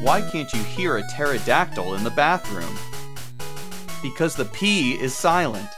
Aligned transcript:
Why 0.00 0.22
can't 0.22 0.52
you 0.52 0.62
hear 0.62 0.96
a 0.96 1.02
pterodactyl 1.08 1.94
in 1.94 2.04
the 2.04 2.10
bathroom? 2.10 2.76
Because 4.02 4.34
the 4.34 4.46
P 4.46 4.94
is 4.94 5.14
silent. 5.14 5.68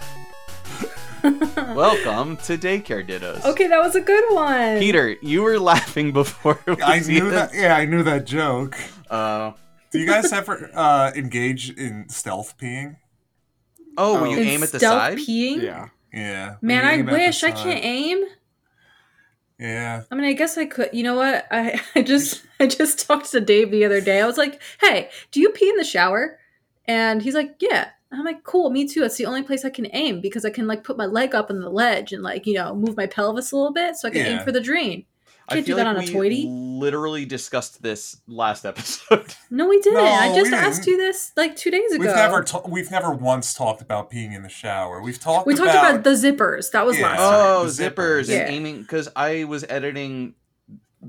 Welcome 1.23 2.37
to 2.39 2.57
Daycare 2.59 3.07
Dittos. 3.07 3.45
Okay, 3.45 3.67
that 3.67 3.79
was 3.81 3.95
a 3.97 4.01
good 4.01 4.25
one. 4.35 4.79
Peter, 4.79 5.17
you 5.23 5.43
were 5.43 5.59
laughing 5.59 6.13
before. 6.13 6.59
we 6.67 6.81
I 6.83 7.01
knew 7.01 7.31
this. 7.31 7.51
that. 7.51 7.55
Yeah, 7.55 7.77
I 7.77 7.85
knew 7.85 8.03
that 8.05 8.25
joke. 8.25 8.77
Uh, 9.11 9.53
Do 9.91 9.99
you 9.99 10.07
guys 10.07 10.33
ever 10.33 10.71
uh, 10.75 11.13
engage 11.17 11.71
in 11.71 12.09
stealth 12.09 12.57
peeing? 12.59 12.97
oh, 13.99 14.19
Oh. 14.21 14.25
you 14.25 14.39
In 14.39 14.47
aim 14.49 14.63
at 14.63 14.71
the 14.71 14.79
stealth 14.79 14.99
side? 15.01 15.19
peeing? 15.19 15.63
Yeah. 15.63 15.89
Yeah. 16.13 16.57
Man, 16.61 16.85
I 16.85 16.93
aim 16.95 17.01
at 17.01 17.07
the 17.07 17.13
wish 17.13 17.43
I 17.43 17.51
can't 17.53 17.85
aim. 17.85 18.25
Yeah. 19.63 20.03
I 20.11 20.15
mean, 20.17 20.25
I 20.25 20.33
guess 20.33 20.59
I 20.59 20.67
could. 20.67 20.91
You 20.93 21.05
know 21.05 21.15
what? 21.15 21.47
I, 21.51 21.81
I 21.95 22.03
just 22.03 22.43
I 22.59 22.67
just 22.67 23.07
talked 23.07 23.31
to 23.31 23.41
Dave 23.41 23.71
the 23.71 23.85
other 23.85 24.01
day. 24.01 24.21
I 24.21 24.27
was 24.27 24.37
like, 24.37 24.61
"Hey, 24.81 25.09
do 25.31 25.41
you 25.41 25.51
pee 25.51 25.69
in 25.69 25.77
the 25.77 25.85
shower?" 25.85 26.39
And 26.87 27.23
he's 27.23 27.35
like, 27.35 27.55
"Yeah." 27.61 27.89
And 28.11 28.19
I'm 28.19 28.27
like, 28.27 28.43
"Cool, 28.43 28.71
me 28.71 28.89
too. 28.89 29.01
That's 29.01 29.17
the 29.17 29.27
only 29.27 29.43
place 29.43 29.65
I 29.65 29.71
can 29.71 29.87
aim 29.93 30.21
because 30.21 30.45
I 30.45 30.51
can 30.51 30.67
like 30.67 30.83
put 30.83 30.97
my 30.97 31.07
leg 31.07 31.35
up 31.35 31.49
on 31.49 31.61
the 31.61 31.71
ledge 31.71 32.13
and 32.13 32.23
like 32.23 32.45
you 32.45 32.55
know 32.55 32.75
move 32.75 32.97
my 32.97 33.07
pelvis 33.07 33.53
a 33.53 33.57
little 33.57 33.73
bit 33.73 33.97
so 33.97 34.09
I 34.09 34.11
can 34.11 34.27
aim 34.27 34.41
for 34.41 34.53
the 34.53 34.61
drain." 34.61 35.07
I 35.53 35.55
Can't 35.57 35.67
do 35.67 35.71
feel 35.71 35.77
that 35.77 35.87
like 35.87 35.97
on 35.97 36.03
a 36.03 36.07
we 36.07 36.13
toity. 36.13 36.47
literally 36.49 37.25
discussed 37.25 37.83
this 37.83 38.21
last 38.27 38.65
episode. 38.65 39.35
No, 39.51 39.69
we 39.69 39.81
didn't. 39.81 40.03
No, 40.03 40.05
I 40.05 40.35
just 40.35 40.53
asked 40.53 40.85
didn't. 40.85 41.01
you 41.01 41.07
this 41.07 41.33
like 41.37 41.55
two 41.57 41.71
days 41.71 41.93
ago. 41.93 42.05
We've 42.07 42.15
never 42.17 42.43
ta- 42.43 42.63
we've 42.67 42.91
never 42.91 43.11
once 43.13 43.53
talked 43.55 43.83
about 43.83 44.11
peeing 44.11 44.35
in 44.35 44.43
the 44.43 44.49
shower. 44.49 45.03
We've 45.03 45.21
talked 45.21 45.47
we 45.47 45.55
talked 45.55 45.71
about, 45.71 46.05
the 46.05 46.11
zippers. 46.11 46.71
That 46.73 46.87
was 46.87 46.99
Yeah. 46.99 47.07
last 47.09 47.21
oh, 47.21 47.31
time. 47.31 47.41
oh, 47.41 47.65
The 47.69 47.91
zippers 47.91 48.25
zippers. 48.29 48.41
and 48.41 48.51
aiming 48.55 48.83
because 48.83 49.09
I 49.15 49.45
was 49.45 49.65
editing 49.69 50.35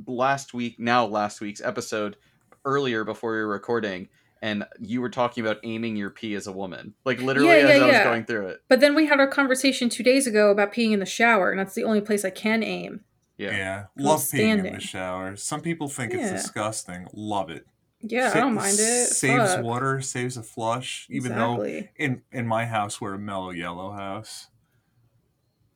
last 0.07 0.53
week, 0.53 0.79
now 0.79 1.05
last 1.05 1.39
week's 1.41 1.61
episode 1.61 2.17
earlier 2.65 3.03
before 3.03 3.31
we 3.31 3.37
were 3.37 3.47
recording, 3.47 4.09
and 4.41 4.65
you 4.79 5.01
were 5.01 5.09
talking 5.09 5.43
about 5.45 5.57
aiming 5.63 5.95
your 5.95 6.09
pee 6.09 6.33
as 6.35 6.47
a 6.47 6.51
woman, 6.51 6.93
like 7.05 7.21
literally 7.21 7.49
Yeah, 7.49 7.55
as 7.67 7.77
yeah, 7.79 7.83
I 7.83 7.87
was 7.87 7.97
going 8.03 8.25
through 8.25 8.47
it. 8.47 8.61
But 8.67 8.79
then 8.79 8.95
we 8.95 9.05
had 9.05 9.19
our 9.19 9.27
conversation 9.27 9.89
two 9.89 10.03
days 10.03 10.27
ago 10.27 10.49
about 10.51 10.73
peeing 10.73 10.91
in 10.91 10.99
the 10.99 11.05
shower, 11.05 11.49
and 11.51 11.59
that's 11.59 11.75
the 11.75 11.83
only 11.83 12.01
place 12.01 12.25
I 12.25 12.29
can 12.29 12.63
aim. 12.63 13.01
Yeah. 13.37 13.51
Yeah, 13.57 13.85
love 13.97 14.19
peeing 14.21 14.65
in 14.65 14.73
the 14.73 14.79
shower. 14.79 15.35
Some 15.35 15.61
people 15.61 15.87
think 15.89 16.13
it's 16.13 16.29
disgusting. 16.31 17.07
Love 17.13 17.49
it. 17.49 17.65
Yeah, 18.01 18.31
Sa- 18.31 18.37
I 18.37 18.41
don't 18.41 18.53
mind 18.53 18.73
it. 18.73 19.07
Saves 19.07 19.55
Fuck. 19.55 19.63
water, 19.63 20.01
saves 20.01 20.37
a 20.37 20.43
flush. 20.43 21.07
Even 21.09 21.35
though 21.35 21.61
exactly. 21.61 21.89
in 22.05 22.21
in 22.31 22.47
my 22.47 22.65
house 22.65 22.99
we're 23.01 23.13
a 23.15 23.19
mellow 23.19 23.49
yellow 23.49 23.91
house. 23.91 24.47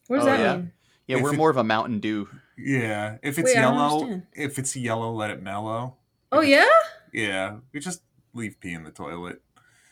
What 0.08 0.18
does 0.18 0.26
Oh, 0.28 0.30
that 0.30 0.40
yeah? 0.40 0.56
mean? 0.58 0.72
Yeah, 1.08 1.18
If 1.18 1.24
we're 1.24 1.34
it- 1.34 1.38
more 1.38 1.50
of 1.50 1.58
a 1.58 1.64
Mountain 1.64 2.00
Dew. 2.00 2.28
Yeah, 2.58 3.18
if 3.24 3.38
it's 3.40 3.46
Wait, 3.48 3.56
yellow, 3.56 4.22
if 4.34 4.58
it's 4.60 4.76
yellow, 4.76 5.12
let 5.14 5.30
it 5.30 5.42
mellow. 5.42 5.96
Oh 6.32 6.42
If 6.42 6.50
yeah. 6.50 6.66
Yeah, 7.14 7.58
we 7.74 7.80
just 7.80 8.02
leave 8.34 8.60
pee 8.60 8.74
in 8.74 8.84
the 8.84 8.92
toilet. 8.92 9.42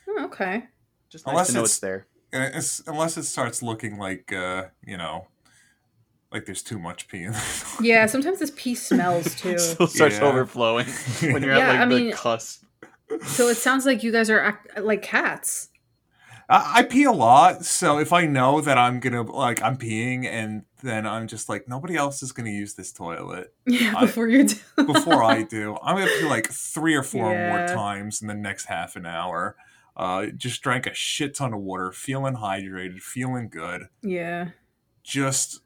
Oh, 0.08 0.24
okay. 0.26 0.64
Just 1.08 1.26
nice 1.26 1.32
Unless 1.32 1.46
to 1.48 1.52
know 1.54 1.60
it's- 1.60 1.70
it's 1.72 1.78
there. 1.80 2.06
It's, 2.32 2.82
unless 2.86 3.16
it 3.16 3.22
starts 3.24 3.62
looking 3.62 3.98
like 3.98 4.32
uh, 4.32 4.66
you 4.84 4.96
know, 4.96 5.28
like 6.36 6.46
there's 6.46 6.62
too 6.62 6.78
much 6.78 7.08
pee 7.08 7.22
in 7.24 7.32
the 7.32 7.38
toilet. 7.38 7.80
Yeah. 7.86 8.06
Sometimes 8.06 8.38
this 8.38 8.52
pee 8.56 8.74
smells 8.74 9.34
too. 9.40 9.58
Still 9.58 9.86
starts 9.86 10.18
Yeah. 10.18 10.24
overflowing 10.24 10.86
when 11.20 11.42
you're 11.42 11.56
Yeah, 11.56 11.68
at 11.68 11.72
like 11.72 11.80
I 11.80 11.84
the 11.86 11.94
mean- 11.96 12.12
cusp. 12.12 12.62
so 13.26 13.48
it 13.48 13.56
sounds 13.56 13.86
like 13.86 14.02
you 14.02 14.12
guys 14.12 14.30
are 14.30 14.40
act- 14.40 14.78
like 14.80 15.02
cats. 15.02 15.68
I, 16.48 16.78
I 16.78 16.82
pee 16.84 17.04
a 17.04 17.12
lot, 17.12 17.64
so 17.64 17.98
if 17.98 18.12
I 18.12 18.26
know 18.26 18.60
that 18.60 18.78
I'm 18.78 19.00
gonna 19.00 19.22
like 19.22 19.60
I'm 19.62 19.76
peeing, 19.76 20.26
and 20.26 20.62
then 20.82 21.04
I'm 21.06 21.26
just 21.26 21.48
like 21.48 21.66
nobody 21.68 21.96
else 21.96 22.22
is 22.22 22.30
gonna 22.32 22.50
use 22.50 22.74
this 22.74 22.92
toilet 22.92 23.52
Yeah. 23.66 23.94
I- 23.96 24.02
Before 24.06 24.28
you 24.28 24.44
do. 24.44 24.56
before 24.86 25.24
I 25.24 25.42
do, 25.42 25.76
I'm 25.82 25.96
gonna 25.96 26.10
pee 26.20 26.28
like 26.28 26.48
three 26.52 26.94
or 26.94 27.02
four 27.02 27.32
Yeah. 27.32 27.48
more 27.56 27.66
times 27.68 28.22
in 28.22 28.28
the 28.28 28.34
next 28.34 28.66
half 28.66 28.94
an 28.96 29.06
hour. 29.06 29.56
Uh, 29.96 30.26
just 30.36 30.60
drank 30.62 30.86
a 30.86 30.92
shit 30.94 31.34
ton 31.34 31.54
of 31.54 31.60
water, 31.60 31.90
feeling 31.90 32.34
hydrated, 32.36 33.00
feeling 33.00 33.48
good. 33.48 33.88
yeah. 34.02 34.50
Just 35.02 35.60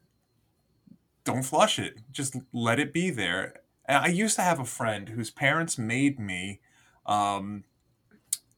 don't 1.23 1.43
flush 1.43 1.79
it. 1.79 2.01
Just 2.11 2.35
let 2.53 2.79
it 2.79 2.93
be 2.93 3.09
there. 3.09 3.61
And 3.85 3.97
I 3.97 4.07
used 4.07 4.35
to 4.37 4.41
have 4.41 4.59
a 4.59 4.65
friend 4.65 5.09
whose 5.09 5.31
parents 5.31 5.77
made 5.77 6.19
me 6.19 6.61
um, 7.05 7.63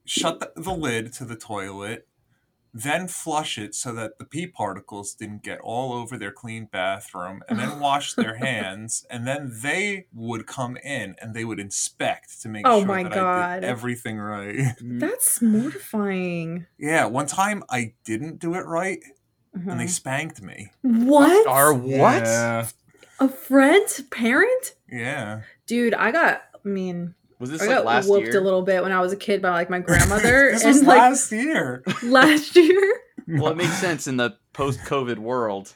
shut 0.05 0.39
the, 0.39 0.51
the 0.55 0.73
lid 0.73 1.13
to 1.13 1.25
the 1.25 1.35
toilet, 1.35 2.07
then 2.73 3.07
flush 3.07 3.57
it 3.57 3.75
so 3.75 3.93
that 3.93 4.17
the 4.17 4.25
pee 4.25 4.47
particles 4.47 5.13
didn't 5.13 5.43
get 5.43 5.59
all 5.61 5.93
over 5.93 6.17
their 6.17 6.31
clean 6.31 6.65
bathroom, 6.71 7.41
and 7.47 7.59
then 7.59 7.79
wash 7.79 8.13
their 8.15 8.37
hands, 8.37 9.05
and 9.09 9.27
then 9.27 9.51
they 9.61 10.07
would 10.11 10.47
come 10.47 10.75
in 10.77 11.15
and 11.21 11.33
they 11.35 11.45
would 11.45 11.59
inspect 11.59 12.41
to 12.41 12.49
make 12.49 12.65
Oh 12.67 12.79
sure 12.79 12.87
my 12.87 13.03
that 13.03 13.13
I 13.13 13.59
did 13.59 13.63
everything 13.63 14.17
right. 14.17 14.73
That's 14.81 15.41
mortifying. 15.41 16.65
yeah, 16.77 17.05
one 17.05 17.27
time 17.27 17.63
I 17.69 17.93
didn't 18.03 18.39
do 18.39 18.55
it 18.55 18.65
right, 18.65 18.99
and 19.53 19.67
they 19.67 19.71
Uh-huh. 19.73 19.87
spanked 19.87 20.41
me. 20.41 20.71
What? 20.81 21.47
Our 21.47 21.73
what? 21.73 22.23
Yeah. 22.23 22.67
A 23.19 23.27
friend's 23.29 24.01
parent? 24.03 24.75
Yeah. 24.91 25.41
Dude, 25.67 25.93
I 25.93 26.11
got. 26.11 26.41
I 26.65 26.67
mean, 26.67 27.13
Was 27.39 27.51
this 27.51 27.61
I 27.61 27.67
like 27.67 27.75
got 27.77 27.85
last 27.85 28.09
whooped 28.09 28.27
year? 28.27 28.39
a 28.39 28.43
little 28.43 28.61
bit 28.63 28.83
when 28.83 28.91
I 28.91 28.99
was 29.01 29.11
a 29.13 29.17
kid 29.17 29.41
by 29.41 29.49
like 29.51 29.69
my 29.69 29.79
grandmother, 29.87 30.51
this 30.51 30.63
and 30.63 30.69
was 30.73 30.83
like 30.83 30.97
last 30.99 31.31
year. 31.31 31.83
last 32.03 32.55
year. 32.55 32.99
Well, 33.27 33.51
it 33.51 33.57
makes 33.57 33.77
sense 33.77 34.07
in 34.07 34.17
the 34.17 34.37
post-COVID 34.53 35.17
world 35.17 35.73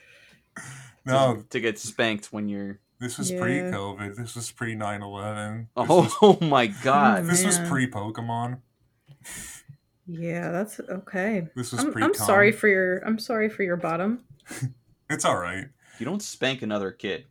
to, 0.56 0.62
No, 1.06 1.44
to 1.50 1.60
get 1.60 1.80
spanked 1.80 2.34
when 2.34 2.50
you're. 2.50 2.80
this 3.00 3.18
was 3.18 3.32
Yeah. 3.32 3.40
pre-COVID. 3.40 4.16
This 4.18 4.36
was 4.36 4.52
pre 4.52 4.76
9/11. 4.76 5.68
This 5.76 5.88
Oh, 5.90 6.10
was, 6.22 6.42
my 6.50 6.68
god! 6.68 7.26
this 7.26 7.46
was 7.46 7.58
pre-Pokemon. 7.60 8.58
Yeah, 10.08 10.52
that's 10.52 10.80
okay. 10.80 11.48
This 11.56 11.72
was 11.72 11.82
I'm, 11.84 11.92
pre. 11.92 12.04
I'm 12.04 12.14
sorry 12.14 12.52
for 12.52 12.68
your. 12.68 13.00
I'm 13.06 13.20
sorry 13.20 13.50
for 13.50 13.64
your 13.64 13.78
bottom. 13.78 14.24
It's 15.10 15.24
all 15.24 15.38
right. 15.38 15.68
You 16.00 16.06
don't 16.06 16.22
spank 16.22 16.62
another 16.62 16.92
kid. 16.92 17.26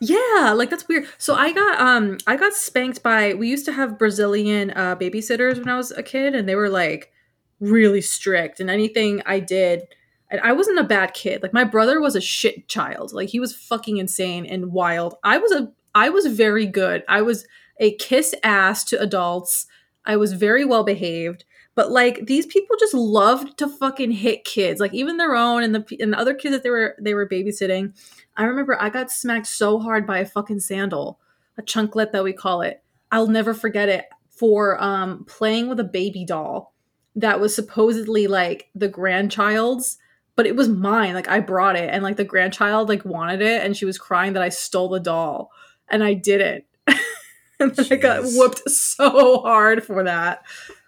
Yeah, 0.00 0.54
like 0.56 0.70
that's 0.70 0.88
weird. 0.88 1.06
So 1.18 1.34
I 1.34 1.52
got 1.52 1.80
um 1.80 2.18
I 2.26 2.36
got 2.36 2.54
spanked 2.54 3.02
by 3.02 3.34
we 3.34 3.48
used 3.48 3.66
to 3.66 3.72
have 3.72 3.98
Brazilian 3.98 4.70
uh 4.70 4.96
babysitters 4.96 5.58
when 5.58 5.68
I 5.68 5.76
was 5.76 5.90
a 5.90 6.02
kid 6.02 6.34
and 6.34 6.48
they 6.48 6.54
were 6.54 6.70
like 6.70 7.12
really 7.60 8.00
strict 8.00 8.60
and 8.60 8.70
anything 8.70 9.22
I 9.26 9.40
did 9.40 9.88
and 10.30 10.40
I 10.40 10.52
wasn't 10.52 10.78
a 10.78 10.84
bad 10.84 11.12
kid. 11.12 11.42
Like 11.42 11.52
my 11.52 11.64
brother 11.64 12.00
was 12.00 12.16
a 12.16 12.20
shit 12.20 12.66
child. 12.68 13.12
Like 13.12 13.28
he 13.28 13.40
was 13.40 13.54
fucking 13.54 13.98
insane 13.98 14.46
and 14.46 14.72
wild. 14.72 15.14
I 15.22 15.38
was 15.38 15.52
a 15.52 15.70
I 15.94 16.08
was 16.08 16.26
very 16.26 16.66
good. 16.66 17.04
I 17.08 17.22
was 17.22 17.44
a 17.78 17.94
kiss 17.96 18.34
ass 18.42 18.84
to 18.84 19.00
adults. 19.00 19.66
I 20.04 20.16
was 20.16 20.32
very 20.32 20.64
well 20.64 20.84
behaved. 20.84 21.44
But 21.74 21.90
like 21.90 22.26
these 22.26 22.46
people 22.46 22.76
just 22.78 22.94
loved 22.94 23.56
to 23.58 23.68
fucking 23.68 24.10
hit 24.10 24.44
kids, 24.44 24.80
like 24.80 24.92
even 24.92 25.16
their 25.16 25.34
own 25.34 25.62
and 25.62 25.74
the 25.74 25.96
and 26.00 26.12
the 26.12 26.18
other 26.18 26.34
kids 26.34 26.54
that 26.54 26.62
they 26.62 26.70
were 26.70 26.96
they 27.00 27.14
were 27.14 27.28
babysitting. 27.28 27.94
I 28.36 28.44
remember 28.44 28.80
I 28.80 28.90
got 28.90 29.10
smacked 29.10 29.46
so 29.46 29.78
hard 29.78 30.06
by 30.06 30.18
a 30.18 30.26
fucking 30.26 30.60
sandal, 30.60 31.18
a 31.56 31.62
chunklet 31.62 32.12
that 32.12 32.24
we 32.24 32.32
call 32.32 32.60
it. 32.60 32.82
I'll 33.10 33.26
never 33.26 33.54
forget 33.54 33.88
it 33.88 34.06
for 34.28 34.82
um 34.82 35.24
playing 35.26 35.68
with 35.68 35.80
a 35.80 35.84
baby 35.84 36.24
doll 36.24 36.72
that 37.16 37.40
was 37.40 37.54
supposedly 37.54 38.26
like 38.26 38.68
the 38.74 38.88
grandchild's, 38.88 39.98
but 40.36 40.46
it 40.46 40.56
was 40.56 40.68
mine. 40.68 41.14
Like 41.14 41.28
I 41.28 41.40
brought 41.40 41.76
it 41.76 41.90
and 41.90 42.02
like 42.02 42.16
the 42.16 42.24
grandchild 42.24 42.88
like 42.88 43.04
wanted 43.04 43.42
it 43.42 43.64
and 43.64 43.76
she 43.76 43.84
was 43.84 43.98
crying 43.98 44.34
that 44.34 44.42
I 44.42 44.48
stole 44.48 44.88
the 44.88 45.00
doll 45.00 45.50
and 45.88 46.02
I 46.02 46.14
didn't. 46.14 46.64
and 47.60 47.74
then 47.74 47.86
I 47.90 47.96
got 47.96 48.24
whooped 48.24 48.68
so 48.68 49.40
hard 49.40 49.84
for 49.84 50.04
that. 50.04 50.42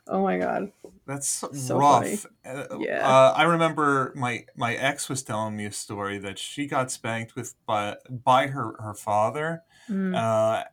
Oh 0.07 0.23
my 0.23 0.39
god. 0.39 0.73
That's 1.07 1.29
So 1.29 1.79
rough. 1.79 2.27
Uh, 2.45 2.65
Yeah. 2.79 3.07
Uh, 3.09 3.33
I 3.37 3.45
remember 3.45 4.13
my 4.15 4.45
my 4.57 4.75
ex 4.75 5.09
was 5.09 5.23
telling 5.23 5.57
me 5.57 5.65
a 5.67 5.73
story 5.73 6.19
that 6.19 6.39
she 6.39 6.67
got 6.67 6.91
spanked 6.91 7.35
with 7.37 7.55
by 7.67 7.97
by 8.09 8.49
her 8.49 8.75
her 8.81 8.95
father, 8.95 9.63
Mm. 9.91 10.15
uh, 10.17 10.65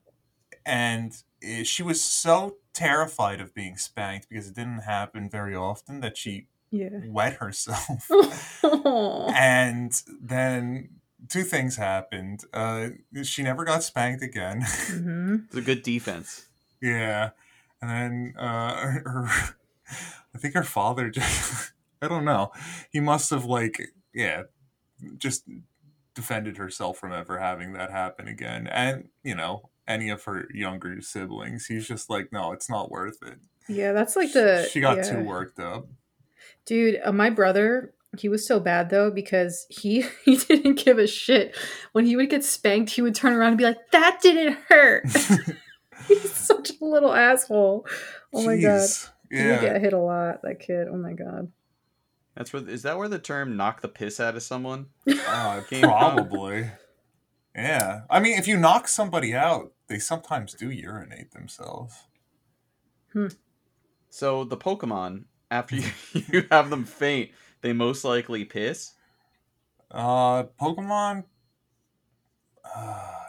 and 0.65 1.11
she 1.63 1.83
was 1.83 2.01
so 2.01 2.57
terrified 2.73 3.41
of 3.41 3.53
being 3.53 3.75
spanked 3.77 4.29
because 4.29 4.47
it 4.47 4.55
didn't 4.55 4.83
happen 4.83 5.29
very 5.29 5.55
often 5.55 5.99
that 6.01 6.17
she 6.17 6.47
yeah. 6.69 6.89
wet 7.07 7.33
herself. 7.35 8.09
And 8.63 9.91
then 10.21 10.89
two 11.27 11.43
things 11.43 11.75
happened. 11.75 12.43
Uh, 12.53 12.89
she 13.23 13.43
never 13.43 13.63
got 13.65 13.83
spanked 13.83 14.23
again. 14.23 14.61
Mhm. 14.61 15.45
It's 15.47 15.55
a 15.55 15.61
good 15.61 15.83
defense. 15.83 16.45
yeah, 16.81 17.31
and 17.81 17.89
then 17.89 18.33
uh, 18.37 18.73
her, 19.05 19.27
I 20.35 20.37
think 20.37 20.53
her 20.53 20.63
father 20.63 21.09
just 21.09 21.73
I 22.01 22.07
don't 22.07 22.25
know. 22.25 22.51
He 22.91 22.99
must 22.99 23.29
have 23.29 23.45
like 23.45 23.93
yeah, 24.13 24.43
just 25.17 25.43
defended 26.13 26.57
herself 26.57 26.97
from 26.97 27.13
ever 27.13 27.39
having 27.39 27.73
that 27.73 27.91
happen 27.91 28.27
again, 28.27 28.67
and 28.67 29.09
you 29.23 29.35
know 29.35 29.69
any 29.87 30.09
of 30.09 30.23
her 30.23 30.47
younger 30.53 31.01
siblings. 31.01 31.65
He's 31.65 31.87
just 31.87 32.09
like, 32.09 32.31
no, 32.31 32.51
it's 32.53 32.69
not 32.69 32.91
worth 32.91 33.17
it. 33.23 33.39
Yeah, 33.67 33.91
that's 33.93 34.15
like 34.15 34.33
the 34.33 34.67
she 34.71 34.81
got 34.81 34.97
yeah. 34.97 35.03
too 35.03 35.23
worked 35.23 35.59
up. 35.59 35.87
Dude, 36.65 36.99
uh, 37.03 37.11
my 37.11 37.29
brother, 37.29 37.93
he 38.17 38.29
was 38.29 38.45
so 38.45 38.59
bad 38.59 38.89
though 38.89 39.11
because 39.11 39.65
he 39.69 40.05
he 40.25 40.37
didn't 40.37 40.83
give 40.83 40.97
a 40.97 41.07
shit. 41.07 41.55
When 41.91 42.05
he 42.05 42.15
would 42.15 42.29
get 42.29 42.43
spanked, 42.43 42.91
he 42.91 43.01
would 43.01 43.15
turn 43.15 43.33
around 43.33 43.49
and 43.49 43.57
be 43.57 43.63
like, 43.63 43.91
"That 43.91 44.19
didn't 44.21 44.57
hurt." 44.67 45.05
He's 46.21 46.31
such 46.33 46.71
a 46.81 46.85
little 46.85 47.13
asshole. 47.13 47.85
Oh 48.33 48.45
my 48.45 48.55
god. 48.57 48.81
Jeez. 48.81 49.09
He 49.29 49.37
Yeah. 49.37 49.61
get 49.61 49.81
hit 49.81 49.93
a 49.93 49.97
lot, 49.97 50.41
that 50.43 50.59
kid. 50.59 50.87
Oh 50.91 50.97
my 50.97 51.13
god. 51.13 51.51
That's 52.35 52.51
where 52.53 52.67
is 52.67 52.83
that 52.83 52.97
where 52.97 53.07
the 53.09 53.19
term 53.19 53.55
"knock 53.57 53.81
the 53.81 53.87
piss 53.87 54.19
out 54.19 54.35
of 54.35 54.43
someone"? 54.43 54.87
Uh, 55.07 55.61
Came 55.69 55.81
from. 55.81 55.89
probably. 55.91 56.69
Yeah. 57.55 58.01
I 58.09 58.19
mean, 58.19 58.37
if 58.37 58.47
you 58.47 58.57
knock 58.57 58.87
somebody 58.87 59.33
out, 59.35 59.73
they 59.87 59.99
sometimes 59.99 60.53
do 60.53 60.69
urinate 60.69 61.31
themselves. 61.31 61.95
Hmm. 63.13 63.27
So 64.09 64.43
the 64.45 64.57
Pokemon, 64.57 65.25
after 65.49 65.75
you, 65.77 65.83
you 66.13 66.43
have 66.51 66.69
them 66.69 66.85
faint, 66.85 67.31
they 67.61 67.73
most 67.73 68.03
likely 68.05 68.45
piss. 68.45 68.93
Uh, 69.89 70.43
Pokemon. 70.59 71.25
Uh, 72.63 73.20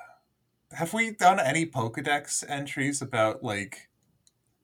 have 0.75 0.93
we 0.95 1.11
done 1.13 1.41
any 1.41 1.67
Pokedex 1.67 2.45
entries 2.49 3.03
about 3.03 3.43
like 3.43 3.89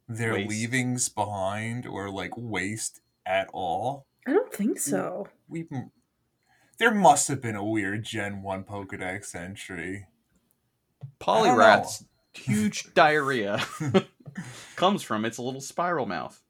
their 0.09 0.35
Waste. 0.35 0.49
leavings 0.49 1.09
behind 1.09 1.87
or 1.87 2.11
like 2.11 2.33
waste 2.37 3.01
at 3.27 3.49
all? 3.53 4.07
I 4.27 4.33
don't 4.33 4.53
think 4.53 4.79
so. 4.79 5.29
We 5.49 5.67
there 6.79 6.95
must 6.95 7.29
have 7.29 7.41
been 7.41 7.57
a 7.57 7.65
weird 7.65 8.05
Gen 8.05 8.43
One 8.43 8.65
Pokedex 8.65 9.35
entry. 9.35 10.07
Poliwrath's 11.21 12.05
huge 12.35 12.93
diarrhea 12.95 13.65
comes 14.77 15.03
from 15.03 15.25
its 15.25 15.39
little 15.39 15.61
spiral 15.61 16.07
mouth. 16.07 16.41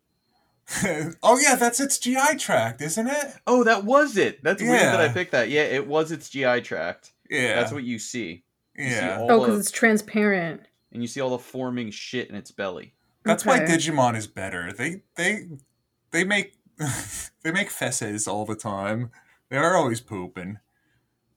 oh 1.23 1.39
yeah, 1.39 1.55
that's 1.55 1.81
its 1.81 1.99
GI 1.99 2.37
tract, 2.39 2.83
isn't 2.83 3.07
it? 3.07 3.35
Oh, 3.47 3.65
that 3.65 3.85
was 3.85 4.19
it. 4.19 4.45
That's 4.45 4.63
weird 4.63 4.83
that 4.83 5.01
I 5.01 5.09
picked 5.09 5.33
that. 5.33 5.49
Yeah, 5.49 5.63
it 5.63 5.87
was 5.87 6.13
its 6.13 6.29
GI 6.29 6.61
tract. 6.61 7.13
Yeah, 7.31 7.57
That's 7.57 7.73
what 7.73 7.85
you 7.85 7.99
see. 7.99 8.45
You 8.79 8.89
see 8.89 8.95
yeah. 8.97 9.19
Oh, 9.21 9.41
because 9.41 9.61
it's 9.61 9.71
transparent. 9.71 10.63
and 10.93 11.03
you 11.03 11.09
see 11.09 11.21
all 11.21 11.31
the 11.31 11.39
forming 11.39 11.91
shit 11.91 12.31
in 12.31 12.37
its 12.37 12.51
belly. 12.53 12.95
That's 13.25 13.45
why 13.45 13.59
Digimon 13.61 14.17
is 14.17 14.27
better. 14.27 14.73
They 14.73 15.03
they 15.17 15.49
they 16.13 16.25
make 16.25 16.55
they 17.43 17.51
make 17.53 17.69
fesses 17.71 18.27
all 18.29 18.47
the 18.47 18.55
time. 18.57 19.11
They 19.51 19.57
are 19.57 19.77
always 19.77 20.01
pooping, 20.01 20.59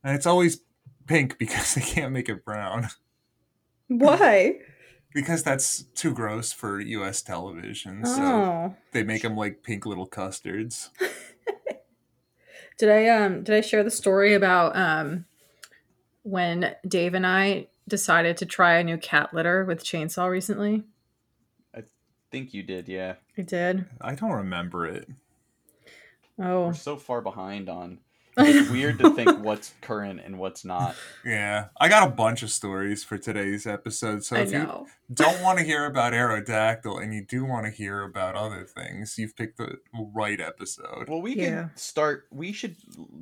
and 0.04 0.16
it's 0.16 0.26
always 0.28 0.62
pink 1.08 1.38
because 1.38 1.74
they 1.76 1.82
can't 1.82 2.14
make 2.14 2.30
it 2.30 2.46
brown 2.46 2.90
Why? 3.88 4.60
because 5.14 5.44
that's 5.44 5.82
too 5.96 6.14
gross 6.14 6.54
for 6.54 6.80
U.S. 6.80 7.22
television. 7.24 8.06
So 8.06 8.22
Oh. 8.22 8.76
they 8.94 9.04
make 9.04 9.24
them 9.24 9.36
like 9.36 9.64
pink 9.64 9.86
little 9.86 10.06
custards. 10.06 10.92
Did 12.78 12.90
I 12.90 13.08
um 13.10 13.44
did 13.44 13.56
I 13.56 13.62
share 13.62 13.84
the 13.84 13.92
story 13.92 14.34
about 14.34 14.76
um 14.76 15.26
when 16.24 16.76
Dave 16.88 17.14
and 17.14 17.26
I 17.26 17.68
decided 17.88 18.38
to 18.38 18.46
try 18.46 18.76
a 18.76 18.84
new 18.84 18.98
cat 18.98 19.34
litter 19.34 19.66
with 19.66 19.84
chainsaw 19.84 20.30
recently? 20.30 20.84
I 21.76 21.84
think 22.32 22.54
you 22.54 22.64
did, 22.64 22.88
yeah. 22.88 23.16
I 23.38 23.42
did. 23.42 23.86
I 24.00 24.16
don't 24.16 24.32
remember 24.32 24.86
it. 24.86 25.08
Oh. 26.40 26.68
We're 26.68 26.74
so 26.74 26.96
far 26.98 27.22
behind 27.22 27.70
on. 27.70 28.00
It's 28.38 28.70
weird 28.72 28.98
to 29.00 29.14
think 29.14 29.44
what's 29.44 29.74
current 29.82 30.22
and 30.24 30.40
what's 30.40 30.64
not. 30.64 30.96
Yeah, 31.26 31.66
I 31.82 31.90
got 31.90 32.08
a 32.08 32.12
bunch 32.12 32.44
of 32.44 32.50
stories 32.50 33.04
for 33.04 33.18
today's 33.18 33.68
episode. 33.68 34.24
So 34.24 34.38
I 34.38 34.40
if 34.40 34.54
you 34.54 34.88
don't 35.14 35.42
want 35.44 35.60
to 35.60 35.66
hear 35.72 35.86
about 35.86 36.14
Aerodactyl 36.14 37.04
and 37.04 37.14
you 37.14 37.26
do 37.26 37.44
want 37.44 37.66
to 37.66 37.72
hear 37.72 38.04
about 38.04 38.36
other 38.36 38.64
things, 38.64 39.18
you've 39.18 39.36
picked 39.36 39.58
the 39.58 39.76
right 39.94 40.40
episode. 40.40 41.10
Well, 41.10 41.22
we 41.22 41.36
Yeah. 41.36 41.44
can 41.44 41.72
start. 41.76 42.26
We 42.32 42.54
should 42.54 42.78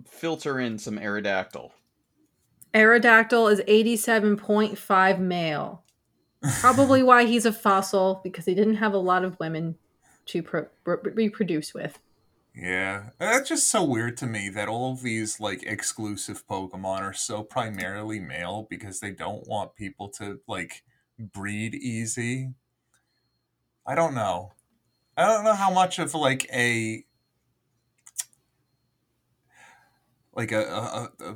filter 0.07 0.59
in 0.59 0.77
some 0.77 0.99
Aerodactyl. 0.99 1.71
Aerodactyl 2.74 3.51
is 3.51 3.62
87.5 3.62 5.19
male. 5.19 5.83
Probably 6.60 7.04
why 7.04 7.25
he's 7.25 7.45
a 7.45 7.51
fossil 7.51 8.21
because 8.24 8.45
he 8.45 8.56
didn't 8.56 8.75
have 8.75 8.94
a 8.94 8.98
lot 8.98 9.25
of 9.25 9.39
women 9.39 9.75
to 10.27 10.44
pro- 10.44 10.68
re- 10.86 11.12
reproduce 11.13 11.74
with. 11.74 12.00
Yeah, 12.56 13.10
that's 13.19 13.50
just 13.50 13.69
so 13.69 13.83
weird 13.83 14.18
to 14.18 14.27
me 14.27 14.50
that 14.50 14.68
all 14.68 14.94
of 14.94 15.01
these 15.01 15.39
like 15.39 15.63
exclusive 15.63 16.45
Pokemon 16.48 17.01
are 17.01 17.13
so 17.13 17.44
primarily 17.44 18.19
male 18.19 18.68
because 18.69 19.00
they 19.00 19.12
don't 19.12 19.48
want 19.48 19.75
people 19.75 20.10
to 20.10 20.39
like 20.48 20.83
breed 21.18 21.75
easy. 21.75 22.54
I 23.86 23.95
don't 23.95 24.13
know. 24.13 24.54
I 25.18 25.25
don't 25.25 25.44
know 25.44 25.54
how 25.54 25.71
much 25.71 26.00
of 26.00 26.13
like 26.13 26.50
a 26.54 27.04
like 30.33 30.51
a, 30.51 30.62
a, 30.62 31.10
a, 31.19 31.31
a 31.31 31.36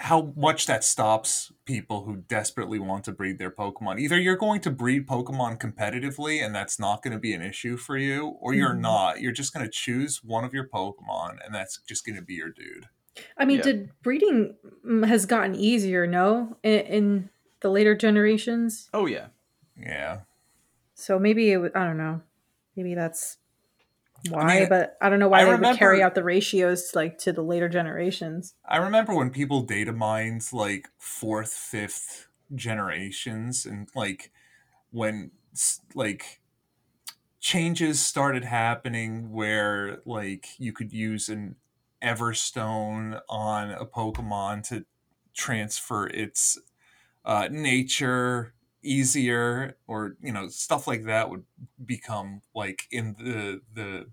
how 0.00 0.32
much 0.36 0.66
that 0.66 0.84
stops 0.84 1.50
people 1.64 2.04
who 2.04 2.18
desperately 2.28 2.78
want 2.78 3.04
to 3.04 3.10
breed 3.12 3.38
their 3.38 3.50
Pokemon. 3.50 3.98
Either 4.00 4.18
you're 4.18 4.36
going 4.36 4.60
to 4.60 4.70
breed 4.70 5.08
Pokemon 5.08 5.58
competitively 5.58 6.40
and 6.44 6.54
that's 6.54 6.78
not 6.78 7.02
going 7.02 7.12
to 7.12 7.18
be 7.18 7.32
an 7.34 7.42
issue 7.42 7.76
for 7.76 7.96
you, 7.98 8.28
or 8.40 8.54
you're 8.54 8.74
Mhm. 8.74 8.80
not. 8.80 9.20
You're 9.20 9.32
just 9.32 9.52
going 9.52 9.66
to 9.66 9.70
choose 9.72 10.22
one 10.22 10.44
of 10.44 10.54
your 10.54 10.68
Pokemon 10.68 11.44
and 11.44 11.52
that's 11.52 11.80
just 11.88 12.06
going 12.06 12.14
to 12.14 12.22
be 12.22 12.34
your 12.34 12.50
dude. 12.50 12.86
I 13.36 13.44
mean, 13.44 13.56
Yeah. 13.58 13.64
did 13.64 13.90
breeding 14.02 14.56
mm, 14.86 15.04
has 15.08 15.26
gotten 15.26 15.56
easier, 15.56 16.06
no, 16.06 16.56
in, 16.62 16.78
in 16.86 17.30
the 17.60 17.68
later 17.68 17.96
generations? 17.96 18.88
Oh 18.94 19.06
yeah, 19.06 19.28
Yeah. 19.76 20.20
So 20.94 21.18
maybe 21.18 21.50
it, 21.50 21.54
w- 21.54 21.72
I 21.74 21.84
don't 21.84 21.98
know. 21.98 22.22
Maybe 22.76 22.94
that's 22.94 23.38
why, 24.28 24.60
mean, 24.60 24.68
but 24.68 24.96
I 25.00 25.08
don't 25.08 25.18
know 25.18 25.28
why 25.28 25.40
I 25.40 25.44
they 25.44 25.54
would 25.54 25.78
carry 25.78 26.02
out 26.02 26.14
the 26.14 26.24
ratios 26.24 26.92
like 26.94 27.18
to 27.18 27.32
the 27.32 27.42
later 27.42 27.68
generations. 27.68 28.54
I 28.66 28.78
remember 28.78 29.14
when 29.14 29.30
people 29.30 29.62
data 29.62 29.92
mined 29.92 30.52
like 30.52 30.88
fourth, 30.98 31.52
fifth 31.52 32.28
generations, 32.54 33.64
and 33.64 33.88
like 33.94 34.32
when 34.90 35.30
like 35.94 36.40
changes 37.40 38.00
started 38.00 38.44
happening 38.44 39.30
where 39.30 40.00
like 40.04 40.48
you 40.58 40.72
could 40.72 40.92
use 40.92 41.28
an 41.28 41.56
Everstone 42.02 43.20
on 43.28 43.70
a 43.70 43.84
Pokemon 43.84 44.68
to 44.68 44.84
transfer 45.34 46.06
its 46.06 46.58
uh, 47.24 47.48
nature 47.50 48.54
easier, 48.82 49.76
or 49.86 50.16
you 50.22 50.32
know 50.32 50.48
stuff 50.48 50.86
like 50.86 51.04
that 51.04 51.30
would 51.30 51.44
become 51.84 52.42
like 52.54 52.86
in 52.90 53.14
the 53.18 53.60
the 53.72 54.06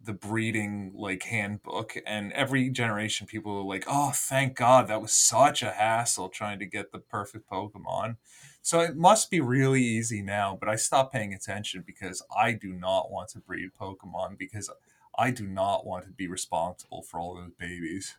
the 0.00 0.12
breeding 0.12 0.92
like 0.94 1.24
handbook. 1.24 1.96
And 2.06 2.32
every 2.32 2.70
generation 2.70 3.26
people 3.26 3.52
are 3.58 3.64
like 3.64 3.84
oh 3.88 4.12
thank 4.14 4.56
god 4.56 4.88
that 4.88 5.02
was 5.02 5.12
such 5.12 5.62
a 5.62 5.72
hassle 5.72 6.28
trying 6.28 6.58
to 6.60 6.66
get 6.66 6.92
the 6.92 6.98
perfect 6.98 7.50
pokemon. 7.50 8.16
So 8.62 8.80
it 8.80 8.96
must 8.96 9.30
be 9.30 9.40
really 9.40 9.82
easy 9.82 10.20
now 10.22 10.56
but 10.58 10.68
i 10.68 10.76
stopped 10.76 11.12
paying 11.12 11.32
attention 11.32 11.82
because 11.86 12.22
i 12.36 12.52
do 12.52 12.72
not 12.72 13.10
want 13.10 13.30
to 13.30 13.38
breed 13.38 13.70
pokemon 13.80 14.36
because 14.36 14.70
i 15.18 15.30
do 15.30 15.46
not 15.46 15.86
want 15.86 16.04
to 16.04 16.10
be 16.10 16.28
responsible 16.28 17.02
for 17.02 17.18
all 17.18 17.34
those 17.34 17.52
babies 17.58 18.16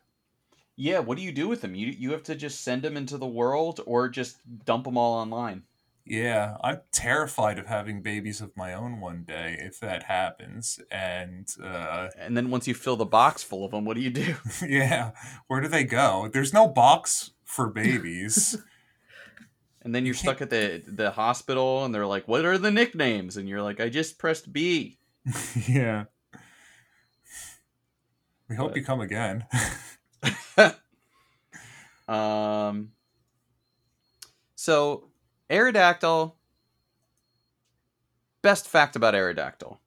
yeah. 0.76 0.98
What 1.00 1.16
do 1.18 1.22
you 1.24 1.32
do 1.32 1.48
with 1.48 1.60
them? 1.60 1.74
You 1.74 1.88
you 1.88 2.12
have 2.12 2.22
to 2.24 2.34
just 2.34 2.62
send 2.62 2.82
them 2.82 2.96
into 2.96 3.18
the 3.18 3.26
world, 3.26 3.80
or 3.86 4.08
just 4.08 4.38
dump 4.64 4.84
them 4.84 4.96
all 4.96 5.14
online. 5.14 5.64
yeah 6.06 6.56
i'm 6.64 6.80
terrified 6.92 7.58
of 7.58 7.66
having 7.66 8.02
babies 8.02 8.40
of 8.40 8.50
my 8.56 8.72
own 8.74 9.00
one 9.00 9.22
day 9.22 9.56
if 9.60 9.78
that 9.80 10.02
happens 10.04 10.80
and 10.90 11.46
uh 11.62 12.08
And 12.18 12.34
then 12.36 12.50
once 12.50 12.66
you 12.66 12.74
fill 12.74 12.96
the 12.96 13.04
box 13.18 13.42
full 13.42 13.64
of 13.64 13.70
them, 13.70 13.84
what 13.84 13.96
do 13.96 14.02
you 14.02 14.10
do? 14.10 14.34
yeah 14.66 15.10
where 15.48 15.60
do 15.60 15.68
they 15.68 15.84
go 15.84 16.28
there's 16.32 16.54
no 16.54 16.66
box 16.68 17.32
for 17.44 17.68
babies 17.68 18.56
And 19.82 19.94
then 19.94 20.04
you're 20.04 20.14
stuck 20.24 20.42
at 20.42 20.50
the 20.50 20.82
the 20.86 21.10
hospital, 21.10 21.84
and 21.84 21.94
they're 21.94 22.06
like, 22.14 22.28
"What 22.28 22.44
are 22.44 22.58
the 22.58 22.70
nicknames?" 22.70 23.38
And 23.38 23.48
you're 23.48 23.62
like, 23.62 23.80
"I 23.80 23.88
just 23.88 24.18
pressed 24.18 24.52
B." 24.52 24.98
yeah. 25.66 26.04
We 28.48 28.56
hope 28.56 28.70
But- 28.72 28.76
you 28.76 28.84
come 28.84 29.00
again. 29.00 29.46
Um. 32.08 32.90
So, 34.56 35.10
Aerodactyl. 35.48 36.32
Best 38.42 38.66
fact 38.66 38.96
about 38.96 39.14
Aerodactyl 39.14 39.78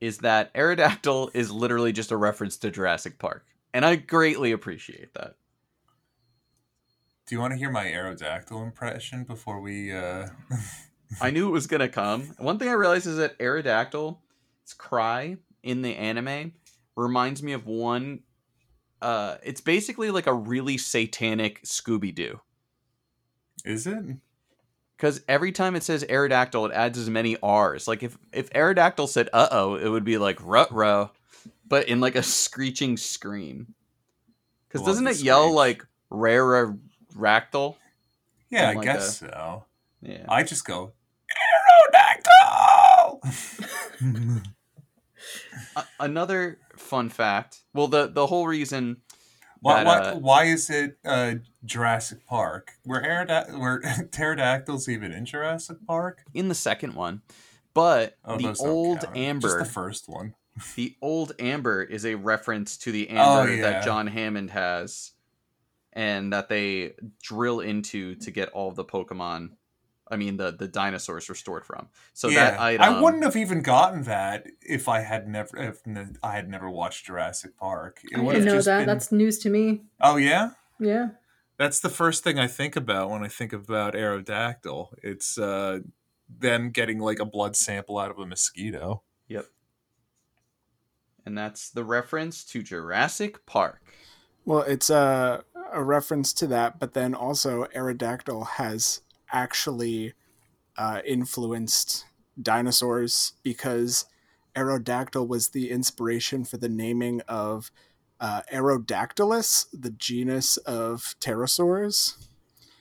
is 0.00 0.18
that 0.18 0.52
Aerodactyl 0.54 1.30
is 1.32 1.52
literally 1.52 1.92
just 1.92 2.10
a 2.10 2.16
reference 2.16 2.56
to 2.56 2.70
Jurassic 2.70 3.18
Park, 3.18 3.46
and 3.72 3.84
I 3.84 3.96
greatly 3.96 4.52
appreciate 4.52 5.14
that. 5.14 5.36
Do 7.26 7.34
you 7.34 7.40
want 7.40 7.52
to 7.52 7.58
hear 7.58 7.70
my 7.70 7.84
Aerodactyl 7.84 8.62
impression 8.62 9.24
before 9.24 9.60
we 9.60 9.92
uh 9.92 10.26
I 11.20 11.30
knew 11.30 11.46
it 11.48 11.52
was 11.52 11.66
gonna 11.66 11.88
come. 11.88 12.34
One 12.38 12.58
thing 12.58 12.68
I 12.68 12.72
realized 12.72 13.06
is 13.06 13.18
that 13.18 13.38
Aerodactyl, 13.38 14.18
its 14.62 14.74
cry 14.74 15.36
in 15.62 15.82
the 15.82 15.94
anime, 15.94 16.52
reminds 16.96 17.42
me 17.42 17.52
of 17.52 17.66
one. 17.66 18.20
Uh, 19.04 19.36
it's 19.42 19.60
basically 19.60 20.10
like 20.10 20.26
a 20.26 20.32
really 20.32 20.78
satanic 20.78 21.62
Scooby 21.62 22.14
Doo. 22.14 22.40
Is 23.62 23.86
it? 23.86 24.02
Because 24.96 25.20
every 25.28 25.52
time 25.52 25.76
it 25.76 25.82
says 25.82 26.04
Aerodactyl, 26.04 26.70
it 26.70 26.72
adds 26.72 26.96
as 26.98 27.10
many 27.10 27.36
R's. 27.42 27.86
Like 27.86 28.02
if 28.02 28.16
if 28.32 28.48
Aerodactyl 28.50 29.06
said 29.08 29.28
"uh 29.34 29.48
oh," 29.50 29.74
it 29.74 29.88
would 29.88 30.04
be 30.04 30.16
like 30.16 30.38
"rut 30.42 30.72
row," 30.72 31.10
but 31.68 31.86
in 31.88 32.00
like 32.00 32.14
a 32.16 32.22
screeching 32.22 32.96
scream. 32.96 33.74
Because 34.68 34.86
doesn't 34.86 35.06
it 35.06 35.20
yell 35.20 35.52
like 35.54 35.84
"rara 36.08 36.74
ractyl"? 37.14 37.76
Yeah, 38.48 38.70
I 38.70 38.72
Like 38.72 38.84
guess 38.84 39.20
a- 39.20 39.26
so. 39.26 39.64
Yeah. 40.00 40.24
I 40.30 40.44
just 40.44 40.64
go 40.64 40.92
Aerodactyl. 41.92 43.20
A- 45.76 45.84
another 46.00 46.58
fun 46.76 47.08
fact. 47.08 47.62
Well, 47.72 47.88
the 47.88 48.06
the 48.08 48.26
whole 48.26 48.46
reason 48.46 48.98
why, 49.60 49.82
that 49.82 49.86
why, 49.86 49.98
uh, 50.10 50.18
why 50.18 50.44
is 50.44 50.68
it 50.70 50.98
uh, 51.04 51.34
Jurassic 51.64 52.26
Park? 52.26 52.72
Were 52.84 53.00
aerodact- 53.02 53.58
were 53.58 53.80
pterodactyls 54.10 54.88
even 54.88 55.12
in 55.12 55.24
Jurassic 55.24 55.78
Park? 55.86 56.22
in 56.34 56.48
the 56.48 56.54
second 56.54 56.94
one, 56.94 57.22
but 57.72 58.16
Oh, 58.24 58.36
the 58.36 58.54
old 58.60 59.04
amber, 59.14 59.48
Just 59.48 59.58
the 59.58 59.64
first 59.64 60.08
one. 60.08 60.34
the 60.76 60.94
old 61.02 61.32
amber 61.38 61.82
is 61.82 62.04
a 62.04 62.14
reference 62.14 62.76
to 62.78 62.92
the 62.92 63.08
Oh, 63.10 63.40
amber 63.40 63.54
yeah. 63.54 63.62
that 63.62 63.84
John 63.84 64.06
Hammond 64.06 64.50
has, 64.50 65.12
and 65.92 66.32
that 66.32 66.48
they 66.48 66.92
drill 67.22 67.60
into 67.60 68.14
to 68.16 68.30
get 68.30 68.50
all 68.50 68.70
the 68.72 68.84
Pokemon. 68.84 69.50
I 70.10 70.16
mean 70.16 70.36
the 70.36 70.52
the 70.52 70.68
dinosaurs 70.68 71.28
restored 71.28 71.64
from. 71.64 71.88
So 72.12 72.30
that 72.30 72.58
I 72.60 73.00
wouldn't 73.00 73.24
have 73.24 73.36
even 73.36 73.62
gotten 73.62 74.02
that 74.04 74.46
if 74.60 74.88
I 74.88 75.00
had 75.00 75.28
never 75.28 75.56
if 75.56 75.80
I 76.22 76.32
had 76.32 76.48
never 76.48 76.70
watched 76.70 77.06
Jurassic 77.06 77.56
Park. 77.56 78.00
It 78.04 78.18
I 78.18 78.22
didn't 78.22 78.44
know 78.44 78.52
just 78.54 78.66
that. 78.66 78.78
been- 78.78 78.86
That's 78.86 79.10
news 79.12 79.38
to 79.40 79.50
me. 79.50 79.82
Oh 80.00 80.16
yeah. 80.16 80.50
Yeah. 80.78 81.08
That's 81.56 81.78
the 81.78 81.88
first 81.88 82.24
thing 82.24 82.38
I 82.38 82.48
think 82.48 82.74
about 82.74 83.10
when 83.10 83.22
I 83.22 83.28
think 83.28 83.52
about 83.52 83.94
Aerodactyl. 83.94 84.88
It's 85.02 85.38
uh, 85.38 85.80
them 86.28 86.70
getting 86.70 86.98
like 86.98 87.20
a 87.20 87.24
blood 87.24 87.54
sample 87.54 87.96
out 87.96 88.10
of 88.10 88.18
a 88.18 88.26
mosquito. 88.26 89.02
Yep. 89.28 89.46
And 91.24 91.38
that's 91.38 91.70
the 91.70 91.84
reference 91.84 92.44
to 92.46 92.62
Jurassic 92.62 93.46
Park. 93.46 93.80
Well, 94.44 94.62
it's 94.62 94.90
a, 94.90 95.44
a 95.72 95.82
reference 95.82 96.32
to 96.34 96.46
that, 96.48 96.78
but 96.78 96.92
then 96.92 97.14
also 97.14 97.64
Aerodactyl 97.66 98.46
has 98.48 99.00
actually 99.34 100.14
uh, 100.78 101.00
influenced 101.04 102.06
dinosaurs 102.40 103.32
because 103.42 104.06
Aerodactyl 104.56 105.26
was 105.28 105.48
the 105.48 105.70
inspiration 105.70 106.44
for 106.44 106.56
the 106.56 106.68
naming 106.68 107.20
of 107.22 107.70
uh, 108.20 108.42
Aerodactylus, 108.52 109.66
the 109.72 109.90
genus 109.90 110.56
of 110.58 111.14
pterosaurs. 111.20 112.14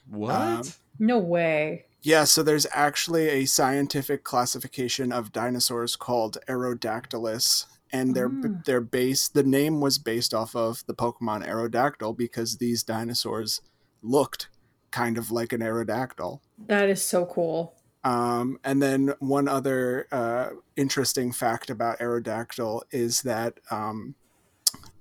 What? 0.09 0.35
Um, 0.35 0.63
No 0.99 1.17
way. 1.17 1.85
Yeah, 2.01 2.25
so 2.25 2.43
there's 2.43 2.67
actually 2.73 3.29
a 3.29 3.45
scientific 3.45 4.23
classification 4.23 5.11
of 5.11 5.31
dinosaurs 5.31 5.95
called 5.95 6.37
Aerodactylus, 6.47 7.65
and 7.91 8.13
they're 8.13 8.31
Ah. 8.31 8.61
they're 8.65 8.81
based. 8.81 9.33
The 9.33 9.43
name 9.43 9.79
was 9.79 9.97
based 9.97 10.33
off 10.33 10.55
of 10.55 10.83
the 10.85 10.93
Pokemon 10.93 11.47
Aerodactyl 11.47 12.15
because 12.17 12.57
these 12.57 12.83
dinosaurs 12.83 13.61
looked 14.01 14.49
kind 14.93 15.17
of 15.17 15.31
like 15.31 15.51
an 15.51 15.61
Aerodactyl. 15.61 16.39
That 16.67 16.87
is 16.87 17.01
so 17.01 17.25
cool. 17.25 17.75
Um, 18.03 18.59
and 18.63 18.81
then 18.81 19.13
one 19.19 19.47
other 19.47 20.07
uh, 20.11 20.49
interesting 20.75 21.31
fact 21.31 21.69
about 21.69 21.99
Aerodactyl 21.99 22.81
is 22.91 23.23
that 23.23 23.59
um, 23.71 24.15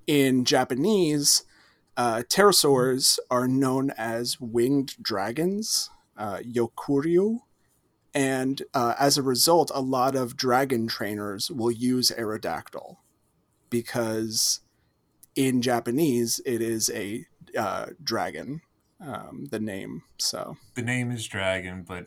in 0.07 0.45
Japanese, 0.45 1.45
uh, 1.97 2.23
pterosaurs 2.29 3.19
are 3.31 3.47
known 3.47 3.91
as 3.99 4.41
winged 4.41 4.97
dragons, 5.03 5.91
uh, 6.17 6.39
yokuryu. 6.39 7.41
And 8.15 8.63
uh, 8.73 8.95
as 8.99 9.19
a 9.19 9.23
result, 9.23 9.71
a 9.75 9.81
lot 9.81 10.17
of 10.17 10.37
dragon 10.37 10.87
trainers 10.87 11.51
will 11.51 11.71
use 11.71 12.11
Aerodactyl 12.11 12.97
because 13.69 14.61
in 15.35 15.61
Japanese 15.61 16.41
it 16.47 16.63
is 16.63 16.91
a 16.91 17.27
uh, 17.57 17.87
dragon, 18.03 18.63
um, 19.03 19.47
the 19.51 19.59
name. 19.61 20.03
So 20.19 20.57
The 20.75 20.83
name 20.83 21.11
is 21.11 21.27
dragon, 21.27 21.85
but 21.87 22.07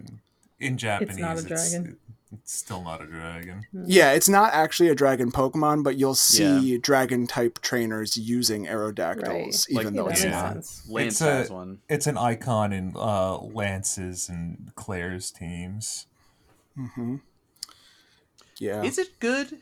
in 0.60 0.78
Japanese, 0.78 1.12
it's 1.12 1.20
not 1.20 1.38
a 1.38 1.44
dragon. 1.44 1.98
it's 2.32 2.54
still 2.54 2.82
not 2.84 3.02
a 3.02 3.06
dragon. 3.06 3.66
Yeah, 3.74 4.12
it's 4.14 4.30
not 4.30 4.54
actually 4.54 4.90
a 4.90 4.96
dragon 4.96 5.32
Pokemon, 5.32 5.84
but 5.84 5.98
you'll 5.98 6.16
see 6.16 6.78
dragon 6.78 7.28
type 7.28 7.60
trainers 7.62 8.18
using 8.18 8.66
Aerodactyls, 8.66 9.28
Right. 9.28 9.66
even 9.70 9.86
Like- 9.86 9.94
though 9.96 10.08
it's 10.08 10.24
Yeah. 10.24 10.30
not. 10.32 10.54
Lance 10.88 11.14
It's 11.14 11.22
a- 11.22 11.26
has 11.26 11.50
one. 11.50 11.80
It's 11.90 12.08
an 12.08 12.18
icon 12.18 12.72
in 12.74 12.94
uh, 12.96 13.38
Lance's 13.40 14.30
and 14.30 14.72
Claire's 14.76 15.32
teams. 15.32 16.08
Mm-hmm. 16.78 17.18
Yeah. 18.58 18.84
Is 18.84 18.98
it 18.98 19.20
good? 19.20 19.60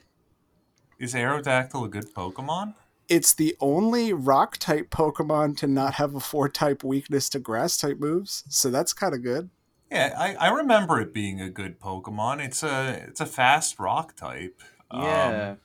Is 0.99 1.13
Aerodactyl 1.15 1.85
a 1.85 1.89
good 1.89 2.13
Pokemon? 2.13 2.75
It's 3.15 3.33
the 3.33 3.55
only 3.59 4.11
rock 4.13 4.57
type 4.57 4.89
Pokemon 4.89 5.57
to 5.57 5.67
not 5.67 5.93
have 5.95 6.15
a 6.15 6.19
four 6.19 6.49
type 6.49 6.83
weakness 6.83 7.29
to 7.29 7.39
grass 7.39 7.77
type 7.77 7.99
moves, 7.99 8.43
so 8.49 8.69
that's 8.71 8.93
kind 8.93 9.13
of 9.13 9.21
good. 9.23 9.49
Yeah, 9.91 10.13
I, 10.17 10.33
I 10.35 10.49
remember 10.49 10.99
it 10.99 11.13
being 11.13 11.39
a 11.39 11.49
good 11.49 11.79
Pokemon. 11.79 12.43
It's 12.43 12.63
a 12.63 13.05
it's 13.07 13.21
a 13.21 13.25
fast 13.27 13.79
rock 13.79 14.15
type. 14.15 14.61
Um, 14.89 15.03
Yeah. 15.03 15.55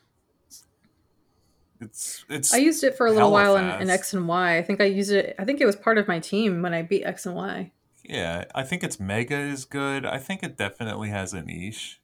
it's 1.81 2.25
it's 2.28 2.52
I 2.52 2.59
used 2.59 2.85
it 2.85 2.97
for 2.97 3.07
a 3.07 3.12
little 3.12 3.31
while 3.33 3.57
in, 3.57 3.83
in. 3.83 3.88
X 3.90 4.12
and 4.12 4.26
Y. 4.28 4.59
I 4.59 4.62
think 4.62 4.81
I 4.81 4.85
used 4.85 5.12
it. 5.12 5.35
I 5.38 5.45
think 5.45 5.61
it 5.61 5.67
was 5.67 5.76
part 5.76 5.97
of 5.99 6.09
my 6.09 6.19
team 6.19 6.61
when 6.62 6.75
I 6.75 6.83
beat 6.83 7.05
X 7.05 7.25
and 7.25 7.35
Y. 7.37 7.73
yeah. 8.05 8.45
I 8.55 8.62
think 8.64 8.83
its 8.85 8.99
Mega 9.00 9.38
is 9.38 9.64
good. 9.64 10.05
I 10.05 10.19
think 10.19 10.43
it 10.43 10.57
definitely 10.57 11.09
has 11.11 11.33
a 11.33 11.43
niche. 11.43 12.00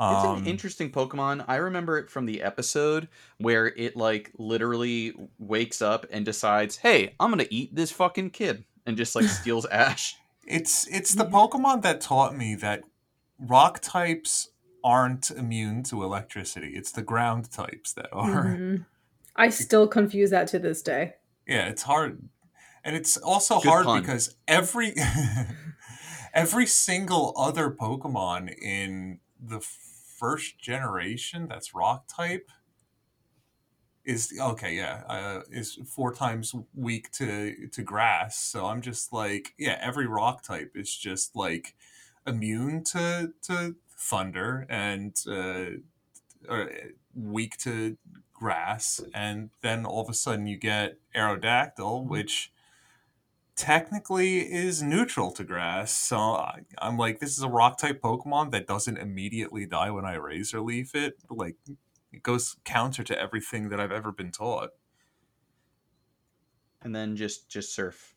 It's 0.00 0.24
Um, 0.24 0.38
an 0.38 0.46
interesting 0.46 0.90
Pokemon. 0.90 1.44
I 1.46 1.56
remember 1.56 1.98
it 1.98 2.10
from 2.10 2.26
the 2.26 2.42
episode 2.42 3.08
where 3.38 3.68
it 3.68 3.96
like 3.96 4.32
literally 4.38 5.14
wakes 5.38 5.80
up 5.80 6.04
and 6.10 6.24
decides, 6.24 6.76
"Hey, 6.78 7.14
I'm 7.20 7.30
gonna 7.30 7.46
eat 7.50 7.74
this 7.74 7.92
fucking 7.92 8.30
kid," 8.30 8.64
and 8.86 8.96
just 8.96 9.14
like 9.14 9.26
steals 9.26 9.66
Ash. 9.70 10.16
It's 10.46 10.86
it's 10.88 11.14
the 11.14 11.24
Pokemon 11.24 11.82
that 11.82 12.00
taught 12.00 12.36
me 12.36 12.54
that 12.56 12.82
rock 13.38 13.78
types 13.80 14.48
aren't 14.82 15.30
immune 15.30 15.82
to 15.84 16.02
electricity. 16.02 16.72
It's 16.74 16.90
the 16.92 17.02
ground 17.02 17.50
types 17.52 17.92
that 17.94 18.08
are. 18.12 18.44
Mhm. 18.46 18.86
I 19.36 19.48
still 19.50 19.86
confuse 19.88 20.30
that 20.30 20.48
to 20.48 20.58
this 20.58 20.82
day. 20.82 21.14
Yeah, 21.46 21.66
it's 21.68 21.82
hard. 21.82 22.28
And 22.84 22.94
it's 22.96 23.16
also 23.16 23.60
Good 23.60 23.68
hard 23.68 23.84
pun. 23.86 24.00
because 24.02 24.34
every 24.46 24.94
every 26.34 26.66
single 26.66 27.32
other 27.36 27.70
Pokemon 27.70 28.54
in 28.60 29.20
the 29.40 29.60
first 29.60 30.58
generation 30.58 31.46
that's 31.48 31.74
rock 31.74 32.06
type 32.08 32.50
is 34.04 34.38
okay, 34.38 34.74
yeah, 34.74 35.02
uh, 35.08 35.40
is 35.50 35.78
four 35.86 36.12
times 36.12 36.54
weak 36.74 37.10
to 37.12 37.68
to 37.68 37.82
grass. 37.82 38.38
So 38.38 38.66
I'm 38.66 38.82
just 38.82 39.12
like, 39.12 39.54
yeah, 39.58 39.78
every 39.80 40.06
rock 40.06 40.42
type 40.42 40.72
is 40.74 40.94
just 40.94 41.34
like 41.34 41.74
immune 42.26 42.84
to 42.84 43.32
to 43.42 43.76
thunder 43.96 44.66
and 44.68 45.16
uh, 45.26 45.78
or 46.48 46.70
weak 47.14 47.56
to 47.58 47.96
grass, 48.34 49.00
and 49.14 49.50
then 49.62 49.86
all 49.86 50.02
of 50.02 50.10
a 50.10 50.14
sudden 50.14 50.46
you 50.46 50.58
get 50.58 50.98
Aerodactyl, 51.16 52.06
which 52.06 52.52
technically 53.56 54.38
is 54.52 54.82
neutral 54.82 55.30
to 55.32 55.44
grass. 55.44 55.92
So 55.92 56.16
I, 56.18 56.60
I'm 56.78 56.96
like, 56.96 57.20
this 57.20 57.36
is 57.36 57.42
a 57.42 57.48
rock 57.48 57.78
type 57.78 58.00
Pokemon 58.00 58.50
that 58.52 58.66
doesn't 58.66 58.98
immediately 58.98 59.66
die 59.66 59.90
when 59.90 60.04
I 60.04 60.14
Razor 60.14 60.60
Leaf 60.60 60.94
it. 60.94 61.14
Like, 61.30 61.56
it 62.12 62.22
goes 62.22 62.56
counter 62.64 63.02
to 63.04 63.18
everything 63.18 63.68
that 63.70 63.80
I've 63.80 63.92
ever 63.92 64.12
been 64.12 64.30
taught. 64.32 64.70
and 66.82 66.94
then 66.94 67.16
just 67.16 67.48
just 67.48 67.74
surf. 67.74 68.14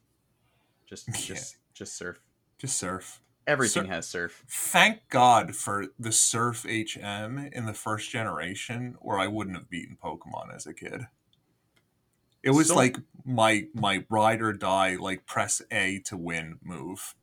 Just 0.85 1.07
Yeah. 1.29 1.35
just 1.35 1.57
just 1.73 1.95
surf. 1.97 2.19
Just 2.57 2.77
surf. 2.77 3.21
Everything 3.45 3.85
has 3.85 4.07
surf. 4.07 4.43
Thank 4.49 5.07
God 5.07 5.55
for 5.55 5.85
the 5.97 6.11
Surf 6.11 6.65
HM 6.65 7.37
in 7.53 7.65
the 7.65 7.73
first 7.73 8.09
generation, 8.09 8.97
or 8.99 9.19
I 9.19 9.27
wouldn't 9.27 9.55
have 9.55 9.69
beaten 9.69 9.97
Pokemon 10.03 10.53
as 10.53 10.65
a 10.67 10.73
kid. 10.73 11.03
It 12.43 12.51
was 12.51 12.67
So- 12.69 12.75
like 12.75 12.97
my 13.25 13.67
my 13.73 14.05
ride 14.09 14.41
or 14.41 14.53
die, 14.53 14.95
like 14.95 15.25
press 15.25 15.61
A 15.71 15.99
to 16.05 16.15
win 16.17 16.59
move. 16.63 17.13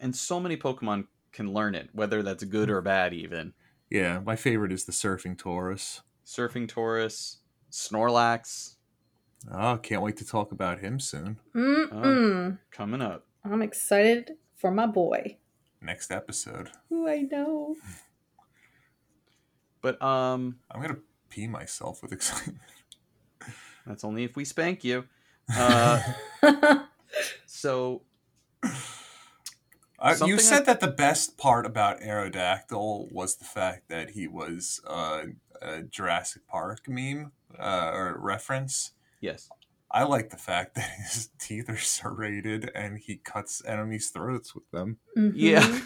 And 0.00 0.16
so 0.16 0.40
many 0.40 0.56
Pokemon 0.56 1.06
can 1.32 1.52
learn 1.52 1.74
it, 1.74 1.90
whether 1.92 2.22
that's 2.22 2.42
good 2.44 2.70
or 2.70 2.80
bad 2.80 3.12
even. 3.14 3.52
Yeah, 3.90 4.20
my 4.20 4.34
favorite 4.36 4.72
is 4.72 4.84
the 4.84 4.92
Surfing 4.92 5.36
Tauros. 5.36 6.00
Surfing 6.26 6.68
Tauros, 6.68 7.36
Snorlax, 7.70 8.76
Oh, 9.50 9.78
can't 9.78 10.02
wait 10.02 10.16
to 10.18 10.26
talk 10.26 10.52
about 10.52 10.80
him 10.80 11.00
soon. 11.00 11.38
Mm-mm. 11.54 12.58
coming 12.70 13.00
up. 13.02 13.26
I'm 13.44 13.62
excited 13.62 14.32
for 14.54 14.70
my 14.70 14.86
boy. 14.86 15.38
Next 15.80 16.10
episode. 16.12 16.70
Ooh, 16.92 17.08
I 17.08 17.22
know. 17.22 17.76
But 19.80 20.00
um 20.02 20.58
I'm 20.70 20.80
gonna 20.82 20.98
pee 21.30 21.46
myself 21.46 22.02
with 22.02 22.12
excitement. 22.12 22.58
That's 23.90 24.04
only 24.04 24.24
if 24.24 24.36
we 24.36 24.44
spank 24.44 24.84
you. 24.84 25.04
Uh 25.56 26.00
so 27.46 28.02
Uh, 29.98 30.16
you 30.24 30.38
said 30.38 30.62
I- 30.62 30.64
that 30.64 30.80
the 30.80 30.88
best 30.88 31.36
part 31.36 31.66
about 31.66 32.00
Aerodactyl 32.00 33.12
was 33.12 33.36
the 33.36 33.44
fact 33.44 33.88
that 33.88 34.10
he 34.10 34.26
was 34.26 34.80
uh, 34.86 35.24
a 35.60 35.82
Jurassic 35.82 36.46
Park 36.46 36.88
meme 36.88 37.32
uh, 37.58 37.90
or 37.92 38.16
reference. 38.18 38.92
yes. 39.20 39.50
I 39.92 40.04
like 40.04 40.30
the 40.30 40.36
fact 40.36 40.74
that 40.76 40.88
his 40.88 41.30
teeth 41.40 41.68
are 41.68 41.76
serrated 41.76 42.70
and 42.74 42.98
he 42.98 43.16
cuts 43.16 43.62
enemies' 43.66 44.10
throats 44.10 44.54
with 44.54 44.70
them. 44.70 44.98
Mhm. 45.18 45.32
Yeah, 45.34 45.80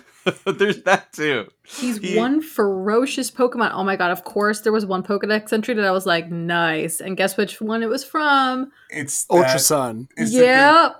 there's 0.53 0.83
that 0.83 1.13
too. 1.13 1.47
He's 1.67 1.99
He- 1.99 2.17
one 2.19 2.43
ferocious 2.43 3.31
Pokemon. 3.31 3.71
Oh 3.73 3.83
my 3.85 3.97
god, 3.97 4.11
of 4.11 4.25
course 4.25 4.61
there 4.61 4.73
was 4.73 4.85
one 4.85 5.03
Pokedex 5.03 5.53
entry 5.53 5.75
that 5.75 5.85
I 5.85 5.91
was 5.91 6.05
like, 6.07 6.31
nice. 6.31 7.01
And 7.01 7.17
guess 7.17 7.37
which 7.37 7.61
one 7.61 7.83
it 7.83 7.89
was 7.89 8.05
from? 8.05 8.71
It's 8.91 9.25
Ultra 9.31 9.53
that- 9.53 9.61
Sun. 9.61 10.09
is 10.17 10.35
it 10.35 10.41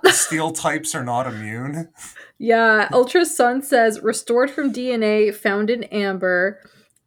the 0.03 0.11
steel 0.11 0.51
types 0.51 0.95
are 0.95 1.03
not 1.03 1.27
immune. 1.27 1.89
Yeah, 2.39 2.89
Ultra 2.91 3.25
Sun 3.25 3.61
says 3.61 4.01
restored 4.01 4.49
from 4.51 4.73
DNA 4.73 5.33
found 5.33 5.69
in 5.69 5.83
amber. 5.85 6.59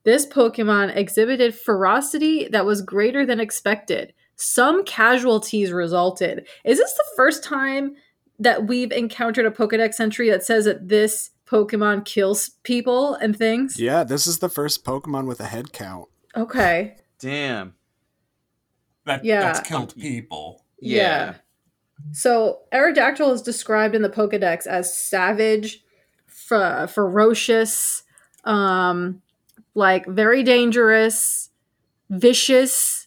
This 0.05 0.25
Pokemon 0.27 0.97
exhibited 0.97 1.55
ferocity 1.55 2.49
that 2.49 2.65
was 2.65 2.81
greater 2.83 3.27
than 3.27 3.41
expected. 3.41 4.15
Some 4.41 4.85
casualties 4.85 5.73
resulted. 5.73 6.47
Is 6.65 6.79
this 6.79 6.95
the 6.95 7.05
first 7.17 7.43
time 7.43 7.97
that 8.39 8.69
we've 8.69 8.93
encountered 8.93 9.47
a 9.47 9.51
Pokedex 9.51 9.99
entry 9.99 10.31
that 10.31 10.45
says 10.45 10.65
that 10.65 10.89
this 10.89 11.31
Pokemon 11.45 12.05
kills 12.05 12.51
people 12.63 13.15
and 13.15 13.37
things? 13.37 13.81
Yeah, 13.81 14.05
this 14.05 14.29
is 14.29 14.39
the 14.39 14.49
first 14.49 14.85
Pokemon 14.85 15.27
with 15.27 15.41
a 15.41 15.47
head 15.47 15.73
count. 15.73 16.09
Okay. 16.37 16.97
Damn. 17.19 17.75
That 19.07 19.25
Yeah. 19.25 19.41
that's 19.41 19.61
killed 19.61 19.97
people. 19.97 20.65
Yeah. 20.81 21.35
So 22.13 22.61
Aerodactyl 22.73 23.33
is 23.35 23.43
described 23.43 23.97
in 23.97 24.03
the 24.03 24.09
Pokedex 24.09 24.69
as 24.69 24.97
savage, 24.97 25.83
fer- 26.27 26.87
ferocious, 26.87 28.05
um, 28.45 29.21
like 29.75 30.07
very 30.07 30.45
dangerous, 30.45 31.51
vicious. 32.09 32.98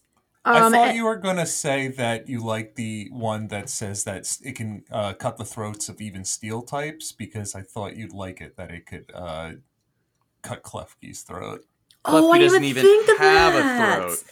Um, 0.43 0.55
I 0.55 0.69
thought 0.71 0.95
you 0.95 1.05
were 1.05 1.17
gonna 1.17 1.45
say 1.45 1.88
that 1.89 2.27
you 2.27 2.43
like 2.43 2.74
the 2.75 3.10
one 3.12 3.48
that 3.50 3.69
says 3.69 4.03
that 4.05 4.38
it 4.43 4.55
can 4.55 4.83
uh, 4.91 5.13
cut 5.13 5.38
the 5.38 5.45
throats 5.45 5.88
of 5.88 6.01
even 6.01 6.25
steel 6.25 6.63
types 6.63 7.12
because 7.12 7.53
I 7.53 7.62
thought 7.62 7.95
you'd 7.95 8.13
like 8.13 8.41
it 8.41 8.57
that 8.57 8.71
it 8.71 8.88
could 8.88 9.12
uh, 9.13 9.51
cut 10.41 10.63
Klefki's 10.63 11.21
throat. 11.21 11.63
oh, 12.05 12.31
I 12.31 12.39
didn't 12.39 12.53
doesn't 12.53 12.63
even 12.63 12.83
even 12.86 13.03
think 13.05 13.10
of 13.10 13.17
have 13.19 13.53
a 13.53 13.57
that. 13.60 13.98
throat. 14.00 14.24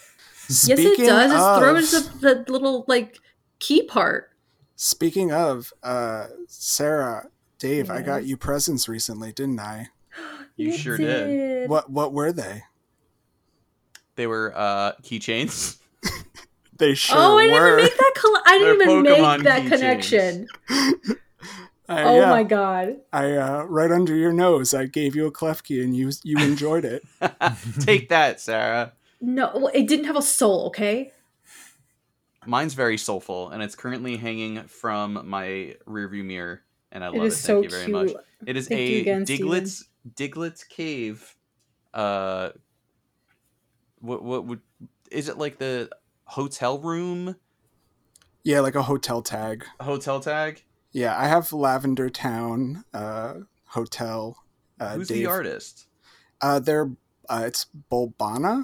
Yes, 0.50 0.80
it 0.80 0.98
does. 0.98 1.32
Its 1.32 1.42
of- 1.42 1.60
throat 1.60 1.78
is 1.78 1.92
the, 2.22 2.44
the 2.46 2.52
little 2.52 2.86
like 2.88 3.20
key 3.60 3.84
part. 3.84 4.32
Speaking 4.76 5.32
of, 5.32 5.72
uh, 5.84 6.28
Sarah, 6.48 7.28
Dave, 7.60 7.92
I 7.92 8.02
got 8.02 8.26
you 8.26 8.36
presents 8.38 8.88
recently, 8.90 9.32
didn't 9.32 9.60
I? 9.60 9.90
You 10.56 10.74
sure 10.76 10.98
did. 10.98 11.70
What 11.70 11.90
What 11.90 12.12
were 12.14 12.34
they? 12.34 12.64
They 14.16 14.28
were 14.28 14.52
uh 14.56 14.94
keychains. 15.04 15.78
They 16.78 16.94
sure 16.94 17.18
oh, 17.20 17.38
I 17.38 17.46
didn't 17.46 17.68
even 17.68 17.76
make 17.76 17.98
that. 17.98 18.14
Coll- 18.16 18.42
I 18.46 18.58
didn't 18.58 18.82
even 18.90 19.04
Pokemon 19.04 19.38
make 19.38 19.44
that 19.44 19.62
keychains. 19.64 19.68
connection. 19.68 20.48
I, 21.90 22.04
Oh 22.04 22.20
yeah, 22.20 22.30
my 22.30 22.44
god. 22.44 22.98
I 23.12 23.32
uh, 23.36 23.64
right 23.64 23.92
under 23.92 24.16
your 24.16 24.32
nose, 24.32 24.74
I 24.74 24.86
gave 24.86 25.16
you 25.16 25.26
a 25.26 25.32
Klefki, 25.32 25.84
and 25.84 25.96
you 25.96 26.12
you 26.24 26.38
enjoyed 26.38 26.86
it. 26.86 27.04
Take 27.80 28.10
that, 28.10 28.40
Sarah. 28.40 28.94
No, 29.20 29.52
well, 29.54 29.72
it 29.74 29.88
didn't 29.88 30.06
have 30.06 30.16
a 30.16 30.22
soul. 30.22 30.68
Okay. 30.68 31.12
Mine's 32.46 32.74
very 32.76 32.98
soulful, 32.98 33.50
and 33.50 33.62
it's 33.62 33.76
currently 33.76 34.16
hanging 34.16 34.64
from 34.68 35.28
my 35.28 35.76
rearview 35.86 36.24
mirror, 36.24 36.62
and 36.92 37.04
I 37.04 37.08
love 37.10 37.18
It 37.18 37.24
it. 37.24 37.26
is 37.28 37.42
Thank 37.42 37.44
so 37.44 37.62
you 37.64 37.70
very 37.70 37.86
cute. 37.86 38.16
much. 38.16 38.24
It 38.46 38.56
is 38.56 38.68
Thank 38.70 38.80
a 38.80 39.02
again, 39.02 39.26
Diglett's 39.26 39.90
Diglett's 40.16 40.64
cave. 40.64 41.36
Uh, 41.94 42.52
what 44.00 44.24
what 44.24 44.46
would 44.46 44.62
is 45.12 45.30
it 45.30 45.38
like 45.38 45.58
the 45.58 45.90
hotel 46.26 46.80
room 46.80 47.36
Yeah, 48.44 48.60
like 48.62 48.76
a 48.76 48.84
hotel 48.84 49.22
tag. 49.22 49.66
A 49.80 49.84
hotel 49.84 50.20
tag? 50.20 50.64
Yeah, 50.92 51.18
I 51.20 51.28
have 51.28 51.54
Lavender 51.54 52.10
Town 52.10 52.84
uh, 52.94 53.34
Hotel. 53.66 54.38
Uh, 54.80 54.96
Who's 54.96 55.08
Dave. 55.10 55.18
the 55.18 55.26
artist? 55.28 55.88
Uh, 56.42 56.60
they're 56.60 56.90
uh, 57.30 57.44
it's 57.46 57.68
Bulbana, 57.92 58.64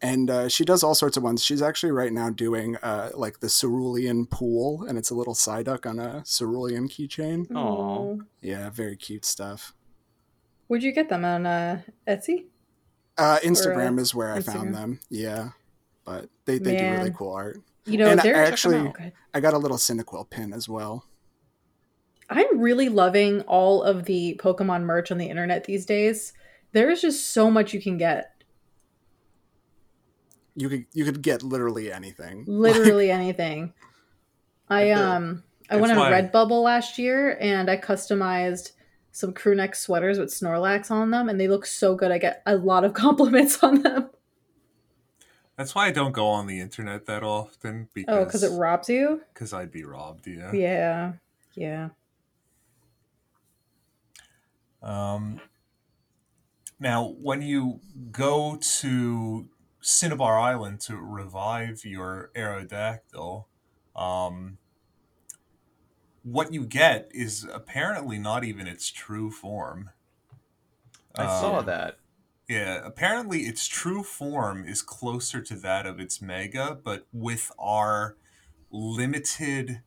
and 0.00 0.30
uh, 0.30 0.48
she 0.48 0.64
does 0.64 0.84
all 0.84 0.94
sorts 0.94 1.16
of 1.16 1.22
ones. 1.24 1.42
She's 1.42 1.62
actually 1.62 1.90
right 1.90 2.12
now 2.12 2.30
doing 2.30 2.76
uh, 2.76 3.10
like 3.14 3.40
the 3.40 3.48
Cerulean 3.48 4.26
pool, 4.26 4.84
and 4.86 4.96
it's 4.98 5.10
a 5.10 5.14
little 5.14 5.34
Psyduck 5.34 5.84
on 5.84 5.98
a 5.98 6.22
Cerulean 6.24 6.86
keychain. 6.88 7.50
Aw. 7.52 7.58
Aw. 7.58 8.16
Yeah, 8.40 8.70
very 8.70 8.96
cute 8.96 9.24
stuff. 9.24 9.72
Where'd 10.68 10.82
you 10.84 10.92
get 10.92 11.08
them 11.08 11.24
on 11.24 11.46
uh, 11.46 11.80
Etsy? 12.06 12.44
Uh, 13.18 13.38
Instagram 13.42 13.98
uh, 13.98 14.02
is 14.02 14.14
where 14.14 14.32
I 14.32 14.40
found 14.40 14.74
them. 14.74 15.00
Yeah, 15.08 15.50
but 16.04 16.28
they, 16.44 16.58
they 16.58 16.76
do 16.76 16.84
really 16.90 17.12
cool 17.16 17.32
art. 17.32 17.60
You 17.86 17.98
know, 17.98 18.08
And 18.08 18.20
I 18.20 18.22
they're 18.24 18.34
actually- 18.44 18.88
actually. 18.88 19.12
I 19.32 19.40
got 19.40 19.54
a 19.54 19.58
little 19.58 19.76
Cyndaquil 19.76 20.28
pin 20.30 20.52
as 20.52 20.68
well. 20.68 21.04
I'm 22.28 22.58
really 22.58 22.88
loving 22.88 23.42
all 23.42 23.82
of 23.82 24.04
the 24.04 24.38
Pokemon 24.42 24.82
merch 24.82 25.12
on 25.12 25.18
the 25.18 25.26
internet 25.26 25.64
these 25.64 25.86
days. 25.86 26.32
There 26.72 26.90
is 26.90 27.00
just 27.00 27.30
so 27.30 27.50
much 27.50 27.72
you 27.72 27.80
can 27.80 27.96
get. 27.96 28.32
You 30.56 30.68
could 30.68 30.86
you 30.92 31.04
could 31.04 31.22
get 31.22 31.42
literally 31.42 31.92
anything. 31.92 32.44
Literally 32.48 33.10
anything. 33.10 33.74
I 34.68 34.90
um 34.90 35.44
I 35.70 35.76
went 35.76 35.92
on 35.96 36.10
Redbubble 36.10 36.62
last 36.62 36.98
year 36.98 37.36
and 37.40 37.70
I 37.70 37.76
customized 37.76 38.72
some 39.16 39.32
crew 39.32 39.54
neck 39.54 39.74
sweaters 39.74 40.18
with 40.18 40.28
Snorlax 40.28 40.90
on 40.90 41.10
them 41.10 41.30
and 41.30 41.40
they 41.40 41.48
look 41.48 41.64
so 41.64 41.94
good. 41.94 42.10
I 42.12 42.18
get 42.18 42.42
a 42.44 42.54
lot 42.56 42.84
of 42.84 42.92
compliments 43.04 43.62
on 43.62 43.80
them. 43.80 44.10
That's 45.56 45.74
why 45.74 45.86
I 45.86 45.90
don't 45.90 46.12
go 46.12 46.26
on 46.26 46.46
the 46.46 46.60
internet 46.60 47.06
that 47.06 47.22
often 47.22 47.88
because 47.94 48.14
Oh, 48.14 48.24
because 48.26 48.42
it 48.42 48.50
robs 48.58 48.90
you? 48.90 49.22
because 49.32 49.54
I'd 49.54 49.72
be 49.72 49.84
robbed. 49.84 50.26
Yeah. 50.26 50.52
Yeah. 50.52 51.12
Yeah. 51.54 51.88
Um, 54.82 55.40
now, 56.78 57.14
when 57.18 57.40
you 57.40 57.80
go 58.12 58.58
to 58.60 59.48
Cinnabar 59.80 60.38
Island 60.38 60.80
to 60.80 60.96
revive 60.98 61.86
your 61.86 62.30
Aerodactyl, 62.36 63.46
um, 63.96 64.58
what 66.26 66.52
you 66.52 66.66
get 66.66 67.08
is 67.12 67.46
apparently 67.52 68.18
not 68.18 68.42
even 68.42 68.66
its 68.66 68.90
true 68.90 69.30
form. 69.30 69.90
I 71.16 71.40
saw 71.40 71.60
Um, 71.60 71.66
that. 71.66 71.98
Yeah, 72.48 72.80
apparently 72.84 73.42
its 73.42 73.66
true 73.68 74.02
form 74.02 74.64
is 74.66 74.82
closer 74.82 75.40
to 75.40 75.54
that 75.56 75.86
of 75.86 76.00
its 76.00 76.20
mega, 76.20 76.78
but 76.82 77.06
with 77.12 77.52
our 77.58 78.16
limited 78.72 79.82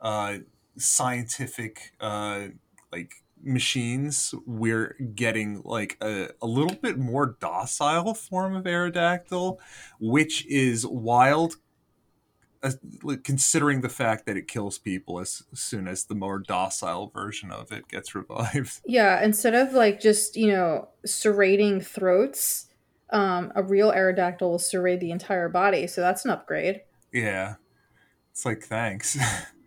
uh, 0.00 0.38
scientific 0.76 1.92
uh, 2.00 2.48
like 2.92 3.22
machines, 3.42 4.34
we're 4.46 4.96
getting 5.14 5.62
like 5.64 5.96
a, 6.00 6.30
a 6.40 6.46
little 6.46 6.76
bit 6.76 6.98
more 6.98 7.36
docile 7.40 8.14
form 8.14 8.56
of 8.56 8.64
Aerodactyl, 8.64 9.58
which 10.00 10.46
is 10.46 10.86
wild. 10.86 11.56
Uh, 12.62 12.72
like, 13.04 13.22
considering 13.22 13.82
the 13.82 13.88
fact 13.88 14.26
that 14.26 14.36
it 14.36 14.48
kills 14.48 14.78
people 14.78 15.20
as 15.20 15.44
soon 15.54 15.86
as 15.86 16.04
the 16.06 16.14
more 16.14 16.40
docile 16.40 17.06
version 17.08 17.52
of 17.52 17.70
it 17.70 17.86
gets 17.88 18.14
revived. 18.16 18.80
Yeah, 18.84 19.22
instead 19.22 19.54
of 19.54 19.72
like 19.74 20.00
just, 20.00 20.36
you 20.36 20.48
know, 20.48 20.88
serrating 21.06 21.80
throats, 21.84 22.66
um, 23.10 23.52
a 23.54 23.62
real 23.62 23.92
Aerodactyl 23.92 24.40
will 24.40 24.58
serrate 24.58 24.98
the 25.00 25.12
entire 25.12 25.48
body. 25.48 25.86
So 25.86 26.00
that's 26.00 26.24
an 26.24 26.32
upgrade. 26.32 26.82
Yeah. 27.12 27.54
It's 28.32 28.44
like 28.44 28.62
thanks. 28.64 29.16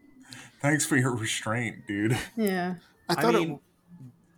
thanks 0.61 0.85
for 0.85 0.97
your 0.97 1.15
restraint, 1.15 1.87
dude. 1.87 2.17
Yeah. 2.35 2.75
I 3.07 3.13
I, 3.13 3.21
thought 3.21 3.33
mean, 3.35 3.51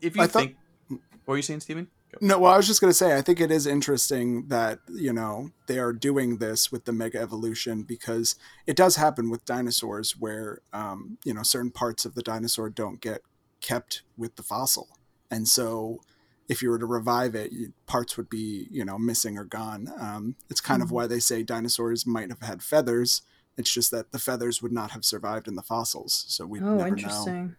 it. 0.01 0.07
if 0.07 0.15
you 0.15 0.21
I 0.21 0.27
thought- 0.27 0.43
think, 0.43 0.55
what 0.89 1.33
were 1.33 1.35
you 1.37 1.41
saying, 1.43 1.61
Steven? 1.61 1.87
Go. 2.13 2.25
No, 2.25 2.39
well, 2.39 2.53
I 2.53 2.57
was 2.57 2.67
just 2.67 2.79
gonna 2.79 2.93
say, 2.93 3.17
I 3.17 3.21
think 3.21 3.41
it 3.41 3.51
is 3.51 3.65
interesting 3.65 4.47
that 4.47 4.79
you 4.89 5.11
know 5.13 5.49
they 5.67 5.79
are 5.79 5.93
doing 5.93 6.37
this 6.37 6.71
with 6.71 6.85
the 6.85 6.91
mega 6.91 7.19
evolution 7.19 7.83
because 7.83 8.35
it 8.67 8.75
does 8.75 8.97
happen 8.97 9.29
with 9.29 9.45
dinosaurs 9.45 10.15
where 10.17 10.61
um, 10.71 11.17
you 11.23 11.33
know 11.33 11.43
certain 11.43 11.71
parts 11.71 12.05
of 12.05 12.15
the 12.15 12.21
dinosaur 12.21 12.69
don't 12.69 13.01
get 13.01 13.21
kept 13.61 14.03
with 14.17 14.35
the 14.35 14.43
fossil, 14.43 14.87
and 15.31 15.47
so 15.47 16.01
if 16.49 16.61
you 16.61 16.69
were 16.69 16.79
to 16.79 16.85
revive 16.85 17.33
it, 17.35 17.51
parts 17.87 18.15
would 18.17 18.29
be 18.29 18.67
you 18.69 18.85
know 18.85 18.97
missing 18.99 19.37
or 19.37 19.45
gone. 19.45 19.91
Um, 19.99 20.35
it's 20.49 20.61
kind 20.61 20.81
of 20.81 20.89
Mhm. 20.89 20.93
why 20.93 21.07
they 21.07 21.19
say 21.19 21.41
dinosaurs 21.41 22.05
might 22.05 22.29
have 22.29 22.41
had 22.41 22.61
feathers. 22.61 23.23
It's 23.57 23.73
just 23.73 23.91
that 23.91 24.11
the 24.11 24.19
feathers 24.19 24.61
would 24.61 24.71
not 24.71 24.91
have 24.91 25.05
survived 25.05 25.47
in 25.47 25.55
the 25.55 25.63
fossils, 25.63 26.25
so 26.27 26.45
we 26.45 26.59
oh, 26.59 26.63
never 26.63 26.77
know. 26.77 26.85
Oh, 26.85 26.87
interesting. 26.87 27.55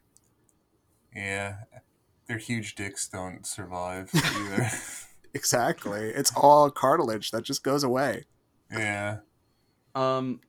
Yeah. 1.14 1.56
Their 2.26 2.38
huge 2.38 2.74
dicks 2.74 3.08
don't 3.08 3.46
survive 3.46 4.10
either. 4.14 4.68
Exactly, 5.34 6.08
it's 6.10 6.32
all 6.36 6.70
cartilage 6.70 7.30
that 7.32 7.42
just 7.42 7.62
goes 7.64 7.82
away. 7.84 8.24
yeah. 8.70 9.18
Um, 9.94 10.40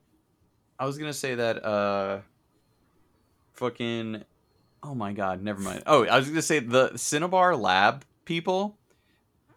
I 0.80 0.86
was 0.86 0.98
gonna 0.98 1.14
say 1.14 1.36
that. 1.36 1.64
Uh, 1.66 2.20
fucking. 3.54 4.24
Oh 4.84 4.96
my 4.96 5.14
god, 5.14 5.42
never 5.42 5.62
mind. 5.62 5.84
Oh, 5.88 6.06
I 6.06 6.18
was 6.18 6.28
gonna 6.30 6.42
say 6.42 6.60
the 6.60 6.92
Cinnabar 6.98 7.56
Lab 7.56 8.06
people. 8.26 8.78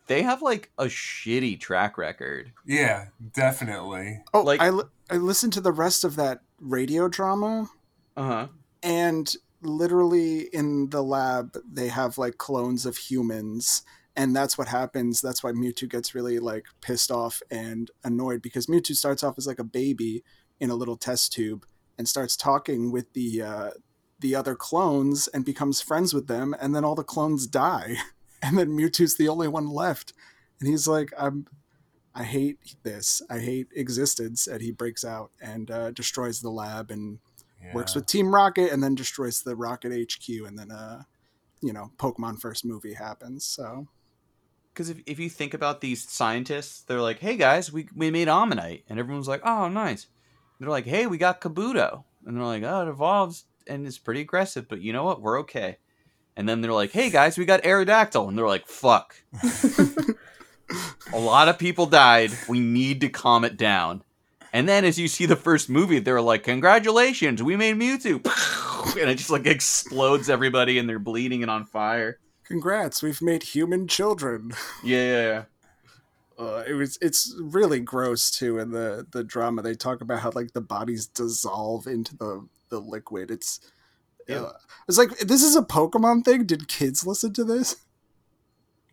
They 0.06 0.22
have 0.22 0.40
like 0.40 0.70
a 0.78 0.84
shitty 0.86 1.60
track 1.60 1.98
record. 1.98 2.52
Yeah, 2.64 3.08
definitely. 3.34 4.22
Oh, 4.32 4.40
Like- 4.40 4.60
I, 4.62 4.70
li- 4.70 4.84
I 5.10 5.16
listened 5.16 5.52
to 5.54 5.60
the 5.60 5.72
rest 5.72 6.02
of 6.02 6.16
that 6.16 6.40
radio 6.58 7.08
drama, 7.08 7.68
Uh 8.16 8.22
huh. 8.26 8.46
and 8.82 9.34
literally 9.60 10.42
in 10.52 10.90
the 10.90 11.02
lab 11.02 11.56
they 11.70 11.88
have 11.88 12.16
like 12.16 12.38
clones 12.38 12.86
of 12.86 12.96
humans 12.96 13.82
and 14.18 14.34
that's 14.34 14.58
what 14.58 14.66
happens. 14.66 15.20
That's 15.20 15.44
why 15.44 15.52
mewtwo 15.52 15.88
gets 15.88 16.12
really 16.12 16.40
like 16.40 16.66
pissed 16.80 17.12
off 17.12 17.40
and 17.52 17.88
annoyed 18.02 18.42
because 18.42 18.66
mewtwo 18.66 18.96
starts 18.96 19.22
off 19.22 19.38
as 19.38 19.46
like 19.46 19.60
a 19.60 19.64
baby 19.64 20.24
in 20.58 20.70
a 20.70 20.74
little 20.74 20.96
test 20.96 21.32
tube 21.32 21.64
and 21.96 22.08
starts 22.08 22.36
talking 22.36 22.90
with 22.90 23.12
the 23.12 23.40
uh, 23.40 23.70
the 24.18 24.34
other 24.34 24.56
clones 24.56 25.28
and 25.28 25.44
becomes 25.44 25.80
friends 25.80 26.12
with 26.12 26.26
them 26.26 26.52
and 26.60 26.74
then 26.74 26.84
all 26.84 26.96
the 26.96 27.04
clones 27.04 27.46
die. 27.46 27.96
And 28.40 28.56
then 28.56 28.68
mewtwo's 28.68 29.16
the 29.16 29.26
only 29.28 29.48
one 29.48 29.66
left. 29.66 30.12
And 30.60 30.68
he's 30.68 30.86
like 30.86 31.12
i'm 31.18 31.46
i 32.14 32.22
hate 32.22 32.76
this. 32.84 33.20
I 33.28 33.40
hate 33.40 33.66
existence. 33.74 34.46
And 34.46 34.62
he 34.62 34.70
breaks 34.70 35.04
out 35.04 35.32
and 35.40 35.68
uh, 35.72 35.90
destroys 35.90 36.40
the 36.40 36.50
lab 36.50 36.92
and 36.92 37.18
works 37.72 37.94
with 37.94 38.06
Team 38.06 38.34
Rocket 38.34 38.72
and 38.72 38.82
then 38.82 38.94
destroys 38.94 39.42
the 39.42 39.56
Rocket 39.56 39.92
HQ 39.92 40.28
and 40.46 40.58
then 40.58 40.70
uh 40.70 41.02
you 41.62 41.72
know 41.72 41.90
Pokemon 41.98 42.40
first 42.40 42.64
movie 42.64 42.94
happens 42.94 43.44
so 43.44 43.88
Because 44.72 44.90
if, 44.90 44.98
if 45.06 45.18
you 45.18 45.28
think 45.28 45.54
about 45.54 45.80
these 45.80 46.08
scientists, 46.08 46.82
they're 46.82 47.00
like, 47.02 47.18
hey 47.18 47.36
guys, 47.36 47.72
we, 47.72 47.88
we 47.96 48.10
made 48.10 48.28
Omanyte. 48.28 48.84
And 48.88 48.98
everyone's 49.00 49.26
like, 49.28 49.42
oh, 49.44 49.68
nice. 49.68 50.06
They're 50.60 50.68
like, 50.68 50.86
hey, 50.86 51.06
we 51.08 51.18
got 51.18 51.40
Kabuto. 51.40 52.04
And 52.24 52.36
they're 52.36 52.44
like, 52.44 52.62
oh, 52.62 52.82
it 52.86 52.88
evolves 52.88 53.44
and 53.66 53.86
it's 53.86 53.98
pretty 53.98 54.20
aggressive, 54.20 54.68
but 54.68 54.80
you 54.80 54.92
know 54.92 55.04
what? 55.04 55.20
We're 55.20 55.40
okay. 55.40 55.78
And 56.36 56.48
then 56.48 56.60
they're 56.60 56.72
like, 56.72 56.92
hey 56.92 57.10
guys, 57.10 57.36
we 57.36 57.44
got 57.44 57.62
Aerodactyl. 57.62 58.28
And 58.28 58.38
they're 58.38 58.46
like, 58.46 58.66
fuck. 58.66 59.16
A 61.12 61.18
lot 61.18 61.48
of 61.48 61.58
people 61.58 61.86
died. 61.86 62.30
We 62.48 62.60
need 62.60 63.00
to 63.00 63.08
calm 63.08 63.44
it 63.44 63.56
down. 63.56 64.04
And 64.52 64.68
then 64.68 64.84
as 64.84 64.98
you 64.98 65.08
see 65.08 65.26
the 65.26 65.36
first 65.36 65.68
movie, 65.68 65.98
they're 65.98 66.20
like, 66.22 66.42
congratulations, 66.42 67.42
we 67.42 67.56
made 67.56 67.76
Mewtwo. 67.76 68.24
And 68.98 69.10
it 69.10 69.16
just 69.18 69.28
like 69.30 69.46
explodes 69.46 70.30
everybody 70.30 70.78
and 70.78 70.88
they're 70.88 70.98
bleeding 71.00 71.42
and 71.42 71.50
on 71.50 71.64
fire. 71.66 72.18
congrats 72.44 73.02
we've 73.02 73.20
made 73.20 73.42
human 73.42 73.86
children 73.86 74.52
Yeah, 74.84 75.02
yeah, 75.04 75.26
yeah. 76.38 76.44
uh, 76.44 76.64
it 76.66 76.72
was 76.72 76.96
it's 77.02 77.34
really 77.38 77.80
gross 77.80 78.30
too 78.30 78.58
in 78.58 78.70
the 78.70 79.06
the 79.10 79.22
drama 79.24 79.60
they 79.62 79.74
talk 79.74 80.00
about 80.00 80.20
how 80.20 80.30
like 80.34 80.52
the 80.52 80.60
bodies 80.62 81.06
dissolve 81.06 81.86
into 81.86 82.16
the 82.16 82.48
the 82.70 82.78
liquid 82.80 83.30
it's 83.30 83.60
Yeah. 84.26 84.42
uh, 84.42 84.52
it's 84.88 84.96
like 84.96 85.10
this 85.18 85.42
is 85.42 85.54
a 85.56 85.62
Pokemon 85.62 86.24
thing 86.24 86.44
did 86.46 86.68
kids 86.68 87.06
listen 87.06 87.32
to 87.34 87.44
this 87.44 87.76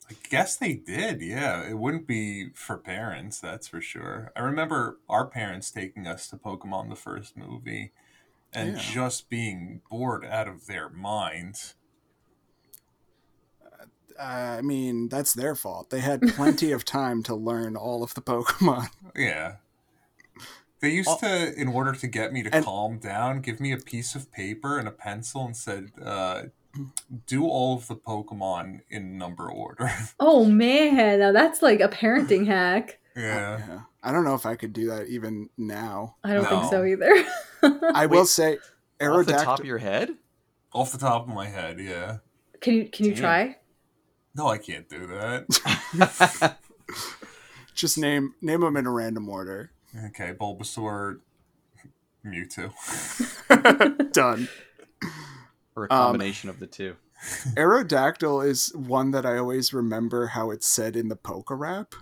I 0.10 0.14
guess 0.30 0.56
they 0.58 0.74
did, 0.74 1.22
yeah. 1.22 1.68
It 1.68 1.78
wouldn't 1.80 2.06
be 2.08 2.50
for 2.54 2.78
parents, 2.78 3.40
that's 3.40 3.68
for 3.68 3.82
sure. 3.82 4.32
I 4.36 4.42
remember 4.42 5.00
our 5.10 5.26
parents 5.26 5.72
taking 5.72 6.06
us 6.06 6.28
to 6.30 6.38
Pokemon 6.38 6.90
the 6.90 6.96
first 6.96 7.36
movie 7.36 7.92
and 8.54 8.74
Yeah. 8.74 8.80
just 8.82 9.30
being 9.30 9.82
bored 9.90 10.24
out 10.26 10.48
of 10.48 10.68
their 10.68 10.90
minds. 10.90 11.74
I 14.18 14.62
mean 14.62 15.10
that's 15.10 15.34
their 15.34 15.56
fault 15.56 15.90
they 15.90 16.00
had 16.00 16.22
plenty 16.22 16.72
of 16.72 16.86
time 17.00 17.22
to 17.24 17.36
learn 17.36 17.76
all 17.76 18.02
of 18.02 18.14
the 18.14 18.22
Pokemon 18.22 18.88
Yeah. 19.16 19.56
They 20.82 20.92
used 20.92 21.20
to, 21.22 21.54
in 21.60 21.70
order 21.70 21.94
to 21.94 22.08
get 22.08 22.32
me 22.32 22.44
to 22.44 22.54
And- 22.54 22.64
calm 22.64 23.00
down, 23.00 23.42
give 23.42 23.60
me 23.60 23.72
a 23.72 23.78
piece 23.78 24.14
of 24.14 24.32
paper 24.32 24.78
and 24.78 24.88
a 24.88 24.92
pencil 24.92 25.44
and 25.46 25.58
said, 25.58 25.92
uh, 26.02 26.44
do 27.28 27.46
all 27.46 27.76
of 27.76 27.88
the 27.88 27.96
Pokemon 27.96 28.82
in 28.90 29.18
number 29.18 29.50
order. 29.50 29.90
Oh 30.20 30.46
man, 30.46 31.20
now 31.20 31.32
that's 31.32 31.62
like 31.62 31.80
a 31.82 31.88
parenting 31.88 32.48
hack. 32.56 33.00
yeah. 33.16 33.58
yeah 33.68 33.80
I 34.04 34.12
don't 34.12 34.24
know 34.24 34.36
if 34.36 34.46
I 34.46 34.56
could 34.56 34.72
do 34.74 34.88
that 34.88 35.08
even 35.08 35.50
now 35.58 36.16
I 36.24 36.34
don't 36.34 36.48
think 36.48 36.66
so 36.66 36.84
either. 36.86 37.12
I 37.94 38.06
will 38.06 38.20
Wait, 38.22 38.28
say 38.28 38.58
Off 39.02 39.26
the 39.26 39.34
top 39.34 39.60
of 39.60 39.66
your 39.66 39.80
head? 39.80 40.12
Off 40.74 40.92
the 40.92 40.98
top 40.98 41.28
of 41.28 41.34
my 41.34 41.48
head, 41.48 41.80
yeah. 41.80 42.18
can 42.62 42.74
you 42.76 42.90
can 42.90 43.06
you 43.06 43.14
Damn. 43.14 43.22
try? 43.22 43.56
No, 44.36 44.48
I 44.48 44.58
can't 44.58 44.88
do 44.90 45.08
that. 45.08 46.58
just 47.74 47.98
name 47.98 48.36
name 48.42 48.62
them 48.62 48.78
in 48.78 48.86
a 48.86 48.92
random 48.92 49.28
order. 49.30 49.72
okay, 50.08 50.34
Bulbasaur, 50.34 51.20
Mewtwo. 52.26 52.74
Done. 54.12 54.50
Or 55.76 55.86
a 55.86 55.94
Um, 55.94 56.12
combination 56.12 56.50
of 56.50 56.60
the 56.60 56.68
two. 56.68 56.96
Aerodactyl 57.56 58.46
is 58.46 58.74
one 58.76 59.12
that 59.12 59.26
I 59.26 59.38
always 59.38 59.74
remember 59.74 60.28
how 60.28 60.52
it's 60.52 60.68
said 60.68 60.96
in 60.96 61.08
the 61.10 61.16
Poke 61.16 61.50
Rap. 61.52 61.96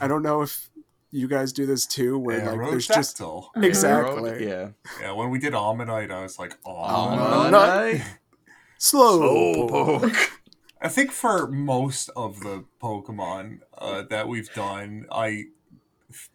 I 0.00 0.08
don't 0.08 0.22
know 0.22 0.42
if 0.42 0.70
you 1.10 1.28
guys 1.28 1.52
do 1.52 1.66
this 1.66 1.86
too, 1.86 2.18
where 2.18 2.44
like 2.56 2.70
there's 2.70 2.86
just 2.86 3.18
Aerodactyl. 3.18 3.44
Exactly 3.62 4.30
Road? 4.32 4.40
Yeah. 4.42 4.68
Yeah, 5.00 5.12
when 5.12 5.30
we 5.30 5.38
did 5.38 5.52
Almonite, 5.54 6.10
I 6.10 6.22
was 6.22 6.38
like, 6.38 6.56
Oh, 6.64 6.72
Almonite? 6.74 8.02
slow. 8.78 9.68
Slowpoke. 9.68 10.28
I 10.80 10.88
think 10.88 11.10
for 11.10 11.46
most 11.48 12.10
of 12.14 12.40
the 12.40 12.64
Pokemon 12.82 13.60
uh, 13.78 14.02
that 14.10 14.28
we've 14.28 14.52
done, 14.52 15.06
I 15.10 15.44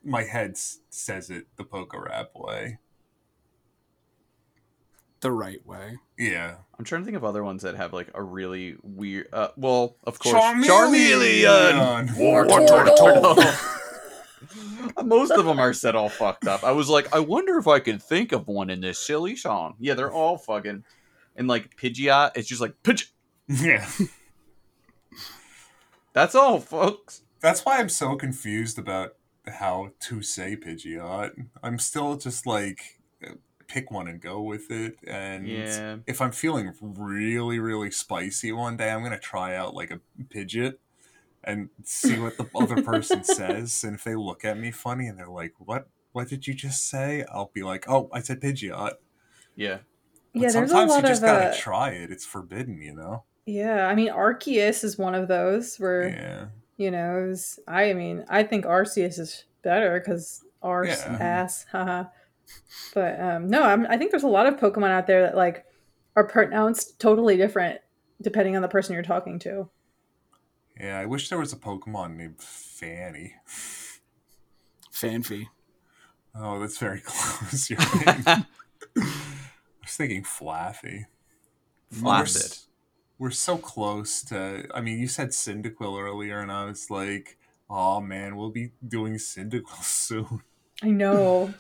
my 0.04 0.24
head 0.24 0.58
says 0.58 1.30
it 1.30 1.46
the 1.58 1.64
Pokerap 1.64 2.28
way. 2.36 2.80
The 5.22 5.32
right 5.32 5.66
way. 5.66 5.98
Yeah. 6.18 6.56
I'm 6.78 6.86
trying 6.86 7.02
to 7.02 7.06
think 7.06 7.18
of 7.18 7.24
other 7.24 7.44
ones 7.44 7.64
that 7.64 7.76
have 7.76 7.94
like 7.94 8.10
a 8.14 8.22
really 8.22 8.76
weird. 8.84 9.28
Uh, 9.32 9.50
well, 9.56 9.96
of 10.04 10.20
course, 10.20 10.36
Charmeleon! 10.36 12.10
Wartortle. 12.10 13.78
Most 15.04 15.32
of 15.32 15.46
them 15.46 15.60
are 15.60 15.74
said 15.74 15.96
all 15.96 16.10
fucked 16.10 16.48
up. 16.48 16.64
I 16.64 16.72
was 16.72 16.90
like, 16.90 17.14
I 17.14 17.20
wonder 17.20 17.58
if 17.58 17.68
I 17.68 17.80
can 17.80 18.00
think 18.00 18.32
of 18.32 18.48
one 18.48 18.70
in 18.70 18.82
this 18.82 19.00
silly 19.00 19.36
song. 19.36 19.76
Yeah, 19.80 19.94
they're 19.94 20.12
all 20.12 20.38
fucking. 20.38 20.84
And 21.36 21.48
like 21.48 21.76
Pidgeot, 21.78 22.32
it's 22.36 22.48
just 22.48 22.62
like 22.62 22.76
Pidge. 22.84 23.08
Yeah. 23.48 23.88
That's 26.14 26.36
all, 26.36 26.60
folks. 26.60 27.22
That's 27.40 27.66
why 27.66 27.80
I'm 27.80 27.90
so 27.90 28.16
confused 28.16 28.78
about 28.78 29.16
how 29.48 29.92
to 30.02 30.22
say 30.22 30.56
Pidgeot. 30.56 31.48
I'm 31.64 31.80
still 31.80 32.18
just 32.18 32.46
like, 32.46 33.00
pick 33.72 33.92
one 33.92 34.08
and 34.08 34.22
go 34.22 34.42
with 34.42 34.70
it. 34.72 34.98
And 35.08 35.48
Yeah. 35.48 35.98
if 36.08 36.22
I'm 36.22 36.32
feeling 36.32 36.74
really, 36.82 37.60
really 37.60 37.92
spicy 37.92 38.52
one 38.52 38.78
day, 38.78 38.92
I'm 38.92 39.00
going 39.02 39.12
to 39.12 39.20
try 39.20 39.56
out 39.56 39.74
like 39.74 39.92
a 39.92 40.00
Pidget 40.30 40.76
and 41.44 41.70
see 41.84 42.20
what 42.20 42.38
the 42.38 42.46
other 42.56 42.82
person 42.84 43.24
says. 43.38 43.84
And 43.84 43.96
if 43.96 44.04
they 44.04 44.16
look 44.16 44.46
at 44.46 44.58
me 44.58 44.72
funny 44.72 45.08
and 45.08 45.18
they're 45.18 45.28
like, 45.30 45.54
what? 45.58 45.88
What 46.14 46.28
did 46.28 46.46
you 46.46 46.54
just 46.54 46.90
say? 46.90 47.24
I'll 47.32 47.52
be 47.54 47.64
like, 47.64 47.86
oh, 47.88 48.10
I 48.12 48.20
said 48.20 48.42
Pidgeot. 48.42 48.96
Yeah. 49.56 49.80
But 50.34 50.42
Yeah, 50.42 50.52
there's 50.52 50.72
a 50.72 50.76
sometimes 50.76 50.92
lot 50.92 51.04
you 51.04 51.08
just 51.08 51.22
of 51.22 51.26
gotta 51.26 51.46
uh, 51.48 51.56
try 51.58 51.90
it. 51.92 52.12
It's 52.12 52.26
forbidden, 52.26 52.82
you 52.82 52.94
know? 52.94 53.24
yeah. 53.46 53.88
I 53.88 53.96
mean, 53.96 54.10
Arceus 54.10 54.84
is 54.84 54.98
one 54.98 55.16
of 55.16 55.28
those 55.28 55.78
where 55.78 56.10
Yeah. 56.10 56.48
you 56.78 56.92
know. 56.92 57.24
It 57.24 57.28
was, 57.28 57.60
I 57.68 57.94
mean, 57.94 58.26
I 58.30 58.44
think 58.44 58.66
Arceus 58.66 59.20
is 59.20 59.46
better 59.62 60.00
because 60.00 60.44
arse 60.62 61.06
Yeah. 61.06 61.18
ass, 61.20 61.66
haha. 61.72 62.06
But 62.94 63.20
um, 63.20 63.48
no, 63.48 63.64
I'm, 63.64 63.86
I 63.88 63.98
think 63.98 64.12
there's 64.12 64.24
a 64.24 64.28
lot 64.28 64.46
of 64.48 64.58
Pokemon 64.58 64.90
out 64.90 65.08
there 65.08 65.24
that 65.24 65.36
like 65.36 65.66
are 66.16 66.26
pronounced 66.26 67.00
totally 67.00 67.38
different 67.38 67.80
depending 68.22 68.56
on 68.56 68.62
the 68.62 68.68
person 68.68 68.94
you're 68.94 69.04
talking 69.04 69.40
to. 69.40 69.70
Yeah, 70.80 71.00
I 71.00 71.06
wish 71.06 71.30
there 71.30 71.40
was 71.40 71.54
a 71.54 71.58
Pokemon 71.58 72.16
named 72.16 72.42
Fanny. 72.42 73.36
Fanfy. 74.92 75.48
Oh, 76.36 76.60
that's 76.60 76.78
very 76.78 77.02
close. 77.06 77.70
You're 77.70 77.80
right. 77.80 78.28
I 78.28 78.46
was 78.96 79.96
thinking 79.96 80.24
Flaaffy. 80.24 81.06
We're, 81.92 82.00
Flaccid. 82.00 82.58
we're 83.18 83.32
so 83.32 83.58
close 83.58 84.24
to. 84.26 84.68
I 84.74 84.82
mean, 84.82 85.00
you 85.00 85.08
said 85.08 85.30
Cyndaquil 85.30 86.00
earlier, 86.00 86.40
and 86.40 86.52
I 86.52 86.66
was 86.66 86.90
like, 86.90 87.38
oh 87.70 88.00
man, 88.00 88.38
we'll 88.38 88.52
be 88.52 88.72
doing 88.88 89.16
Cyndaquil 89.16 89.84
soon. 89.84 90.42
I 90.82 90.90
know. 90.90 91.54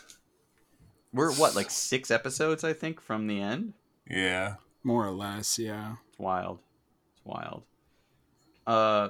We're 1.14 1.34
what, 1.34 1.56
like 1.56 1.70
six 1.70 2.10
episodes, 2.12 2.64
I 2.64 2.74
think, 2.74 3.02
from 3.02 3.28
the 3.28 3.42
end? 3.42 3.74
Yeah. 4.10 4.56
More 4.84 5.06
or 5.06 5.12
less, 5.12 5.60
yeah. 5.60 5.96
It's 6.10 6.20
wild. 6.20 6.60
It's 7.16 7.26
wild. 7.26 7.64
Uh 8.66 9.10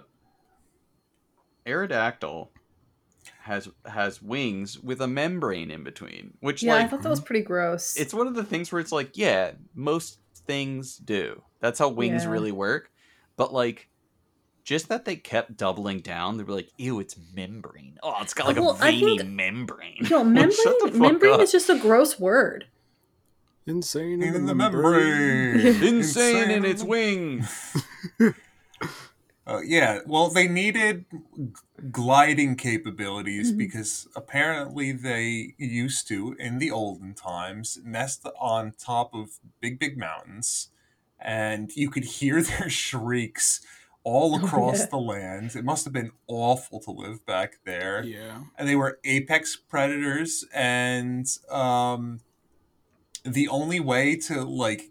Aerodactyl 1.66 2.48
has 3.42 3.70
has 3.86 4.22
wings 4.22 4.80
with 4.80 5.02
a 5.02 5.08
membrane 5.08 5.70
in 5.72 5.84
between, 5.84 6.34
which 6.40 6.64
Yeah, 6.64 6.76
I 6.78 6.88
thought 6.88 7.04
that 7.04 7.10
was 7.10 7.20
pretty 7.20 7.44
gross. 7.44 7.96
it's 7.98 8.14
one 8.14 8.28
of 8.28 8.36
the 8.36 8.44
things 8.44 8.72
where 8.72 8.80
it's 8.82 8.92
like, 8.92 9.18
yeah, 9.18 9.52
most 9.76 10.20
things 10.48 10.98
do. 10.98 11.42
That's 11.60 11.78
how 11.80 11.90
wings 11.90 12.24
Yeah. 12.24 12.32
really 12.32 12.52
work. 12.52 12.92
But 13.38 13.54
like 13.54 13.90
just 14.64 14.90
that 14.90 15.06
they 15.06 15.16
kept 15.16 15.58
doubling 15.58 16.00
down, 16.00 16.38
they 16.38 16.44
were 16.44 16.54
like, 16.54 16.70
ew, 16.78 17.00
it's 17.00 17.16
membrane. 17.34 17.98
Oh, 18.04 18.16
it's 18.22 18.34
got 18.34 18.48
like 18.48 18.56
Well, 18.58 18.72
a 18.72 18.76
I 18.76 18.92
veiny 18.92 19.18
think- 19.18 19.30
membrane. 19.32 19.96
you 20.00 20.10
know, 20.10 20.18
Like, 20.24 20.28
membrane. 20.28 20.80
fuck 20.80 20.94
Membrane 20.94 21.34
up. 21.36 21.42
is 21.42 21.52
just 21.52 21.70
a 21.70 21.78
gross 21.78 22.20
word. 22.20 22.68
Insane 23.68 24.24
In 24.24 24.36
in, 24.36 24.46
the 24.48 24.56
membrane. 24.56 25.60
insane 25.84 26.50
in 26.50 26.66
its 26.66 26.84
wings. 26.84 27.76
Uh, 29.48 29.60
yeah, 29.66 30.00
well, 30.06 30.30
they 30.30 30.48
needed 30.48 31.04
g- 31.12 31.48
gliding 31.92 32.56
capabilities 32.56 33.52
Mhm. 33.52 33.58
because 33.58 34.08
apparently 34.16 34.92
they 34.92 35.56
used 35.58 36.08
to, 36.10 36.36
in 36.40 36.60
the 36.60 36.70
olden 36.70 37.16
times, 37.16 37.80
nest 37.84 38.26
on 38.40 38.72
top 38.78 39.16
of 39.16 39.40
big, 39.60 39.80
big 39.80 39.98
mountains, 39.98 40.70
and 41.20 41.76
you 41.76 41.90
could 41.90 42.04
hear 42.06 42.42
their 42.44 42.70
shrieks 42.70 43.62
all 44.04 44.36
Oh, 44.42 44.46
across 44.46 44.80
yeah. 44.80 44.86
the 44.88 44.98
land. 44.98 45.56
It 45.56 45.64
must 45.66 45.84
have 45.86 45.94
been 45.94 46.12
awful 46.28 46.80
to 46.82 46.92
live 46.92 47.26
back 47.26 47.60
there. 47.66 48.04
Yeah. 48.04 48.44
And 48.58 48.68
they 48.68 48.76
were 48.76 49.00
apex 49.04 49.56
predators, 49.56 50.46
and 50.54 51.28
um, 51.50 52.22
the 53.24 53.48
only 53.48 53.80
way 53.80 54.16
to 54.28 54.44
like 54.44 54.90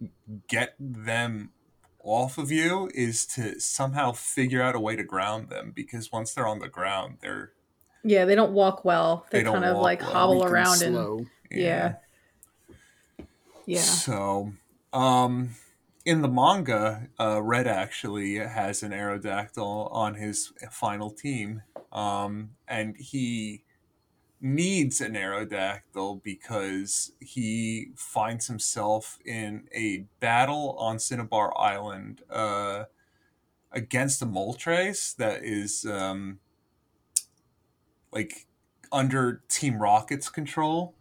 get 0.48 0.74
them 0.78 1.50
off 2.02 2.38
of 2.38 2.50
you 2.50 2.90
is 2.94 3.26
to 3.26 3.60
somehow 3.60 4.12
figure 4.12 4.62
out 4.62 4.74
a 4.74 4.80
way 4.80 4.96
to 4.96 5.04
ground 5.04 5.50
them 5.50 5.72
because 5.74 6.10
once 6.10 6.32
they're 6.32 6.46
on 6.46 6.58
the 6.60 6.68
ground 6.68 7.18
they're 7.20 7.52
Yeah, 8.02 8.24
they 8.24 8.34
don't 8.34 8.52
walk 8.52 8.86
well. 8.86 9.26
They, 9.30 9.38
They 9.40 9.44
don't 9.44 9.54
kind 9.54 9.66
of 9.66 9.76
like 9.76 10.00
well. 10.00 10.10
hobble 10.12 10.34
Weak 10.36 10.44
and 10.44 10.52
around 10.54 10.82
and 10.82 10.94
slow. 10.94 11.26
yeah. 11.50 11.96
Yeah. 13.66 13.80
so 13.80 14.52
um 14.94 15.50
in 16.04 16.22
the 16.22 16.28
manga 16.28 17.08
uh 17.18 17.40
red 17.42 17.66
actually 17.66 18.36
has 18.36 18.82
an 18.82 18.92
aerodactyl 18.92 19.92
on 19.92 20.14
his 20.14 20.52
final 20.70 21.10
team 21.10 21.62
um 21.92 22.50
and 22.66 22.96
he 22.96 23.64
needs 24.40 25.00
an 25.00 25.14
aerodactyl 25.14 26.22
because 26.22 27.12
he 27.20 27.90
finds 27.94 28.46
himself 28.46 29.18
in 29.24 29.68
a 29.74 30.06
battle 30.18 30.74
on 30.78 30.98
Cinnabar 30.98 31.52
Island 31.58 32.22
uh, 32.30 32.84
against 33.70 34.22
a 34.22 34.26
Moltres 34.26 35.14
that 35.16 35.44
is 35.44 35.84
um, 35.84 36.38
like 38.12 38.46
under 38.90 39.42
Team 39.48 39.80
Rocket's 39.80 40.30
control. 40.30 40.94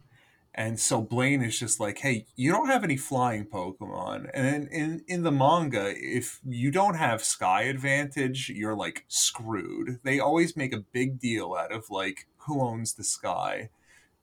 And 0.54 0.80
so 0.80 1.00
Blaine 1.00 1.42
is 1.42 1.58
just 1.58 1.78
like, 1.78 1.98
hey, 1.98 2.26
you 2.34 2.50
don't 2.50 2.66
have 2.68 2.82
any 2.82 2.96
flying 2.96 3.46
Pokemon. 3.46 4.28
And 4.34 4.68
in, 4.68 5.04
in, 5.06 5.22
the 5.22 5.30
manga, 5.30 5.94
if 5.96 6.40
you 6.44 6.72
don't 6.72 6.96
have 6.96 7.22
Sky 7.22 7.62
Advantage, 7.62 8.48
you're 8.48 8.74
like 8.74 9.04
screwed. 9.06 10.00
They 10.02 10.18
always 10.18 10.56
make 10.56 10.74
a 10.74 10.84
big 10.92 11.20
deal 11.20 11.54
out 11.54 11.70
of 11.72 11.88
like 11.88 12.26
who 12.38 12.60
owns 12.60 12.94
the 12.94 13.04
sky. 13.04 13.70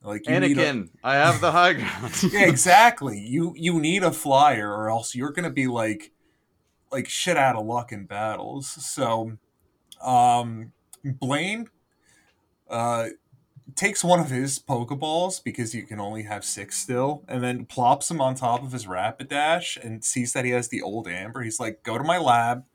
Like 0.03 0.27
you 0.27 0.39
need 0.39 0.57
a- 0.57 0.61
Anakin, 0.61 0.89
I 1.03 1.15
have 1.15 1.39
the 1.39 1.51
high 1.51 1.73
ground. 1.73 2.23
yeah, 2.31 2.45
exactly. 2.45 3.19
You 3.19 3.53
you 3.55 3.79
need 3.79 4.03
a 4.03 4.11
flyer, 4.11 4.71
or 4.71 4.89
else 4.89 5.15
you're 5.15 5.31
gonna 5.31 5.49
be 5.49 5.67
like 5.67 6.11
like 6.91 7.09
shit 7.09 7.35
out 7.35 7.55
of 7.55 7.65
luck 7.65 7.91
in 7.91 8.05
battles. 8.05 8.67
So, 8.67 9.37
um, 10.01 10.71
Blaine 11.03 11.69
uh, 12.69 13.07
takes 13.75 14.03
one 14.03 14.19
of 14.19 14.29
his 14.29 14.59
Pokeballs 14.59 15.43
because 15.43 15.75
you 15.75 15.83
can 15.83 15.99
only 15.99 16.23
have 16.23 16.45
six 16.45 16.77
still, 16.77 17.23
and 17.27 17.43
then 17.43 17.65
plops 17.65 18.09
him 18.09 18.21
on 18.21 18.35
top 18.35 18.63
of 18.63 18.71
his 18.71 18.85
Rapidash 18.85 19.77
and 19.83 20.03
sees 20.03 20.33
that 20.33 20.45
he 20.45 20.51
has 20.51 20.69
the 20.69 20.81
old 20.81 21.07
Amber. 21.07 21.41
He's 21.41 21.59
like, 21.59 21.83
"Go 21.83 21.97
to 21.97 22.03
my 22.03 22.17
lab, 22.17 22.65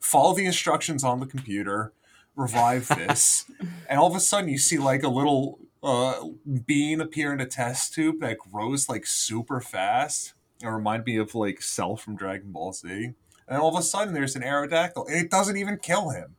follow 0.00 0.34
the 0.34 0.46
instructions 0.46 1.04
on 1.04 1.20
the 1.20 1.26
computer, 1.26 1.92
revive 2.34 2.88
this," 2.96 3.50
and 3.88 3.98
all 3.98 4.08
of 4.08 4.16
a 4.16 4.20
sudden 4.20 4.50
you 4.50 4.58
see 4.58 4.78
like 4.78 5.02
a 5.02 5.08
little 5.08 5.58
uh, 5.82 6.24
bean 6.66 7.00
appear 7.00 7.32
in 7.32 7.40
a 7.40 7.46
test 7.46 7.94
tube 7.94 8.20
that 8.20 8.38
grows 8.38 8.88
like 8.88 9.06
super 9.06 9.60
fast. 9.60 10.34
It 10.62 10.66
remind 10.66 11.04
me 11.04 11.16
of 11.16 11.34
like 11.34 11.62
Cell 11.62 11.96
from 11.96 12.16
Dragon 12.16 12.50
Ball 12.50 12.72
Z. 12.72 13.12
And 13.46 13.58
all 13.62 13.74
of 13.74 13.80
a 13.80 13.82
sudden 13.82 14.12
there's 14.12 14.36
an 14.36 14.42
Aerodactyl, 14.42 15.06
and 15.06 15.16
it 15.16 15.30
doesn't 15.30 15.56
even 15.56 15.78
kill 15.78 16.10
him. 16.10 16.36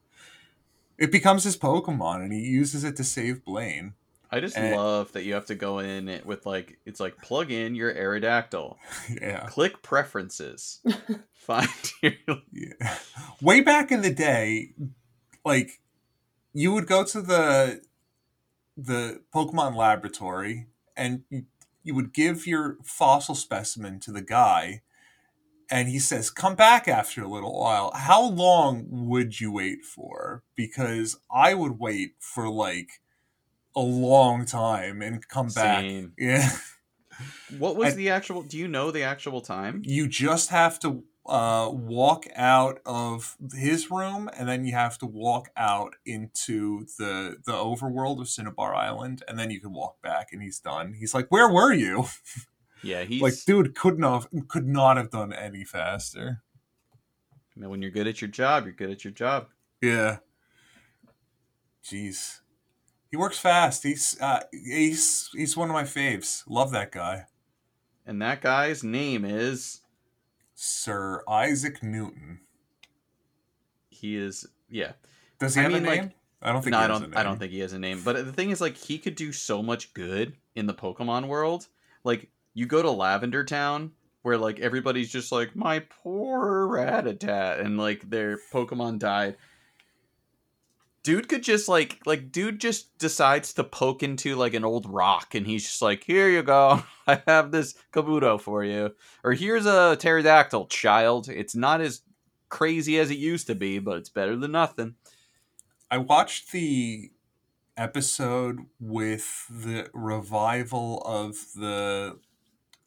It 0.97 1.11
becomes 1.11 1.45
his 1.45 1.57
Pokemon, 1.57 2.21
and 2.21 2.33
he 2.33 2.39
uses 2.39 2.83
it 2.83 2.95
to 2.97 3.03
save 3.03 3.45
Blaine. 3.45 3.93
I 4.31 4.39
just 4.39 4.57
Eh. 4.57 4.75
love 4.75 5.11
that 5.13 5.23
you 5.23 5.33
have 5.33 5.45
to 5.47 5.55
go 5.55 5.79
in 5.79 6.07
it 6.07 6.25
with 6.25 6.45
like 6.45 6.79
it's 6.85 6.99
like 6.99 7.17
plug 7.21 7.51
in 7.51 7.75
your 7.75 7.93
Aerodactyl, 7.93 8.77
yeah. 9.21 9.45
click 9.47 9.81
preferences, 9.81 10.79
find 11.33 11.69
your 12.03 12.13
Yeah. 12.51 12.97
Way 13.41 13.61
back 13.61 13.91
in 13.91 14.01
the 14.01 14.13
day, 14.13 14.73
like 15.45 15.81
you 16.53 16.73
would 16.73 16.87
go 16.87 17.03
to 17.05 17.21
the 17.21 17.81
the 18.77 19.21
Pokemon 19.33 19.75
laboratory 19.75 20.67
and 20.95 21.23
you, 21.29 21.45
you 21.83 21.95
would 21.95 22.13
give 22.13 22.47
your 22.47 22.77
fossil 22.83 23.35
specimen 23.35 23.99
to 24.01 24.11
the 24.11 24.21
guy 24.21 24.81
and 25.71 25.87
he 25.89 25.99
says, 25.99 26.29
"Come 26.31 26.55
back 26.55 26.87
after 26.87 27.23
a 27.23 27.27
little 27.27 27.59
while." 27.59 27.91
How 27.95 28.23
long 28.23 28.85
would 28.89 29.39
you 29.39 29.51
wait 29.51 29.85
for? 29.85 30.43
Because 30.55 31.17
I 31.31 31.53
would 31.53 31.79
wait 31.79 32.13
for 32.19 32.49
like 32.49 33.01
a 33.75 33.81
long 33.81 34.45
time 34.45 35.01
and 35.01 35.25
come 35.27 35.47
back. 35.49 35.81
Same. 35.81 36.13
Yeah. 36.17 36.49
What 37.57 37.75
was 37.75 37.93
I- 37.93 37.97
the 37.97 38.09
actual? 38.09 38.43
Do 38.43 38.57
you 38.57 38.67
know 38.67 38.91
the 38.91 39.03
actual 39.03 39.41
time? 39.41 39.81
you 39.85 40.07
just 40.07 40.49
have 40.49 40.79
to 40.79 41.03
uh, 41.25 41.69
walk 41.71 42.25
out 42.35 42.79
of 42.85 43.35
his 43.53 43.91
room 43.91 44.29
and 44.35 44.47
then 44.49 44.65
you 44.65 44.71
have 44.73 44.97
to 44.97 45.05
walk 45.05 45.49
out 45.57 45.95
into 46.05 46.85
the 46.97 47.37
the 47.45 47.51
overworld 47.51 48.19
of 48.21 48.29
Cinnabar 48.29 48.73
Island 48.73 49.21
and 49.27 49.37
then 49.37 49.51
you 49.51 49.59
can 49.59 49.71
walk 49.73 50.01
back 50.01 50.29
and 50.31 50.41
he's 50.41 50.59
done. 50.59 50.93
He's 50.97 51.13
like, 51.13 51.27
"Where 51.29 51.49
were 51.49 51.73
you?" 51.73 52.05
Yeah, 52.81 53.03
he's 53.09 53.21
like, 53.21 53.33
dude, 53.45 53.75
could 53.75 53.99
not 53.99 54.27
could 54.47 54.65
not 54.65 54.95
have 54.95 55.09
done 55.11 55.33
any 55.33 55.65
faster. 55.65 56.41
you 57.53 57.61
know, 57.61 57.69
when 57.69 57.81
you're 57.81 57.91
good 57.91 58.07
at 58.07 58.21
your 58.21 58.29
job, 58.29 58.63
you're 58.63 58.73
good 58.73 58.89
at 58.89 59.03
your 59.03 59.11
job. 59.11 59.47
Yeah. 59.81 60.19
Jeez. 61.83 62.39
He 63.11 63.17
works 63.17 63.39
fast. 63.39 63.83
He's 63.83 64.19
uh, 64.21 64.41
he's 64.51 65.29
he's 65.33 65.57
one 65.57 65.69
of 65.69 65.73
my 65.73 65.83
faves. 65.83 66.43
Love 66.47 66.71
that 66.71 66.91
guy. 66.91 67.25
And 68.05 68.21
that 68.21 68.41
guy's 68.41 68.83
name 68.83 69.25
is 69.25 69.81
Sir 70.55 71.23
Isaac 71.27 71.81
Newton. 71.83 72.41
he 73.89 74.15
is 74.15 74.47
yeah. 74.69 74.93
Does 75.39 75.55
he 75.55 75.61
I 75.61 75.63
have 75.63 75.73
mean, 75.73 75.85
a 75.85 75.89
like- 75.89 76.01
name? 76.01 76.11
I 76.41 76.53
don't 76.53 76.61
think 76.61 76.71
No, 76.71 76.77
he 76.77 76.83
I 76.85 76.87
has 76.87 76.99
don't. 77.01 77.13
a 77.15 77.19
I 77.19 77.23
don't 77.23 77.37
think 77.37 77.51
he 77.51 77.59
has 77.59 77.73
a 77.73 77.79
name. 77.79 78.01
But 78.01 78.25
the 78.25 78.31
thing 78.31 78.49
is, 78.51 78.61
like, 78.61 78.77
he 78.77 78.97
could 78.97 79.15
do 79.15 79.33
so 79.33 79.61
much 79.61 79.93
good 79.93 80.37
in 80.55 80.67
the 80.67 80.73
Pokemon 80.73 81.27
world. 81.27 81.67
Like, 82.05 82.29
you 82.53 82.65
go 82.65 82.81
to 82.81 82.89
Lavender 82.89 83.43
Town, 83.43 83.91
where 84.21 84.37
like 84.37 84.57
everybody's 84.61 85.11
just 85.11 85.33
like, 85.33 85.53
"My 85.53 85.79
poor 85.79 86.65
Rattata," 86.65 87.59
and 87.59 87.77
like 87.77 88.09
their 88.09 88.37
Pokemon 88.53 88.99
died. 88.99 89.35
Dude 91.09 91.27
could 91.27 91.41
just 91.41 91.67
like, 91.67 91.99
like, 92.05 92.31
dude 92.31 92.61
just 92.61 92.95
decides 92.99 93.51
to 93.53 93.63
poke 93.63 94.03
into 94.03 94.35
like 94.35 94.53
an 94.53 94.63
old 94.63 94.87
rock, 94.87 95.33
and 95.33 95.47
he's 95.47 95.63
just 95.63 95.81
like, 95.81 96.03
"Here 96.03 96.29
you 96.29 96.43
go, 96.43 96.83
I 97.07 97.23
have 97.25 97.49
this 97.49 97.73
Kabuto 97.91 98.39
for 98.39 98.63
you," 98.63 98.93
or 99.23 99.33
"Here's 99.33 99.65
a 99.65 99.95
pterodactyl, 99.95 100.67
child. 100.67 101.27
It's 101.27 101.55
not 101.55 101.81
as 101.81 102.03
crazy 102.49 102.99
as 102.99 103.09
it 103.09 103.17
used 103.17 103.47
to 103.47 103.55
be, 103.55 103.79
but 103.79 103.97
it's 103.97 104.09
better 104.09 104.35
than 104.35 104.51
nothing." 104.51 104.97
I 105.89 105.97
watched 105.97 106.51
the 106.51 107.09
episode 107.75 108.67
with 108.79 109.47
the 109.49 109.89
revival 109.95 111.01
of 111.07 111.37
the 111.55 112.19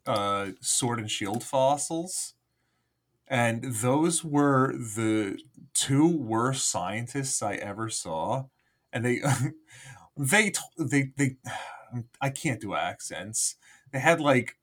uh, 0.07 0.51
Sword 0.61 1.01
and 1.01 1.11
Shield 1.11 1.43
fossils, 1.43 2.35
and 3.33 3.65
those 3.65 4.23
were 4.23 4.75
the 4.75 5.41
two 5.73 6.07
worst 6.07 6.69
scientists 6.69 7.43
I 7.43 7.55
ever 7.55 7.89
saw, 7.89 8.45
and 8.93 9.07
they 9.07 9.23
they 10.19 10.53
they 10.79 11.13
they 11.17 11.37
I 12.21 12.31
can't 12.31 12.61
do 12.61 12.75
accents. 12.75 13.57
They 13.91 14.01
had 14.01 14.21
like 14.21 14.59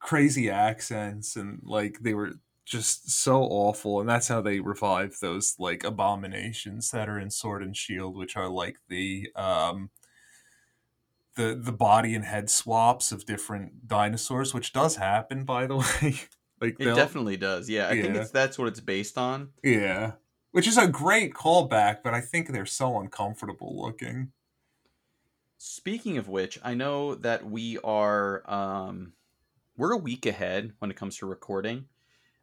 crazy 0.00 0.50
accents 0.50 1.36
and 1.36 1.60
like 1.64 2.00
they 2.02 2.14
were 2.14 2.34
just 2.66 3.10
so 3.10 3.42
awful. 3.44 4.00
And 4.00 4.08
that's 4.08 4.28
how 4.28 4.42
they 4.42 4.60
revive 4.60 5.18
those 5.20 5.56
like 5.58 5.84
abominations 5.84 6.90
that 6.92 7.08
are 7.08 7.18
in 7.18 7.30
sword 7.30 7.62
and 7.62 7.76
shield 7.76 8.16
which 8.16 8.36
are 8.36 8.48
like 8.50 8.78
the 8.88 9.30
um 9.36 9.90
the 11.36 11.58
the 11.60 11.72
body 11.72 12.14
and 12.14 12.24
head 12.24 12.50
swaps 12.50 13.12
of 13.12 13.26
different 13.26 13.88
dinosaurs 13.88 14.54
which 14.54 14.72
does 14.72 14.96
happen 14.96 15.44
by 15.44 15.66
the 15.66 15.76
way 16.02 16.16
like 16.60 16.76
It 16.78 16.94
definitely 16.94 17.36
does. 17.36 17.68
Yeah, 17.68 17.88
I 17.88 18.00
think 18.00 18.14
it's 18.16 18.30
that's 18.30 18.58
what 18.58 18.68
it's 18.68 18.80
based 18.80 19.18
on. 19.18 19.50
yeah 19.62 20.12
which 20.52 20.68
is 20.68 20.78
a 20.78 20.86
great 20.86 21.34
callback 21.34 21.98
but 22.04 22.14
i 22.14 22.20
think 22.20 22.48
they're 22.52 22.64
so 22.66 23.00
uncomfortable 23.00 23.74
looking 23.84 24.30
Speaking 25.56 26.18
of 26.18 26.28
which, 26.28 26.58
I 26.62 26.74
know 26.74 27.14
that 27.14 27.48
we 27.48 27.78
are 27.82 28.42
um 28.50 29.14
we're 29.76 29.92
a 29.92 29.96
week 29.96 30.26
ahead 30.26 30.72
when 30.78 30.90
it 30.90 30.96
comes 30.96 31.16
to 31.18 31.26
recording. 31.26 31.86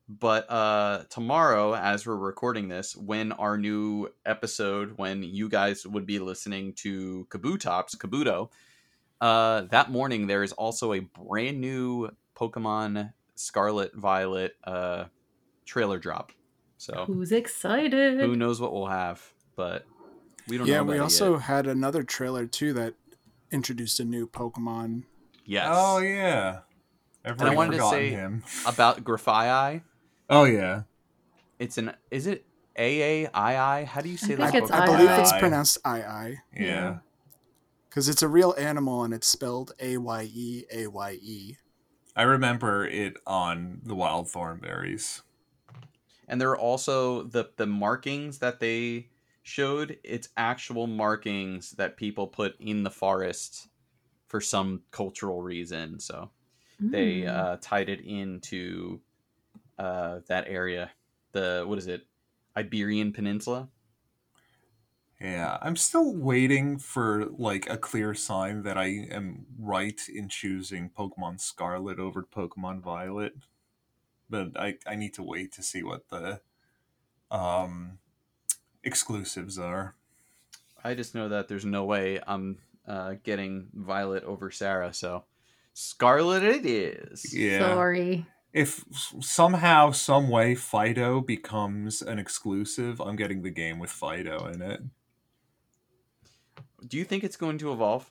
But 0.09 0.49
uh 0.49 1.03
tomorrow 1.09 1.75
as 1.75 2.05
we're 2.07 2.15
recording 2.15 2.67
this, 2.67 2.95
when 2.95 3.31
our 3.33 3.57
new 3.57 4.09
episode 4.25 4.97
when 4.97 5.23
you 5.23 5.49
guys 5.49 5.85
would 5.85 6.05
be 6.05 6.19
listening 6.19 6.73
to 6.77 7.27
Kabutops, 7.29 7.95
Kabuto, 7.95 8.49
uh 9.19 9.61
that 9.69 9.91
morning 9.91 10.25
there 10.27 10.41
is 10.43 10.51
also 10.53 10.93
a 10.93 10.99
brand 11.01 11.61
new 11.61 12.09
Pokemon 12.35 13.13
Scarlet 13.41 13.95
Violet 13.95 14.55
uh 14.63 15.05
trailer 15.65 15.99
drop. 15.99 16.31
So 16.77 17.05
Who's 17.05 17.31
excited? 17.31 18.19
who 18.19 18.35
knows 18.35 18.59
what 18.59 18.73
we'll 18.73 18.87
have, 18.87 19.21
but 19.55 19.85
we 20.47 20.57
don't 20.57 20.67
yeah, 20.67 20.77
know. 20.77 20.83
we 20.83 20.97
also 20.99 21.33
yet. 21.33 21.41
had 21.43 21.67
another 21.67 22.03
trailer 22.03 22.45
too 22.47 22.73
that 22.73 22.95
introduced 23.51 23.99
a 23.99 24.05
new 24.05 24.27
Pokemon. 24.27 25.03
yes. 25.45 25.67
Oh 25.69 25.99
yeah. 25.99 26.59
I've 27.23 27.39
And 27.39 27.49
I 27.49 27.53
wanted 27.55 27.77
to 27.77 27.89
say- 27.89 28.09
him. 28.09 28.43
About 28.65 29.03
Grafaiai. 29.03 29.81
Oh 30.29 30.45
yeah. 30.45 30.83
It's 31.59 31.77
an 31.77 31.93
is 32.09 32.25
it 32.25 32.45
A 32.77 33.25
A 33.25 33.29
I 33.31 33.79
I? 33.81 33.83
How 33.85 34.01
do 34.01 34.09
you 34.09 34.17
say 34.17 34.33
I 34.33 34.37
that? 34.37 34.51
think 34.51 34.71
I 34.71 34.85
believe 34.87 35.09
it's 35.11 35.31
pronounced 35.33 35.77
I 35.85 36.01
I 36.01 36.37
Yeah. 36.55 36.63
Yeah. 36.65 36.97
because 37.89 38.09
it's 38.09 38.23
a 38.23 38.27
real 38.27 38.55
animal 38.57 39.03
and 39.03 39.13
it's 39.13 39.27
spelled 39.27 39.73
A 39.79 39.97
Y 39.97 40.23
E 40.33 40.63
A 40.73 40.87
Y 40.87 41.11
E. 41.21 41.57
I 42.15 42.23
remember 42.23 42.85
it 42.85 43.17
on 43.25 43.81
the 43.83 43.95
wild 43.95 44.27
Thornberrys. 44.27 45.21
and 46.27 46.39
there 46.39 46.49
are 46.49 46.57
also 46.57 47.23
the 47.23 47.51
the 47.57 47.65
markings 47.67 48.39
that 48.39 48.59
they 48.59 49.09
showed. 49.43 49.99
It's 50.03 50.29
actual 50.37 50.87
markings 50.87 51.71
that 51.71 51.97
people 51.97 52.27
put 52.27 52.59
in 52.59 52.83
the 52.83 52.91
forest 52.91 53.69
for 54.27 54.41
some 54.41 54.83
cultural 54.91 55.41
reason. 55.41 55.99
So 55.99 56.31
they 56.91 57.25
Mm. 57.25 57.27
uh, 57.27 57.57
tied 57.61 57.89
it 57.89 58.01
into 58.01 59.01
uh, 59.79 60.21
that 60.27 60.47
area. 60.47 60.91
The 61.33 61.65
what 61.67 61.79
is 61.79 61.87
it? 61.87 62.07
Iberian 62.57 63.13
peninsula 63.13 63.69
Yeah, 65.21 65.57
I'm 65.61 65.75
still 65.75 66.15
waiting 66.15 66.79
for 66.79 67.25
like 67.37 67.69
a 67.69 67.77
clear 67.77 68.15
sign 68.15 68.63
that 68.63 68.77
I 68.77 68.87
am 69.11 69.45
right 69.59 70.01
in 70.11 70.29
choosing 70.29 70.89
Pokemon 70.89 71.39
Scarlet 71.39 71.99
over 71.99 72.23
Pokemon 72.23 72.81
Violet. 72.81 73.35
But 74.29 74.59
I 74.59 74.77
I 74.87 74.95
need 74.95 75.13
to 75.15 75.23
wait 75.23 75.51
to 75.53 75.61
see 75.61 75.83
what 75.83 76.09
the 76.09 76.41
um 77.29 77.99
exclusives 78.83 79.59
are. 79.59 79.95
i 80.83 80.93
just 80.95 81.13
know 81.13 81.29
that 81.29 81.47
there's 81.47 81.65
no 81.65 81.85
way 81.85 82.19
i'm 82.25 82.57
uh, 82.87 83.13
getting 83.23 83.67
violet 83.75 84.23
over 84.23 84.49
sarah 84.49 84.91
so 84.91 85.23
scarlet 85.73 86.41
it 86.43 86.65
is 86.65 87.33
Yeah. 87.33 87.59
Sorry. 87.59 88.25
If 88.53 88.83
somehow, 89.21 89.91
some 89.91 90.27
way, 90.27 90.55
Fidough 90.55 91.25
becomes 91.25 92.01
an 92.01 92.19
exclusive, 92.19 92.99
I'm 92.99 93.15
getting 93.15 93.43
the 93.43 93.49
game 93.49 93.79
with 93.79 93.91
Fidough 93.91 94.53
in 94.53 94.61
it. 94.61 94.81
Do 96.87 96.97
you 96.97 97.03
think 97.03 97.23
it's 97.23 97.37
going 97.37 97.57
to 97.59 97.71
evolve 97.71 98.09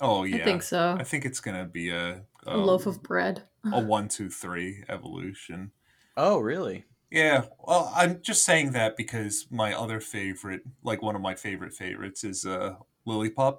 Oh 0.00 0.24
yeah, 0.24 0.36
I 0.36 0.44
think 0.44 0.62
so. 0.62 0.96
I 0.98 1.04
think 1.04 1.24
it's 1.24 1.40
gonna 1.40 1.66
be 1.66 1.90
a 1.90 2.22
a 2.46 2.56
loaf 2.56 2.86
of 2.86 3.02
bread. 3.02 3.42
a 3.70 3.80
one 3.84 4.08
two 4.08 4.30
three 4.30 4.82
evolution. 4.88 5.72
oh 6.16 6.38
really 6.38 6.84
Yeah, 7.10 7.44
well, 7.58 7.92
I'm 7.94 8.22
just 8.22 8.44
saying 8.44 8.72
that 8.72 8.96
because 8.96 9.46
my 9.50 9.74
other 9.74 10.00
favorite, 10.00 10.62
like 10.82 11.02
one 11.02 11.16
of 11.16 11.20
my 11.20 11.34
favorite 11.34 11.74
favorites, 11.74 12.24
is 12.24 12.46
uh, 12.46 12.76
Lillipup, 13.06 13.58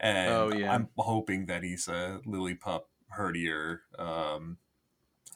and 0.00 0.32
Oh, 0.32 0.52
yeah. 0.52 0.72
I'm 0.74 0.88
hoping 0.96 1.46
that 1.46 1.62
he's 1.62 1.86
a 1.86 2.20
Lillipup 2.26 2.82
herdier. 3.16 3.80
Um, 3.98 4.56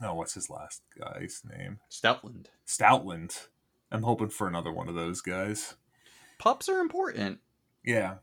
oh, 0.03 0.15
what's 0.15 0.35
his 0.35 0.51
last 0.51 0.83
guy's 0.99 1.43
name? 1.49 1.79
stoutland 1.91 2.47
Stoutland. 2.67 3.47
I'm 3.93 4.03
hoping 4.03 4.31
for 4.31 4.49
another 4.49 4.73
one 4.73 4.89
of 4.89 4.95
those 4.97 5.21
guys. 5.21 5.77
pups 6.39 6.69
are 6.69 6.81
important 6.81 7.39
Yeah, 7.85 8.19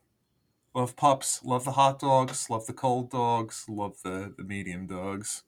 love 0.76 0.95
pups, 0.98 1.43
love 1.45 1.65
the 1.65 1.74
hot 1.74 2.00
dogs, 2.00 2.50
love 2.50 2.67
the 2.67 2.74
cold 2.74 3.12
dogs, 3.12 3.65
love 3.69 4.02
the 4.04 4.34
the 4.38 4.43
medium 4.43 4.88
dogs. 4.88 5.43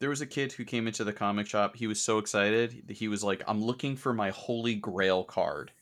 there 0.00 0.10
was 0.10 0.20
a 0.20 0.26
kid 0.26 0.52
who 0.52 0.64
came 0.64 0.86
into 0.86 1.04
the 1.04 1.12
comic 1.12 1.46
shop. 1.46 1.76
He 1.76 1.86
was 1.86 2.02
so 2.02 2.18
excited. 2.18 2.84
He 2.90 3.08
was 3.08 3.22
like, 3.24 3.42
"I'm 3.46 3.62
looking 3.62 3.96
for 3.96 4.12
my 4.12 4.30
Holy 4.30 4.74
Grail 4.74 5.24
card. 5.24 5.72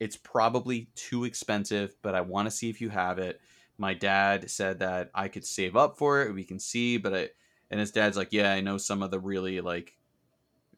It's 0.00 0.16
probably 0.16 0.90
too 0.96 1.24
expensive, 1.24 1.96
but 2.02 2.14
I 2.14 2.22
want 2.22 2.46
to 2.46 2.52
see 2.52 2.70
if 2.70 2.80
you 2.80 2.90
have 2.90 3.18
it." 3.18 3.40
My 3.78 3.94
dad 3.94 4.50
said 4.50 4.80
that 4.80 5.10
I 5.14 5.28
could 5.28 5.46
save 5.46 5.76
up 5.76 5.98
for 5.98 6.22
it. 6.22 6.34
We 6.34 6.44
can 6.44 6.60
see, 6.60 6.98
but 6.98 7.14
I 7.14 7.30
and 7.70 7.80
his 7.80 7.92
dad's 7.92 8.16
like, 8.18 8.32
"Yeah, 8.32 8.52
I 8.52 8.60
know 8.62 8.78
some 8.78 9.02
of 9.02 9.10
the 9.12 9.20
really 9.20 9.60
like 9.62 9.98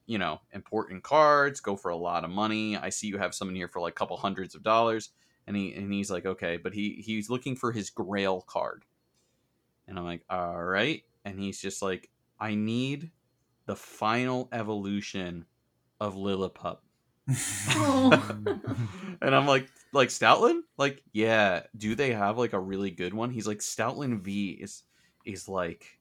you 0.06 0.18
know, 0.18 0.40
important 0.52 1.04
cards 1.04 1.60
go 1.60 1.76
for 1.76 1.90
a 1.90 1.96
lot 1.96 2.24
of 2.24 2.30
money. 2.30 2.76
I 2.76 2.88
see 2.90 3.06
you 3.06 3.18
have 3.18 3.34
some 3.34 3.48
in 3.48 3.54
here 3.54 3.68
for 3.68 3.80
like 3.80 3.92
a 3.92 3.94
couple 3.94 4.16
hundreds 4.16 4.54
of 4.54 4.62
dollars." 4.62 5.10
And 5.50 5.56
he 5.56 5.74
and 5.74 5.92
he's 5.92 6.12
like, 6.12 6.26
"Okay, 6.26 6.58
but 6.58 6.74
he 6.74 7.02
he's 7.04 7.28
looking 7.28 7.56
for 7.56 7.72
his 7.72 7.90
Grail 7.90 8.40
card." 8.40 8.84
And 9.88 9.98
I'm 9.98 10.04
like, 10.04 10.22
"All 10.30 10.62
right." 10.62 11.02
And 11.24 11.40
he's 11.40 11.60
just 11.60 11.82
like, 11.82 12.08
I 12.38 12.54
need 12.54 13.10
the 13.66 13.74
final 13.74 14.48
evolution 14.52 15.46
of 16.00 16.14
Lillipup. 16.14 16.78
Oh. 17.70 18.36
and 19.20 19.34
I'm 19.34 19.48
like, 19.48 19.68
like 19.92 20.10
Stoutland? 20.10 20.60
Like, 20.78 21.02
yeah. 21.12 21.64
Do 21.76 21.96
they 21.96 22.12
have 22.12 22.38
like 22.38 22.52
a 22.52 22.60
really 22.60 22.92
good 22.92 23.12
one? 23.12 23.30
He's 23.30 23.48
like, 23.48 23.58
Stoutland 23.58 24.20
V 24.20 24.50
is 24.52 24.84
is 25.26 25.48
like, 25.48 25.98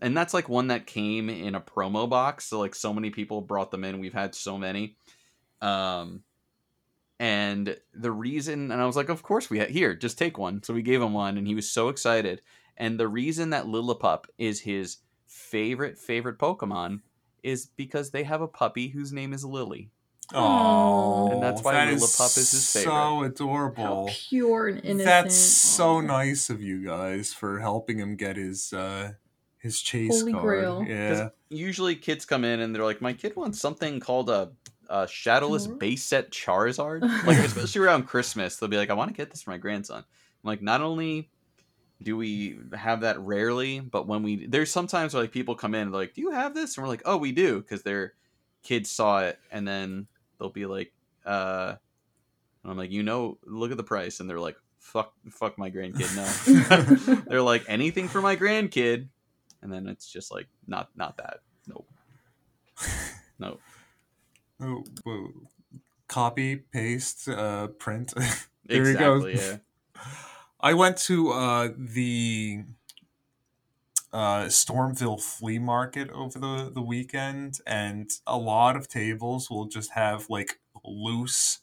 and 0.00 0.16
that's 0.16 0.32
like 0.32 0.48
one 0.48 0.68
that 0.68 0.86
came 0.86 1.28
in 1.28 1.54
a 1.54 1.60
promo 1.60 2.08
box. 2.08 2.46
So 2.46 2.58
like, 2.58 2.74
so 2.74 2.94
many 2.94 3.10
people 3.10 3.42
brought 3.42 3.70
them 3.70 3.84
in. 3.84 4.00
We've 4.00 4.14
had 4.14 4.34
so 4.34 4.56
many. 4.56 4.96
Um, 5.62 6.22
and 7.18 7.76
the 7.94 8.12
reason, 8.12 8.70
and 8.70 8.80
I 8.80 8.86
was 8.86 8.96
like, 8.96 9.08
of 9.08 9.22
course 9.22 9.48
we 9.50 9.58
ha- 9.58 9.66
here, 9.66 9.94
just 9.94 10.18
take 10.18 10.36
one. 10.38 10.62
So 10.62 10.74
we 10.74 10.82
gave 10.82 11.00
him 11.02 11.12
one, 11.14 11.38
and 11.38 11.46
he 11.46 11.54
was 11.54 11.70
so 11.70 11.88
excited. 11.88 12.42
And 12.76 13.00
the 13.00 13.08
reason 13.08 13.50
that 13.50 13.64
Lillipup 13.66 14.24
is 14.38 14.60
his 14.60 14.98
favorite 15.26 15.98
favorite 15.98 16.38
Pokemon 16.38 17.00
is 17.42 17.66
because 17.76 18.10
they 18.10 18.24
have 18.24 18.40
a 18.42 18.48
puppy 18.48 18.88
whose 18.88 19.12
name 19.12 19.32
is 19.32 19.44
Lily. 19.44 19.90
Oh, 20.34 21.30
And 21.30 21.42
that's 21.42 21.62
why 21.62 21.72
that 21.74 21.88
Lillipup 21.94 22.36
is 22.36 22.50
his 22.50 22.64
So 22.64 22.80
favorite. 22.80 22.92
How 22.94 23.22
adorable. 23.22 24.10
pure 24.12 24.68
and 24.68 24.78
innocent. 24.84 25.04
That's 25.04 25.36
so 25.36 25.96
Aw. 25.98 26.00
nice 26.02 26.50
of 26.50 26.60
you 26.60 26.84
guys 26.84 27.32
for 27.32 27.60
helping 27.60 27.98
him 27.98 28.16
get 28.16 28.36
his 28.36 28.72
uh 28.72 29.12
his 29.58 29.80
chase 29.80 30.20
Holy 30.20 30.32
card. 30.32 30.44
Grail. 30.44 30.84
Yeah. 30.86 31.28
Usually 31.48 31.96
kids 31.96 32.24
come 32.24 32.44
in 32.44 32.60
and 32.60 32.74
they're 32.74 32.84
like, 32.84 33.00
my 33.00 33.12
kid 33.12 33.34
wants 33.36 33.60
something 33.60 34.00
called 34.00 34.28
a, 34.30 34.50
a 34.88 35.06
shadowless 35.08 35.66
Char- 35.66 35.74
base 35.76 36.04
set 36.04 36.30
Charizard. 36.30 37.02
Like 37.26 37.38
especially 37.38 37.80
around 37.80 38.04
Christmas, 38.04 38.56
they'll 38.56 38.68
be 38.68 38.76
like, 38.76 38.90
I 38.90 38.94
want 38.94 39.10
to 39.10 39.16
get 39.16 39.30
this 39.30 39.42
for 39.42 39.50
my 39.50 39.58
grandson. 39.58 39.98
I'm 39.98 40.48
like, 40.48 40.62
not 40.62 40.80
only 40.80 41.30
do 42.02 42.16
we 42.16 42.58
have 42.74 43.00
that 43.00 43.18
rarely, 43.20 43.80
but 43.80 44.06
when 44.06 44.22
we 44.22 44.46
there's 44.46 44.70
sometimes 44.70 45.14
where 45.14 45.22
like 45.22 45.32
people 45.32 45.54
come 45.54 45.74
in 45.74 45.82
and 45.82 45.92
they're 45.92 46.00
like, 46.00 46.14
do 46.14 46.20
you 46.20 46.30
have 46.30 46.54
this? 46.54 46.76
And 46.76 46.84
we're 46.84 46.88
like, 46.88 47.02
oh, 47.04 47.16
we 47.16 47.32
do, 47.32 47.60
because 47.60 47.82
their 47.82 48.14
kids 48.62 48.90
saw 48.90 49.20
it, 49.20 49.38
and 49.50 49.66
then 49.66 50.06
they'll 50.38 50.50
be 50.50 50.66
like, 50.66 50.92
uh, 51.24 51.74
and 52.62 52.70
I'm 52.70 52.78
like, 52.78 52.90
you 52.90 53.02
know, 53.02 53.38
look 53.44 53.70
at 53.70 53.76
the 53.76 53.84
price, 53.84 54.20
and 54.20 54.28
they're 54.28 54.40
like, 54.40 54.56
fuck, 54.78 55.14
fuck 55.30 55.58
my 55.58 55.70
grandkid, 55.70 56.14
no. 56.14 57.22
they're 57.28 57.42
like 57.42 57.64
anything 57.68 58.08
for 58.08 58.20
my 58.20 58.36
grandkid, 58.36 59.08
and 59.62 59.72
then 59.72 59.88
it's 59.88 60.10
just 60.10 60.32
like 60.32 60.48
not 60.66 60.90
not 60.96 61.16
that. 61.16 61.38
Nope. 61.66 61.88
Nope. 63.38 63.60
Oh, 64.60 64.84
whoa. 65.04 65.48
Copy, 66.08 66.56
paste, 66.56 67.28
uh, 67.28 67.68
print. 67.68 68.14
There 68.68 68.90
you 68.90 68.98
go. 68.98 69.26
Yeah. 69.26 69.58
I 70.60 70.74
went 70.74 70.96
to 70.98 71.30
uh, 71.30 71.68
the 71.76 72.64
uh, 74.12 74.44
Stormville 74.46 75.20
flea 75.22 75.58
market 75.58 76.10
over 76.10 76.38
the, 76.38 76.70
the 76.70 76.82
weekend, 76.82 77.58
and 77.66 78.10
a 78.26 78.38
lot 78.38 78.76
of 78.76 78.88
tables 78.88 79.50
will 79.50 79.66
just 79.66 79.92
have 79.92 80.28
like 80.30 80.60
loose, 80.84 81.60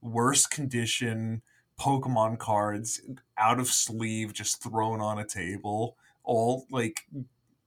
worse 0.00 0.46
condition 0.46 1.42
Pokemon 1.80 2.38
cards 2.38 3.00
out 3.36 3.58
of 3.58 3.66
sleeve, 3.68 4.32
just 4.32 4.62
thrown 4.62 5.00
on 5.00 5.18
a 5.18 5.26
table, 5.26 5.96
all 6.22 6.66
like 6.70 7.06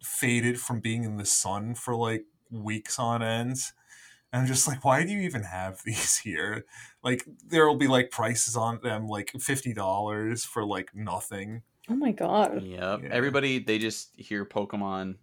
faded 0.04 0.60
from 0.60 0.80
being 0.80 1.04
in 1.04 1.18
the 1.18 1.26
sun 1.26 1.76
for 1.76 1.96
like 1.96 2.26
weeks 2.52 3.00
on 3.00 3.22
ends. 3.24 3.74
And 4.38 4.44
I'm 4.44 4.48
just 4.48 4.68
like, 4.68 4.86
why 4.86 5.04
do 5.04 5.12
you 5.12 5.22
even 5.22 5.42
have 5.42 5.82
these 5.86 6.18
here? 6.18 6.66
Like, 7.04 7.26
there 7.48 7.68
will 7.68 7.76
be 7.76 7.88
like 7.88 8.12
prices 8.12 8.56
on 8.56 8.80
them, 8.84 9.08
like 9.08 9.32
fifty 9.40 9.74
dollars 9.74 10.46
for 10.46 10.64
like 10.64 10.92
nothing. 10.94 11.64
Oh 11.90 11.96
my 11.96 12.12
god. 12.12 12.62
Yep. 12.62 13.00
Yeah. 13.04 13.10
Everybody 13.10 13.58
they 13.58 13.80
just 13.80 14.12
hear 14.16 14.46
Pokemon. 14.46 15.16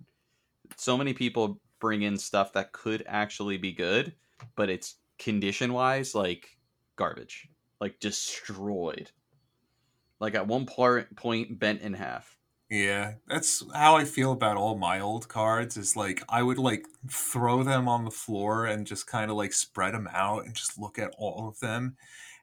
So 0.77 0.99
many 0.99 1.15
people 1.15 1.61
bring 1.79 2.03
in 2.03 2.19
stuff 2.19 2.55
that 2.55 2.73
could 2.73 3.05
actually 3.07 3.57
be 3.57 3.71
good, 3.71 4.15
but 4.57 4.69
it's 4.69 4.97
condition 5.21 5.73
wise 5.73 6.13
like 6.13 6.49
garbage, 6.97 7.49
like 7.81 8.01
destroyed. 8.01 9.13
Like 10.19 10.35
at 10.35 10.49
one 10.49 10.67
part 10.67 11.15
point 11.15 11.57
bent 11.61 11.83
in 11.83 11.95
half. 11.95 12.34
Yeah, 12.71 13.17
that's 13.27 13.63
how 13.75 13.97
I 13.97 14.05
feel 14.05 14.33
about 14.33 14.57
all 14.57 14.77
my 14.77 14.99
old 14.99 15.29
cards. 15.29 15.77
Is 15.77 15.97
like 15.97 16.23
I 16.29 16.43
would 16.43 16.59
like 16.59 16.87
throw 17.11 17.63
them 17.63 17.89
on 17.89 18.05
the 18.05 18.11
floor 18.11 18.67
and 18.67 18.87
just 18.87 19.07
kind 19.07 19.31
of 19.31 19.37
like 19.37 19.53
spread 19.53 19.95
them 19.95 20.09
out 20.11 20.45
and 20.47 20.55
just 20.55 20.79
look 20.79 20.99
at 20.99 21.15
all 21.19 21.47
of 21.49 21.61
them, 21.61 21.97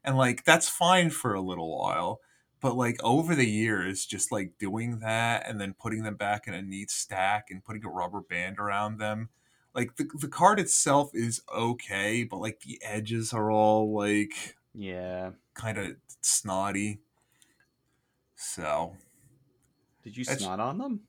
and 0.04 0.16
like 0.18 0.44
that's 0.46 0.70
fine 0.70 1.10
for 1.10 1.34
a 1.34 1.42
little 1.42 1.78
while. 1.78 2.22
But 2.62 2.76
like 2.76 3.04
over 3.04 3.34
the 3.36 3.50
years, 3.50 4.06
just 4.06 4.32
like 4.32 4.58
doing 4.60 5.00
that 5.00 5.48
and 5.48 5.60
then 5.60 5.74
putting 5.74 6.04
them 6.04 6.16
back 6.16 6.48
in 6.48 6.54
a 6.54 6.62
neat 6.62 6.92
stack 6.92 7.50
and 7.50 7.64
putting 7.64 7.84
a 7.86 7.90
rubber 7.90 8.22
band 8.22 8.60
around 8.60 8.98
them, 9.00 9.30
like 9.74 9.96
the 9.96 10.08
the 10.20 10.28
card 10.30 10.60
itself 10.60 11.10
is 11.16 11.42
okay, 11.54 12.24
but 12.24 12.38
like 12.38 12.60
the 12.62 12.80
edges 12.84 13.34
are 13.34 13.50
all 13.52 13.92
like 13.94 14.56
Yeah. 14.74 15.32
kind 15.54 15.78
of 15.78 15.98
snotty. 16.22 17.02
So, 18.36 18.98
Did 20.04 20.18
you 20.18 20.26
That's- 20.26 20.42
snot 20.44 20.60
on 20.60 20.78
them? 20.78 21.02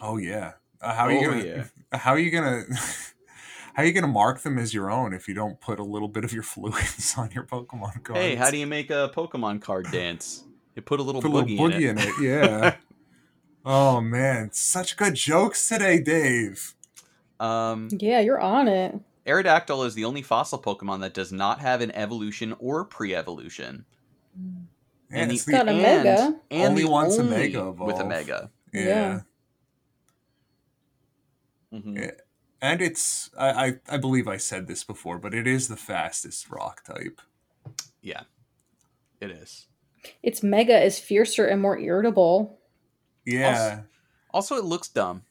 oh 0.00 0.16
yeah, 0.16 0.52
uh, 0.80 0.94
how 0.94 1.04
are 1.04 1.12
you 1.12 1.18
Oh, 1.28 1.30
gonna 1.30 1.44
yeah. 1.44 1.64
how 1.98 2.12
are 2.12 2.18
you 2.18 2.30
gonna 2.30 2.62
how 3.74 3.82
are 3.82 3.84
you 3.84 3.92
gonna 3.92 4.06
mark 4.06 4.40
them 4.40 4.58
as 4.58 4.72
your 4.74 4.90
own 4.90 5.12
if 5.12 5.28
you 5.28 5.34
don't 5.34 5.60
put 5.60 5.78
a 5.78 5.84
little 5.84 6.08
bit 6.08 6.24
of 6.24 6.32
your 6.32 6.42
fluids 6.52 7.14
on 7.16 7.30
your 7.32 7.44
Pokemon 7.44 8.02
cards? 8.02 8.20
Hey, 8.20 8.34
how 8.34 8.50
do 8.50 8.56
you 8.56 8.66
make 8.66 8.90
a 8.90 9.10
Pokemon 9.14 9.60
card 9.62 9.86
dance? 9.92 10.44
You 10.74 10.82
put 10.82 11.00
a 11.00 11.02
little 11.02 11.20
put 11.20 11.30
a 11.30 11.34
little 11.34 11.48
boogie, 11.48 11.58
boogie 11.58 11.88
in 11.90 11.98
it. 11.98 12.04
in 12.06 12.08
it? 12.08 12.22
Yeah. 12.22 12.76
oh 13.66 14.00
man, 14.00 14.50
such 14.52 14.96
good 14.96 15.14
jokes 15.14 15.68
today, 15.68 16.00
Dave. 16.00 16.74
Um, 17.38 17.88
Yeah, 17.92 18.20
you're 18.20 18.40
on 18.40 18.68
it. 18.68 18.94
Aerodactyl 19.26 19.86
is 19.86 19.94
the 19.94 20.04
only 20.04 20.22
fossil 20.22 20.60
Pokemon 20.60 21.00
that 21.00 21.12
does 21.14 21.30
not 21.32 21.60
have 21.60 21.80
an 21.80 21.90
evolution 21.92 22.54
or 22.58 22.84
pre-evolution. 22.84 23.84
Yeah, 25.12 25.18
and 25.20 25.32
it's 25.32 25.44
the, 25.44 25.52
the- 25.52 25.58
Got 25.58 25.68
a 25.68 25.72
and, 25.72 25.82
Mega. 25.82 26.40
and 26.50 26.68
Only 26.70 26.82
the 26.84 26.88
one 26.90 27.10
to 27.10 27.18
only 27.20 27.30
Mega 27.36 27.70
with 27.70 27.96
a 27.96 28.00
evolve. 28.00 28.08
Mega. 28.08 28.50
yeah. 28.72 28.82
Yeah. 28.82 29.20
Mhm. 31.72 31.98
Yeah. 32.00 32.10
And 32.60 32.80
it's 32.80 33.30
I, 33.36 33.66
I 33.66 33.74
I 33.88 33.96
believe 33.96 34.28
I 34.28 34.36
said 34.36 34.66
this 34.68 34.84
before, 34.84 35.18
but 35.18 35.34
it 35.34 35.46
is 35.46 35.68
the 35.68 35.76
fastest 35.76 36.48
rock 36.50 36.84
type. 36.84 37.20
Yeah, 38.00 38.22
it 39.20 39.30
is. 39.30 39.66
Its 40.22 40.42
mega 40.42 40.80
is 40.82 40.98
fiercer 40.98 41.46
and 41.46 41.60
more 41.60 41.78
irritable. 41.78 42.58
Yeah, 43.24 43.82
Also, 44.34 44.56
it 44.56 44.64
looks 44.64 44.88
dumb. 44.88 45.22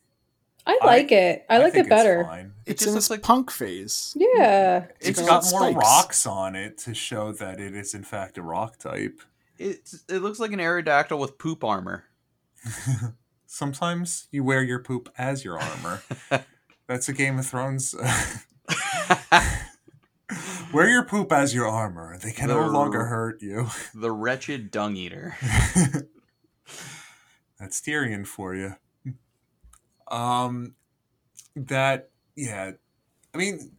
I 0.66 0.78
I- 0.82 0.86
like 0.86 1.12
it. 1.12 1.46
I, 1.50 1.58
like 1.58 1.74
think 1.74 1.88
it 1.88 1.90
better. 1.90 2.22
It's, 2.22 2.30
fine. 2.30 2.54
It 2.66 2.72
It's 2.72 2.80
just 2.82 2.88
in 2.90 2.94
looks 2.94 3.06
its 3.06 3.10
like 3.12 3.22
punk 3.24 3.52
phase. 3.52 4.14
Yeah. 4.18 4.86
it's 5.00 5.10
It's 5.10 5.22
got 5.22 5.44
got 5.44 5.52
more 5.52 5.72
rocks 5.82 6.26
on 6.26 6.56
it 6.56 6.78
to 6.80 6.94
show 6.94 7.32
that 7.34 7.60
it 7.60 7.76
is 7.76 7.94
in 7.94 8.04
fact 8.04 8.38
a 8.38 8.42
rock 8.42 8.78
type. 8.78 9.20
It's. 9.62 10.04
It 10.10 10.20
looks 10.20 10.40
like 10.40 10.52
an 10.52 10.60
Aerodactyl 10.60 11.20
with 11.20 11.38
poop 11.38 11.64
armor. 11.64 12.06
Sometimes 13.46 14.28
you 14.32 14.44
wear 14.44 14.64
your 14.64 14.80
poop 14.80 15.10
as 15.18 15.44
your 15.44 15.60
armor. 15.60 16.02
That's 16.88 17.10
a 17.10 17.14
Game 17.14 17.40
of 17.40 17.46
Thrones. 17.46 17.96
wear 20.74 20.90
your 20.90 21.04
poop 21.04 21.32
as 21.32 21.54
your 21.54 21.68
armor. 21.68 22.18
They 22.18 22.32
can 22.32 22.48
no 22.48 22.68
longer 22.68 23.06
hurt 23.06 23.42
you. 23.42 23.68
the 23.94 24.12
wretched 24.12 24.72
dung 24.72 24.96
eater. 24.96 25.36
That's 27.60 27.80
Tyrion 27.80 28.26
for 28.26 28.56
you. 28.56 28.76
Um, 30.10 30.76
that 31.56 32.10
yeah, 32.36 32.72
I 33.34 33.38
mean, 33.38 33.74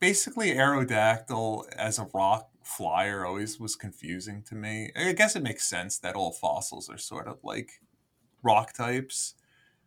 basically 0.00 0.54
Aerodactyl 0.54 1.68
as 1.76 1.98
a 1.98 2.08
rock 2.14 2.48
flyer 2.68 3.24
always 3.24 3.58
was 3.58 3.76
confusing 3.76 4.42
to 4.42 4.54
me. 4.54 4.92
I 4.94 5.12
guess 5.12 5.34
it 5.34 5.42
makes 5.42 5.66
sense 5.66 5.98
that 5.98 6.14
all 6.14 6.32
fossils 6.32 6.90
are 6.90 6.98
sort 6.98 7.26
of 7.26 7.38
like 7.42 7.80
rock 8.42 8.74
types, 8.74 9.34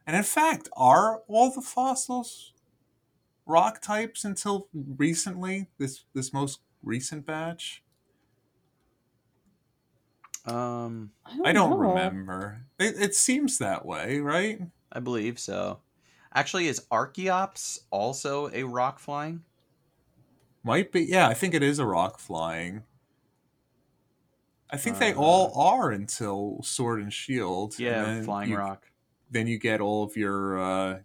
and 0.07 0.15
in 0.15 0.23
fact, 0.23 0.67
are 0.75 1.21
all 1.27 1.51
the 1.51 1.61
fossils 1.61 2.53
rock 3.45 3.81
types 3.81 4.25
until 4.25 4.67
recently? 4.73 5.67
This 5.77 6.05
this 6.13 6.33
most 6.33 6.61
recent 6.81 7.25
batch. 7.25 7.83
Um, 10.45 11.11
I 11.45 11.51
don't 11.51 11.69
know. 11.69 11.77
remember. 11.77 12.65
It, 12.79 12.95
it 12.99 13.15
seems 13.15 13.59
that 13.59 13.85
way, 13.85 14.17
right? 14.17 14.59
I 14.91 14.99
believe 14.99 15.37
so. 15.37 15.81
Actually, 16.33 16.67
is 16.67 16.87
Archeops 16.91 17.81
also 17.91 18.49
a 18.51 18.63
rock 18.63 18.97
flying? 18.97 19.43
Might 20.63 20.91
be. 20.91 21.01
Yeah, 21.03 21.27
I 21.27 21.33
think 21.33 21.53
it 21.53 21.63
is 21.63 21.79
a 21.79 21.85
rock 21.85 22.19
flying. 22.19 22.83
I 24.69 24.77
think 24.77 24.99
they 24.99 25.13
Uh, 25.13 25.17
all 25.19 25.59
are 25.59 25.91
until 25.91 26.61
Sword 26.63 27.01
and 27.01 27.11
Shield. 27.11 27.77
Yeah, 27.79 28.03
then 28.03 28.23
flying 28.23 28.51
you- 28.51 28.57
rock. 28.57 28.87
Then 29.29 29.47
you 29.47 29.57
get 29.57 29.81
all 29.81 30.03
of 30.03 30.15
your 30.15 30.59
uh, 30.59 30.99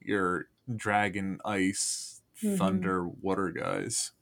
your 0.00 0.48
dragon, 0.74 1.40
ice, 1.44 2.22
Mhm. 2.42 2.58
thunder, 2.58 3.06
water 3.06 3.50
guys. 3.50 4.12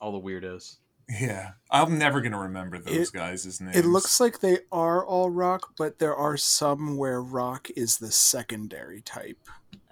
All 0.00 0.12
the 0.12 0.20
weirdos. 0.20 0.78
Yeah, 1.08 1.52
I'm 1.70 1.98
never 1.98 2.20
gonna 2.20 2.38
remember 2.40 2.78
those 2.78 3.08
It- 3.08 3.12
guys' 3.12 3.60
names. 3.60 3.76
It 3.76 3.84
looks 3.84 4.20
like 4.20 4.40
they 4.40 4.60
are 4.70 5.04
all 5.06 5.30
rock, 5.30 5.74
but 5.76 5.98
there 5.98 6.14
are 6.14 6.36
some 6.36 6.96
where 6.96 7.22
rock 7.22 7.70
is 7.70 7.98
the 7.98 8.10
secondary 8.12 9.00
type. 9.02 9.38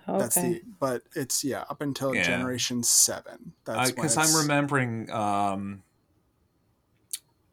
Okay. 0.08 0.18
That's 0.18 0.34
the 0.36 0.62
but 0.78 1.02
it's 1.14 1.42
yeah 1.44 1.64
up 1.68 1.80
until 1.80 2.14
Yeah. 2.14 2.22
generation 2.22 2.82
seven. 2.82 3.54
That's 3.64 3.90
when 3.90 3.94
because 3.96 4.16
I'm 4.16 4.36
remembering, 4.36 5.10
um, 5.10 5.82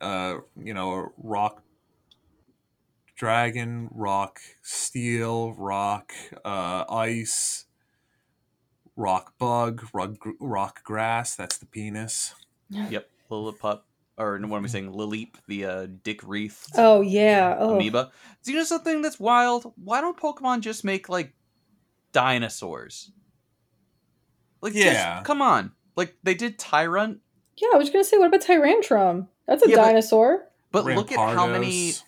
uh, 0.02 0.38
you 0.56 0.74
know, 0.74 1.12
rock 1.18 1.64
dragon, 3.16 3.90
rock 3.92 4.40
steel, 4.62 5.54
rock 5.54 6.14
uh, 6.46 6.86
ice, 6.90 7.66
rock 8.96 9.34
bug, 9.40 9.88
rock, 9.94 10.12
rock 10.40 10.84
grass. 10.84 11.36
That's 11.36 11.58
the 11.58 11.66
penis. 11.66 12.36
Yep, 12.90 13.08
Lillipup, 13.30 13.82
or 14.18 14.40
what 14.40 14.58
am 14.58 14.64
I 14.64 14.68
saying? 14.68 14.92
Lileep, 14.92 15.36
the 15.48 15.66
uh, 15.66 15.88
Dick 16.04 16.22
Wreath 16.24 16.68
Oh 16.76 17.02
yeah. 17.02 17.56
Oh. 17.60 17.76
amoeba. 17.76 18.12
Do 18.44 18.52
you 18.52 18.58
know 18.58 18.64
something 18.64 19.04
that's 19.04 19.20
wild? 19.20 19.72
Why 19.76 20.02
don't 20.02 20.18
Pokemon 20.18 20.62
just 20.62 20.84
make 20.84 21.08
like 21.08 21.34
dinosaurs? 22.14 23.12
Like, 24.62 24.74
just- 24.74 24.86
Yeah. 24.86 25.22
come 25.24 25.42
on. 25.42 25.72
Like 25.96 26.16
they 26.24 26.34
did 26.34 26.58
Tyrunt, 26.58 27.20
Yeah, 27.58 27.68
I 27.74 27.78
was 27.78 27.90
gonna 27.92 28.04
say, 28.04 28.18
what 28.18 28.28
about 28.28 28.42
Tyrantrum? 28.42 29.28
That's 29.48 29.64
a 29.64 29.70
Yeah, 29.70 29.76
dinosaur. 29.76 30.48
but 30.72 30.86
look 30.86 31.12
at 31.12 31.20
how 31.20 31.46
many. 31.48 31.92
Rampardos, 31.92 32.04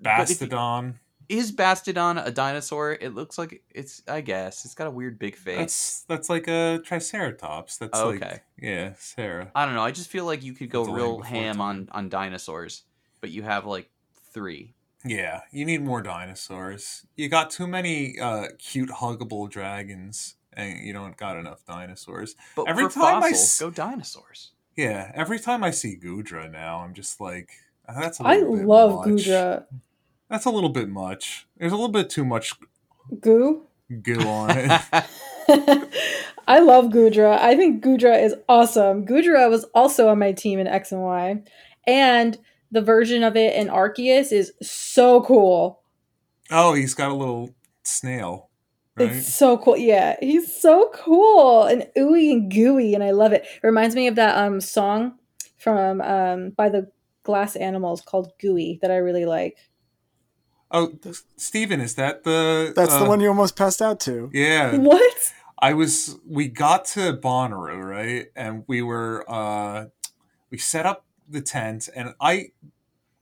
but 0.00 0.30
if 0.30 0.38
Bastiodon. 0.38 0.94
is 1.28 1.50
Bastiodon 1.50 2.24
a 2.24 2.30
dinosaur? 2.30 2.92
It 2.92 3.12
looks 3.14 3.38
like 3.38 3.64
it's. 3.70 4.02
I 4.06 4.20
guess 4.20 4.64
it's 4.64 4.74
got 4.74 4.86
a 4.86 4.90
weird 4.90 5.18
big 5.18 5.34
face. 5.34 5.56
That's 5.56 6.02
that's 6.02 6.30
like 6.30 6.46
a 6.46 6.78
Triceratops. 6.84 7.78
That's 7.78 7.98
Oh, 7.98 8.10
like 8.10 8.22
okay. 8.22 8.40
yeah, 8.58 8.92
Sarah. 8.98 9.50
I 9.54 9.64
don't 9.66 9.74
know. 9.74 9.82
I 9.82 9.90
just 9.90 10.10
feel 10.10 10.26
like 10.26 10.44
you 10.44 10.52
could 10.52 10.70
go 10.70 10.84
real 10.84 11.22
ham 11.22 11.54
time. 11.56 11.60
on 11.60 11.88
on 11.90 12.08
dinosaurs, 12.08 12.84
but 13.20 13.30
you 13.30 13.42
have 13.42 13.66
like 13.66 13.90
three. 14.32 14.75
Yeah, 15.06 15.40
you 15.52 15.64
need 15.64 15.82
more 15.82 16.02
dinosaurs. 16.02 17.06
You 17.16 17.28
got 17.28 17.50
too 17.50 17.66
many 17.66 18.18
uh, 18.18 18.48
cute, 18.58 18.90
huggable 18.90 19.48
dragons, 19.48 20.36
and 20.52 20.78
you 20.84 20.92
don't 20.92 21.16
got 21.16 21.36
enough 21.36 21.64
dinosaurs. 21.64 22.34
But 22.54 22.68
Every 22.68 22.84
for 22.88 22.94
time 22.94 23.16
I 23.22 23.30
fossils, 23.30 23.40
s- 23.42 23.60
go 23.60 23.70
dinosaurs. 23.70 24.52
Yeah, 24.76 25.10
every 25.14 25.38
time 25.38 25.62
I 25.64 25.70
see 25.70 25.96
Goodra 25.96 26.50
now, 26.50 26.78
I'm 26.80 26.92
just 26.94 27.20
like, 27.20 27.50
"Ah, 27.88 27.94
that's. 28.00 28.20
A 28.20 28.24
I 28.24 28.36
little 28.38 28.56
bit 28.56 28.66
love 28.66 29.06
much. 29.06 29.06
Goodra. 29.08 29.64
That's 30.28 30.44
a 30.44 30.50
little 30.50 30.70
bit 30.70 30.88
much. 30.88 31.46
There's 31.56 31.72
a 31.72 31.76
little 31.76 31.88
bit 31.92 32.10
too 32.10 32.24
much 32.24 32.54
Goo. 33.20 33.62
goo 34.02 34.20
on 34.20 34.50
it. 34.50 34.70
I 36.48 36.58
love 36.60 36.86
Goodra. 36.86 37.38
I 37.38 37.56
think 37.56 37.82
Goodra 37.84 38.20
is 38.22 38.34
awesome. 38.48 39.06
Goodra 39.06 39.48
was 39.48 39.64
also 39.74 40.08
on 40.08 40.18
my 40.18 40.32
team 40.32 40.58
in 40.58 40.66
X 40.66 40.90
and 40.92 41.02
Y. 41.02 41.42
And 41.86 42.36
the 42.70 42.82
version 42.82 43.22
of 43.22 43.36
it 43.36 43.54
in 43.54 43.68
Arceus 43.68 44.32
is 44.32 44.52
so 44.62 45.22
cool. 45.22 45.82
oh, 46.50 46.74
he's 46.74 46.94
got 46.94 47.10
a 47.10 47.14
little 47.14 47.50
snail, 47.84 48.50
right? 48.96 49.10
It's 49.12 49.34
so 49.34 49.58
cool. 49.58 49.76
Yeah, 49.76 50.16
he's 50.20 50.54
so 50.60 50.90
cool 50.94 51.64
and 51.64 51.86
ooey 51.96 52.32
and 52.32 52.50
gooey, 52.50 52.94
and 52.94 53.02
I 53.02 53.10
love 53.12 53.32
it. 53.32 53.42
It 53.44 53.66
reminds 53.66 53.94
me 53.94 54.06
of 54.08 54.14
that 54.16 54.36
um 54.36 54.60
song 54.60 55.18
from 55.58 56.00
um 56.00 56.50
by 56.50 56.68
the 56.68 56.90
Glass 57.22 57.56
Animals 57.56 58.00
called 58.02 58.32
Gooey 58.40 58.78
that 58.82 58.90
I 58.90 58.96
really 58.96 59.26
like. 59.26 59.56
Oh, 60.70 60.88
th- 60.88 61.22
Steven, 61.36 61.80
is 61.80 61.94
that 61.94 62.24
the? 62.24 62.72
That's 62.74 62.92
the 62.92 63.04
uh, 63.04 63.08
one 63.08 63.20
you 63.20 63.28
almost 63.28 63.56
passed 63.56 63.80
out 63.80 64.00
to. 64.00 64.30
Yeah, 64.32 64.76
What? 64.76 65.32
I 65.58 65.72
was 65.72 66.18
we 66.28 66.48
got 66.48 66.84
to 66.86 67.14
Bonnaroo, 67.16 67.82
right? 67.82 68.26
And 68.36 68.64
we 68.66 68.82
were 68.82 69.24
uh 69.28 69.86
we 70.50 70.58
set 70.58 70.84
up 70.84 71.05
the 71.28 71.40
tent 71.42 71.88
and 71.94 72.14
I 72.20 72.52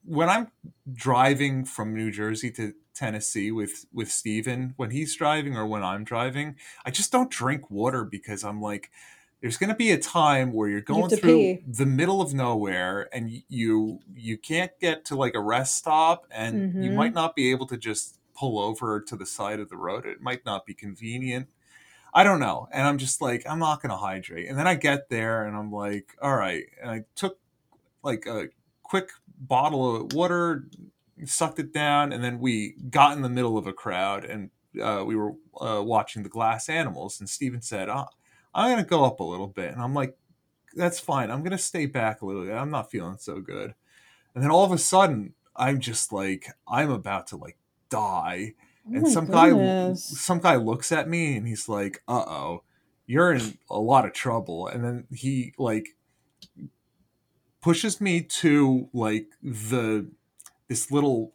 when 0.04 0.28
I'm 0.28 0.48
driving 0.92 1.64
from 1.64 1.94
New 1.94 2.10
Jersey 2.10 2.50
to 2.52 2.74
Tennessee 2.94 3.50
with 3.50 3.86
with 3.92 4.10
Steven, 4.10 4.74
when 4.76 4.90
he's 4.90 5.16
driving 5.16 5.56
or 5.56 5.66
when 5.66 5.82
I'm 5.82 6.04
driving, 6.04 6.56
I 6.84 6.90
just 6.90 7.10
don't 7.12 7.30
drink 7.30 7.70
water 7.70 8.04
because 8.04 8.44
I'm 8.44 8.60
like 8.60 8.90
there's 9.40 9.58
going 9.58 9.68
to 9.68 9.76
be 9.76 9.90
a 9.90 9.98
time 9.98 10.52
where 10.52 10.68
you're 10.70 10.80
going 10.80 11.10
to 11.10 11.16
through 11.16 11.38
pee. 11.56 11.64
the 11.66 11.84
middle 11.86 12.22
of 12.22 12.32
nowhere 12.34 13.08
and 13.12 13.42
you 13.48 14.00
you 14.14 14.38
can't 14.38 14.72
get 14.80 15.04
to 15.06 15.16
like 15.16 15.34
a 15.34 15.40
rest 15.40 15.76
stop 15.76 16.26
and 16.30 16.64
you 16.76 16.90
Mhm. 16.90 16.94
might 16.96 17.14
not 17.14 17.34
be 17.34 17.50
able 17.50 17.66
to 17.66 17.76
just 17.76 18.18
pull 18.34 18.58
over 18.58 19.00
to 19.00 19.16
the 19.16 19.26
side 19.26 19.60
of 19.60 19.68
the 19.68 19.76
road. 19.76 20.06
It 20.06 20.20
might 20.20 20.44
not 20.44 20.66
be 20.66 20.74
convenient. 20.74 21.48
I 22.14 22.24
don't 22.24 22.40
know. 22.40 22.68
And 22.72 22.86
I'm 22.86 22.98
just 22.98 23.20
like, 23.20 23.44
I'm 23.48 23.58
not 23.58 23.82
going 23.82 23.90
to 23.90 23.96
hydrate. 23.96 24.48
And 24.48 24.58
then 24.58 24.66
I 24.68 24.74
get 24.76 25.08
there 25.08 25.44
and 25.46 25.56
I'm 25.56 25.72
like, 25.72 26.16
all 26.22 26.36
right. 26.36 26.64
And 26.80 26.90
I 26.90 27.04
took 27.16 27.38
like 28.04 28.26
a 28.26 28.48
quick 28.82 29.10
bottle 29.38 29.96
of 29.96 30.12
water, 30.12 30.68
sucked 31.24 31.58
it 31.58 31.72
down, 31.72 32.12
and 32.12 32.22
then 32.22 32.38
we 32.38 32.76
got 32.90 33.16
in 33.16 33.22
the 33.22 33.28
middle 33.28 33.58
of 33.58 33.66
a 33.66 33.72
crowd. 33.72 34.24
And 34.24 34.50
uh, 34.80 35.04
we 35.06 35.16
were 35.16 35.32
uh, 35.60 35.82
watching 35.82 36.22
the 36.22 36.28
glass 36.28 36.68
animals, 36.68 37.20
and 37.20 37.28
Steven 37.28 37.62
said, 37.62 37.88
oh, 37.88 38.06
"I'm 38.54 38.70
gonna 38.70 38.84
go 38.84 39.04
up 39.04 39.20
a 39.20 39.24
little 39.24 39.48
bit," 39.48 39.72
and 39.72 39.82
I'm 39.82 39.94
like, 39.94 40.16
"That's 40.74 41.00
fine. 41.00 41.30
I'm 41.30 41.42
gonna 41.42 41.58
stay 41.58 41.86
back 41.86 42.22
a 42.22 42.26
little 42.26 42.44
bit. 42.44 42.54
I'm 42.54 42.70
not 42.70 42.90
feeling 42.90 43.16
so 43.18 43.40
good." 43.40 43.74
And 44.34 44.42
then 44.42 44.50
all 44.50 44.64
of 44.64 44.72
a 44.72 44.78
sudden, 44.78 45.34
I'm 45.56 45.80
just 45.80 46.12
like, 46.12 46.48
I'm 46.66 46.90
about 46.90 47.28
to 47.28 47.36
like 47.36 47.56
die, 47.88 48.54
Oh 48.86 48.96
and 48.96 49.08
some 49.08 49.26
guy 49.26 49.50
some 49.94 50.40
guy 50.40 50.56
looks 50.56 50.92
at 50.92 51.08
me 51.08 51.36
and 51.36 51.46
he's 51.46 51.68
like 51.68 52.02
uh-oh 52.06 52.62
you're 53.06 53.32
in 53.32 53.58
a 53.70 53.78
lot 53.78 54.04
of 54.04 54.12
trouble 54.12 54.66
and 54.66 54.84
then 54.84 55.06
he 55.10 55.54
like 55.58 55.96
pushes 57.64 57.98
me 57.98 58.20
to 58.20 58.90
like 58.92 59.28
the 59.42 60.06
this 60.68 60.90
little 60.90 61.32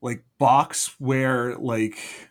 like 0.00 0.24
box 0.38 0.94
where 0.98 1.56
like 1.56 2.30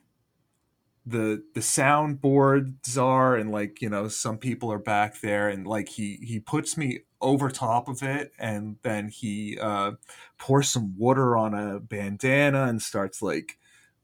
the 1.06 1.44
the 1.54 1.60
soundboards 1.62 2.98
are 3.02 3.36
and 3.36 3.52
like 3.52 3.82
you 3.82 3.90
know 3.90 4.08
some 4.08 4.38
people 4.38 4.72
are 4.72 4.80
back 4.80 5.22
there 5.22 5.50
and 5.50 5.66
like 5.66 5.90
he 5.90 6.18
he 6.18 6.40
puts 6.40 6.78
me 6.78 7.00
over 7.22 7.50
top 7.50 7.88
of 7.88 8.04
it 8.04 8.32
and 8.38 8.78
then 8.84 9.08
he 9.10 9.58
uh 9.60 9.92
pours 10.38 10.70
some 10.70 10.96
water 10.98 11.36
on 11.36 11.54
a 11.54 11.80
bandana 11.80 12.66
and 12.66 12.82
starts 12.82 13.22
like 13.22 13.58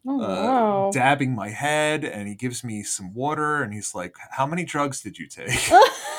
Oh 0.08 0.20
uh, 0.20 0.52
wow. 0.52 0.92
dabbing 0.92 1.36
my 1.36 1.50
head 1.50 2.06
and 2.06 2.28
he 2.28 2.36
gives 2.36 2.64
me 2.64 2.84
some 2.84 3.14
water 3.14 3.64
and 3.64 3.74
he's 3.74 3.96
like 3.96 4.16
how 4.32 4.46
many 4.48 4.66
drugs 4.66 5.02
did 5.02 5.18
you 5.20 5.28
take 5.28 5.50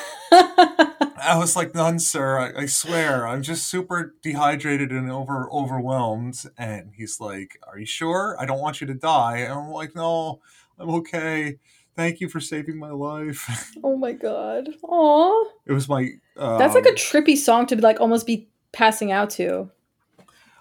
i 1.27 1.37
was 1.37 1.57
like 1.57 1.75
none 1.75 1.99
sir. 1.99 2.39
I, 2.39 2.63
I 2.63 2.67
swear. 2.67 3.27
I'm 3.27 3.43
just 3.43 3.67
super 3.67 4.15
dehydrated 4.23 4.91
and 4.93 5.11
over 5.11 5.51
overwhelmed. 5.53 6.45
And 6.57 6.93
he's 6.95 7.21
like 7.21 7.59
are 7.67 7.79
you 7.79 7.87
sure? 7.87 8.37
I 8.39 8.47
don't 8.47 8.61
want 8.61 8.81
you 8.81 8.87
to 8.87 8.95
die. 8.95 9.39
And 9.39 9.53
i'm 9.53 9.71
like 9.71 9.95
no 9.95 10.41
i'm 10.79 10.91
okay. 10.91 11.59
Thank 11.95 12.21
you 12.21 12.29
for 12.29 12.41
saving 12.41 12.79
my 12.79 12.91
life. 12.91 13.73
Oh 13.85 13.97
my 13.97 14.13
god. 14.13 14.69
Aw. 14.83 15.45
it 15.67 15.73
was 15.73 15.89
my 15.89 16.11
um, 16.37 16.59
That's 16.59 16.75
like 16.75 16.87
a 16.87 16.93
trippy 16.93 17.37
song 17.37 17.67
to 17.67 17.77
be 17.77 17.83
like 17.83 18.01
almost 18.01 18.27
be 18.27 18.49
passing 18.73 19.13
out 19.13 19.31
to. 19.31 19.71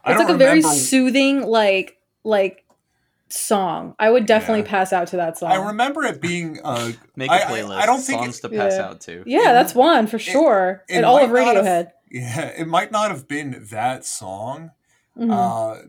It's 0.06 0.20
like 0.20 0.30
a 0.30 0.38
very 0.38 0.62
soothing, 0.62 1.42
like 1.42 1.98
like 2.24 2.65
song. 3.30 3.96
I 4.00 4.10
would 4.10 4.26
definitely 4.26 4.62
Yeah. 4.64 4.70
pass 4.70 4.94
out 4.94 5.08
to 5.10 5.18
that 5.18 5.38
song. 5.38 5.52
i 5.52 5.56
remember 5.56 6.04
it 6.04 6.22
being 6.22 6.60
uh 6.64 6.92
Make 7.16 7.30
a 7.30 7.34
I- 7.34 7.38
I- 7.38 7.42
playlist. 7.52 7.78
I 7.78 7.86
don't 7.86 8.02
think 8.02 8.22
songs 8.22 8.38
it- 8.40 8.42
to 8.44 8.50
pass 8.50 8.74
Yeah. 8.78 8.86
out 8.88 9.02
to. 9.02 9.24
yeah, 9.26 9.40
it- 9.50 9.54
that's 9.54 9.74
one 9.76 10.08
for 10.08 10.20
sure. 10.20 10.84
it 10.88 10.96
and 10.98 11.06
all 11.06 11.24
of 11.24 11.32
might 11.32 11.46
not 11.46 11.56
have- 11.56 11.66
Radiohead. 11.66 11.92
yeah 12.12 12.46
it 12.58 12.68
might 12.68 12.92
not 12.92 13.10
have 13.12 13.28
been 13.28 13.66
that 13.72 14.06
song 14.06 14.72
Mhm. 15.18 15.32
uh, 15.32 15.82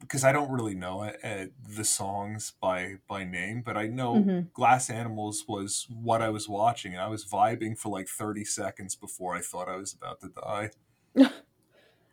because 0.00 0.22
I 0.22 0.30
don't 0.30 0.50
really 0.52 0.74
know 0.74 1.00
uh, 1.02 1.12
uh, 1.24 1.46
the 1.68 1.82
songs 1.84 2.52
by 2.60 2.96
by 3.08 3.24
name, 3.24 3.62
but 3.64 3.76
I 3.76 3.86
know 3.88 4.14
Mhm. 4.16 4.52
Glass 4.52 4.88
Animals 4.90 5.44
was 5.48 5.86
what 5.90 6.20
I 6.22 6.28
was 6.28 6.48
watching, 6.48 6.92
and 6.92 7.00
I 7.00 7.08
was 7.08 7.24
vibing 7.24 7.76
for 7.76 7.88
like 7.88 8.06
thirty 8.08 8.44
seconds 8.44 8.94
before 8.94 9.34
I 9.34 9.40
thought 9.40 9.68
I 9.68 9.76
was 9.76 9.92
about 9.94 10.20
to 10.20 10.28
die. 10.28 10.70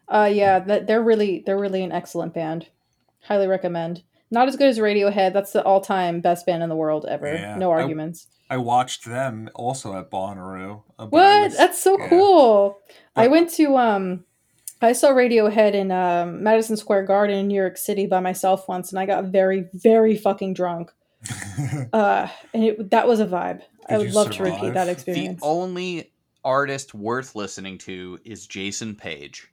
Uh, 0.07 0.29
yeah, 0.31 0.59
that 0.59 0.85
they're 0.85 1.01
really 1.01 1.43
they're 1.45 1.57
really 1.57 1.83
an 1.83 1.91
excellent 1.91 2.33
band. 2.33 2.67
Highly 3.21 3.47
recommend. 3.47 4.03
Not 4.33 4.47
as 4.49 4.55
good 4.57 4.67
as 4.67 4.79
Radiohead. 4.79 5.31
That's 5.31 5.51
the 5.53 5.63
all 5.63 5.79
time 5.79 6.19
best 6.19 6.45
band 6.45 6.63
in 6.63 6.69
the 6.69 6.75
world 6.75 7.05
ever. 7.07 7.31
Yeah, 7.33 7.55
no 7.57 7.69
arguments. 7.71 8.27
I 8.49 8.57
watched 8.57 9.05
them 9.05 9.49
also 9.55 9.95
at 9.97 10.11
Bonnaroo. 10.11 10.81
but 10.97 11.11
What? 11.11 11.43
was- 11.43 11.57
That's 11.57 11.81
so 11.81 11.97
yeah. 11.99 12.09
cool. 12.09 12.79
I 13.15 13.27
went 13.27 13.49
to 13.51 13.77
um 13.77 14.25
I 14.81 14.91
saw 14.93 15.11
Radiohead 15.11 15.73
in 15.75 15.91
um, 15.91 16.43
Madison 16.43 16.75
Square 16.75 17.03
Garden 17.05 17.37
in 17.37 17.47
New 17.47 17.55
York 17.55 17.77
City 17.77 18.05
by 18.05 18.19
myself 18.19 18.67
once 18.67 18.91
and 18.91 18.99
I 18.99 19.05
got 19.05 19.25
very 19.25 19.69
very 19.73 20.17
fucking 20.17 20.53
drunk. 20.55 20.91
Uh 21.93 22.27
and 22.53 22.63
it 22.63 22.89
that 22.91 23.07
was 23.07 23.19
a 23.19 23.25
vibe. 23.27 23.61
I 23.87 23.97
would 23.97 24.07
you 24.07 24.13
love 24.13 24.31
to 24.31 24.43
repeat 24.43 24.73
that 24.73 24.85
The 24.85 24.85
The 24.85 24.91
experience. 24.91 25.39
only 25.43 26.11
artist 26.43 26.93
worth 26.93 27.35
listening 27.35 27.77
to 27.79 28.19
is 28.25 28.47
Jason 28.47 28.95
Paige, 28.95 29.49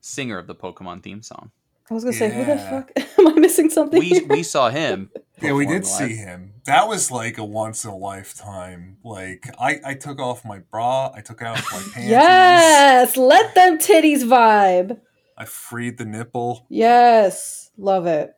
singer 0.00 0.38
of 0.38 0.46
the 0.46 0.54
Pokemon 0.54 1.02
theme 1.02 1.22
song. 1.22 1.50
I 1.90 1.94
was 1.94 2.02
going 2.02 2.12
to 2.14 2.18
say 2.18 2.30
who 2.30 2.44
the 2.44 2.58
fuck 2.58 2.90
am 3.18 3.28
I 3.28 3.32
missing 3.38 3.70
something? 3.70 3.98
We 4.00 4.20
we 4.28 4.42
saw 4.42 4.70
him. 4.70 5.10
yeah, 5.42 5.52
we 5.52 5.66
did 5.66 5.84
live. 5.84 5.86
see 5.86 6.16
him. 6.16 6.54
That 6.64 6.88
was 6.88 7.10
like 7.10 7.38
a 7.38 7.44
once 7.44 7.84
in 7.84 7.90
a 7.90 7.96
lifetime. 7.96 8.96
Like 9.04 9.48
I, 9.58 9.80
I 9.84 9.94
took 9.94 10.18
off 10.20 10.44
my 10.44 10.58
bra, 10.58 11.12
I 11.14 11.20
took 11.20 11.42
out 11.42 11.56
my 11.72 11.78
pants. 11.94 12.08
yes, 12.08 13.16
let 13.16 13.54
them 13.54 13.78
titties 13.78 14.22
vibe. 14.24 15.00
I 15.38 15.44
freed 15.44 15.98
the 15.98 16.04
nipple. 16.04 16.66
Yes, 16.68 17.70
love 17.76 18.06
it. 18.06 18.32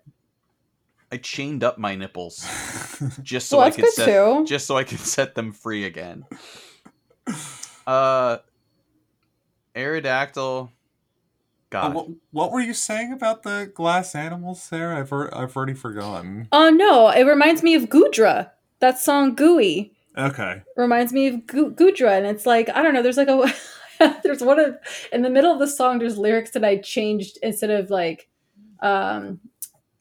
I 1.10 1.16
chained 1.16 1.64
up 1.64 1.78
my 1.78 1.94
nipples 1.94 2.46
just 3.22 3.48
so 3.48 3.58
well, 3.58 3.66
I 3.66 3.70
could 3.70 3.88
set 3.88 4.04
too. 4.06 4.44
just 4.46 4.66
so 4.66 4.76
I 4.76 4.84
could 4.84 4.98
set 4.98 5.34
them 5.34 5.52
free 5.52 5.84
again. 5.84 6.26
Uh, 7.86 8.38
Aerodactyl. 9.74 10.70
Uh, 11.70 11.88
God, 11.88 11.94
what, 11.94 12.06
what 12.30 12.52
were 12.52 12.60
you 12.60 12.72
saying 12.74 13.12
about 13.12 13.42
the 13.42 13.70
glass 13.74 14.14
animals, 14.14 14.62
Sarah? 14.62 14.98
I've, 15.00 15.10
alre- 15.10 15.34
I've 15.36 15.54
already 15.56 15.74
forgotten. 15.74 16.48
Oh 16.50 16.70
no, 16.70 17.08
it 17.10 17.24
reminds 17.24 17.62
me 17.62 17.74
of 17.74 17.84
Goodra. 17.84 18.50
That 18.80 18.98
song 18.98 19.34
Gooey 19.34 19.92
Okay. 20.16 20.62
reminds 20.76 21.12
me 21.12 21.26
of 21.28 21.46
Gu- 21.46 21.72
Goodra, 21.72 22.16
and 22.16 22.26
it's 22.26 22.46
like 22.46 22.68
I 22.70 22.82
don't 22.82 22.94
know. 22.94 23.02
There's 23.02 23.16
like 23.18 23.28
a 23.28 23.52
there's 24.22 24.42
one 24.42 24.58
of 24.58 24.76
in 25.12 25.22
the 25.22 25.30
middle 25.30 25.52
of 25.52 25.58
the 25.58 25.68
song. 25.68 25.98
There's 25.98 26.16
lyrics 26.16 26.52
that 26.52 26.64
I 26.64 26.76
changed 26.78 27.38
instead 27.42 27.70
of 27.70 27.90
like 27.90 28.28
um 28.80 29.40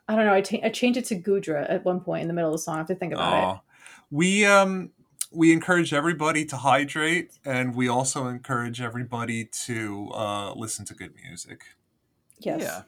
I 0.08 0.16
don't 0.16 0.26
know. 0.26 0.34
I 0.34 0.44
I 0.66 0.70
changed 0.70 0.98
it 0.98 1.06
to 1.06 1.16
Goodra 1.16 1.70
at 1.70 1.84
one 1.84 2.00
point 2.00 2.22
in 2.22 2.28
the 2.30 2.34
middle 2.34 2.50
of 2.52 2.54
the 2.54 2.62
song. 2.64 2.76
I 2.76 2.78
have 2.80 2.88
to 2.88 2.96
think 2.96 3.14
about 3.14 3.56
it. 3.56 3.62
We 4.10 4.46
um 4.46 4.92
we 5.32 5.52
encourage 5.52 5.94
everybody 5.94 6.46
to 6.46 6.58
hydrate, 6.58 7.32
and 7.46 7.76
we 7.76 7.88
also 7.88 8.28
encourage 8.28 8.82
everybody 8.82 9.46
to 9.46 10.10
uh, 10.14 10.54
listen 10.54 10.86
to 10.86 10.94
good 10.94 11.14
music. 11.16 11.64
Yes. 12.40 12.62
yeah. 12.62 12.82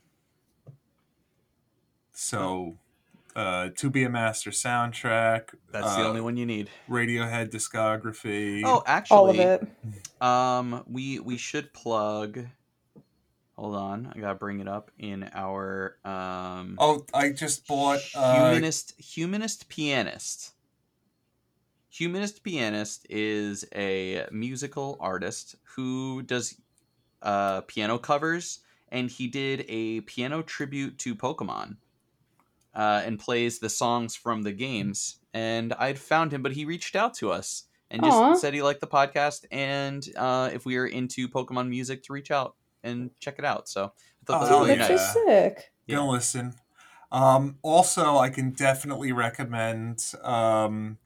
So, 2.13 2.77
uh, 3.35 3.69
to 3.77 3.89
be 3.89 4.03
a 4.03 4.09
master 4.09 4.51
soundtrack. 4.51 5.53
That's 5.71 5.95
the 5.95 6.03
uh, 6.03 6.07
only 6.07 6.21
one 6.21 6.37
you 6.37 6.45
need. 6.45 6.69
Radiohead 6.89 7.51
discography. 7.51 8.63
Oh, 8.65 8.83
actually, 8.85 9.17
All 9.17 9.29
of 9.29 9.39
it. 9.39 9.67
Um, 10.21 10.83
we 10.87 11.19
we 11.19 11.37
should 11.37 11.73
plug. 11.73 12.45
Hold 13.57 13.75
on, 13.75 14.11
I 14.15 14.19
gotta 14.19 14.35
bring 14.35 14.59
it 14.59 14.67
up 14.67 14.91
in 14.97 15.29
our 15.33 15.97
um. 16.05 16.75
Oh, 16.77 17.05
I 17.13 17.31
just 17.31 17.67
bought. 17.67 17.99
Uh, 18.15 18.51
humanist 18.51 18.99
humanist 18.99 19.69
pianist. 19.69 20.53
Humanist 21.89 22.43
pianist 22.43 23.05
is 23.09 23.65
a 23.75 24.25
musical 24.31 24.97
artist 24.99 25.55
who 25.75 26.21
does 26.21 26.55
uh, 27.21 27.61
piano 27.61 27.97
covers, 27.97 28.59
and 28.89 29.09
he 29.09 29.27
did 29.27 29.65
a 29.67 30.01
piano 30.01 30.41
tribute 30.43 30.97
to 30.99 31.15
Pokemon, 31.15 31.77
uh, 32.75 33.01
and 33.05 33.17
plays 33.19 33.59
the 33.59 33.69
songs 33.69 34.15
from 34.15 34.43
the 34.43 34.51
games. 34.51 35.17
And 35.33 35.73
I'd 35.73 35.97
found 35.99 36.31
him, 36.31 36.41
but 36.43 36.51
he 36.53 36.65
reached 36.65 36.95
out 36.95 37.15
to 37.15 37.31
us 37.31 37.63
and 37.91 38.03
just 38.03 38.15
Aw. 38.17 38.35
said 38.35 38.53
he 38.53 38.61
liked 38.61 38.81
the 38.81 38.87
podcast, 38.87 39.45
and 39.51 40.07
uh, 40.15 40.51
if 40.53 40.65
we 40.65 40.77
are 40.77 40.85
into 40.85 41.27
Pokemon 41.27 41.69
music, 41.69 42.03
to 42.03 42.13
reach 42.13 42.29
out 42.29 42.55
and 42.83 43.09
check 43.19 43.39
it 43.39 43.45
out. 43.45 43.67
So 43.67 43.85
I 43.85 44.25
thought 44.25 44.41
that 44.43 44.51
Oh, 44.53 44.59
was 44.59 44.67
really 44.69 44.77
That's 44.79 44.89
nice. 44.91 45.13
so 45.13 45.25
sick. 45.25 45.71
gonna 45.89 46.07
listen. 46.09 46.53
Um, 47.11 47.57
also, 47.63 48.17
I 48.17 48.29
can 48.29 48.51
definitely 48.51 49.11
recommend. 49.11 50.05
Um, 50.23 50.99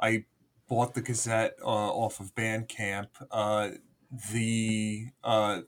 I 0.00 0.24
bought 0.68 0.94
the 0.94 1.00
Gazette 1.00 1.54
uh, 1.62 1.66
off 1.66 2.20
of 2.20 2.34
Bandcamp. 2.34 3.08
Uh, 3.30 3.70
the 4.32 5.08
uh, 5.24 5.60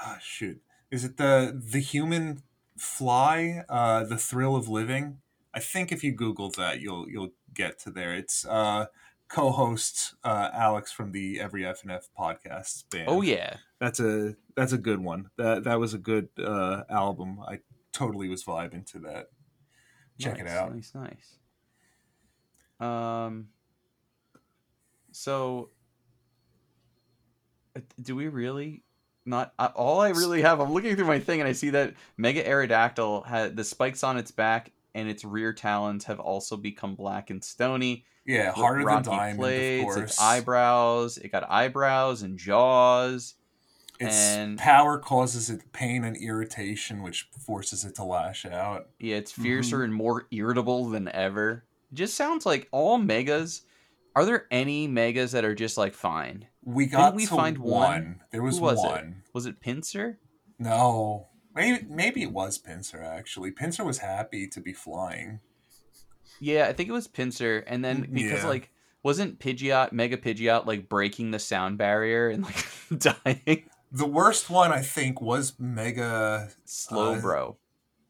ah, 0.00 0.18
shoot, 0.22 0.60
is 0.90 1.04
it 1.04 1.16
the 1.16 1.60
the 1.62 1.80
Human 1.80 2.42
Fly? 2.76 3.64
Uh, 3.68 4.04
the 4.04 4.16
Thrill 4.16 4.56
of 4.56 4.68
Living. 4.68 5.18
I 5.54 5.60
think 5.60 5.90
if 5.90 6.04
you 6.04 6.12
Google 6.12 6.50
that, 6.50 6.80
you'll 6.80 7.08
you'll 7.08 7.32
get 7.54 7.78
to 7.80 7.90
there. 7.90 8.14
It's 8.14 8.46
uh, 8.46 8.86
co-host 9.28 10.14
uh, 10.24 10.50
Alex 10.52 10.90
from 10.92 11.12
the 11.12 11.40
Every 11.40 11.66
F 11.66 11.82
and 11.82 11.92
F 11.92 12.08
podcast 12.18 12.84
band. 12.90 13.08
Oh 13.08 13.22
yeah. 13.22 13.56
that's 13.80 14.00
a 14.00 14.34
that's 14.56 14.72
a 14.72 14.78
good 14.78 15.00
one. 15.00 15.30
That 15.36 15.64
that 15.64 15.78
was 15.78 15.94
a 15.94 15.98
good 15.98 16.28
uh, 16.38 16.84
album. 16.88 17.40
I 17.40 17.60
totally 17.92 18.28
was 18.28 18.44
vibing 18.44 18.90
to 18.92 18.98
that. 19.00 19.28
Check 20.18 20.38
it 20.40 20.48
out. 20.48 20.74
Nice, 20.74 20.92
nice. 20.94 21.38
Um. 22.80 23.48
So, 25.12 25.70
uh, 27.76 27.80
do 28.00 28.14
we 28.16 28.28
really 28.28 28.82
not? 29.24 29.52
All 29.58 30.00
I 30.00 30.10
really 30.10 30.42
have, 30.42 30.60
I'm 30.60 30.72
looking 30.72 30.94
through 30.96 31.06
my 31.06 31.18
thing 31.18 31.40
and 31.40 31.48
I 31.48 31.52
see 31.52 31.70
that 31.70 31.94
Mega 32.16 32.42
Aerodactyl 32.44 33.26
had 33.26 33.56
the 33.56 33.64
spikes 33.64 34.04
on 34.04 34.16
its 34.16 34.30
back 34.30 34.72
and 34.94 35.08
its 35.08 35.24
rear 35.24 35.52
talons 35.52 36.04
have 36.04 36.20
also 36.20 36.56
become 36.56 36.94
black 36.94 37.30
and 37.30 37.42
stony. 37.42 38.04
Yeah, 38.24 38.52
harder 38.52 38.84
than 38.84 39.02
diamond, 39.02 39.38
plates, 39.38 39.80
of 39.80 39.84
course. 39.86 40.10
Its 40.10 40.20
eyebrows. 40.20 41.16
It 41.18 41.32
got 41.32 41.48
eyebrows 41.50 42.22
and 42.22 42.38
jaws. 42.38 43.34
Its 43.98 44.14
And- 44.14 44.58
power 44.58 44.98
causes 44.98 45.48
it 45.50 45.72
pain 45.72 46.04
and 46.04 46.16
irritation, 46.16 47.02
which 47.02 47.28
forces 47.44 47.84
it 47.84 47.94
to 47.96 48.04
lash 48.04 48.44
out. 48.46 48.88
Yeah, 49.00 49.16
it's 49.16 49.32
Mm-hmm. 49.32 49.42
fiercer 49.42 49.82
and 49.82 49.92
more 49.94 50.26
irritable 50.30 50.88
than 50.90 51.08
ever. 51.08 51.64
It 51.92 51.94
just 51.94 52.14
sounds 52.14 52.44
like 52.46 52.68
all 52.72 52.98
megas. 52.98 53.62
Are 54.16 54.24
there 54.24 54.46
any 54.50 54.86
megas 54.88 55.32
that 55.32 55.44
are 55.44 55.54
just 55.54 55.76
like 55.78 55.94
fine? 55.94 56.46
We 56.64 56.86
got 56.86 57.14
we 57.14 57.24
to 57.26 57.34
find 57.34 57.58
one. 57.58 57.72
one? 57.82 58.20
There 58.32 58.42
was, 58.42 58.58
Who 58.58 58.64
was 58.64 58.82
it? 58.84 58.86
one. 58.88 59.22
Was 59.32 59.46
it 59.46 59.60
Pinsir? 59.60 60.16
No, 60.58 61.28
maybe 61.54 61.86
maybe 61.88 62.22
it 62.22 62.32
was 62.32 62.58
Pinsir. 62.58 63.02
Actually, 63.02 63.52
Pinsir 63.52 63.84
was 63.84 63.98
happy 63.98 64.48
to 64.48 64.60
be 64.60 64.72
flying. 64.72 65.40
Yeah, 66.40 66.66
I 66.68 66.72
think 66.72 66.88
it 66.88 66.92
was 66.92 67.08
Pinsir. 67.08 67.62
And 67.66 67.84
then 67.84 68.06
Mm, 68.06 68.14
because 68.14 68.42
yeah. 68.42 68.48
like 68.48 68.70
wasn't 69.02 69.38
Pidgeot, 69.38 69.92
Mega 69.92 70.16
Pidgeot, 70.16 70.66
like 70.66 70.88
breaking 70.88 71.30
the 71.30 71.38
sound 71.38 71.78
barrier 71.78 72.28
and 72.28 72.42
like 72.44 72.66
dying? 72.98 73.64
The 73.92 74.06
worst 74.06 74.50
one, 74.50 74.70
I 74.72 74.82
think, 74.82 75.20
was 75.22 75.54
Mega 75.58 76.50
Slow 76.64 77.14
Uh, 77.14 77.20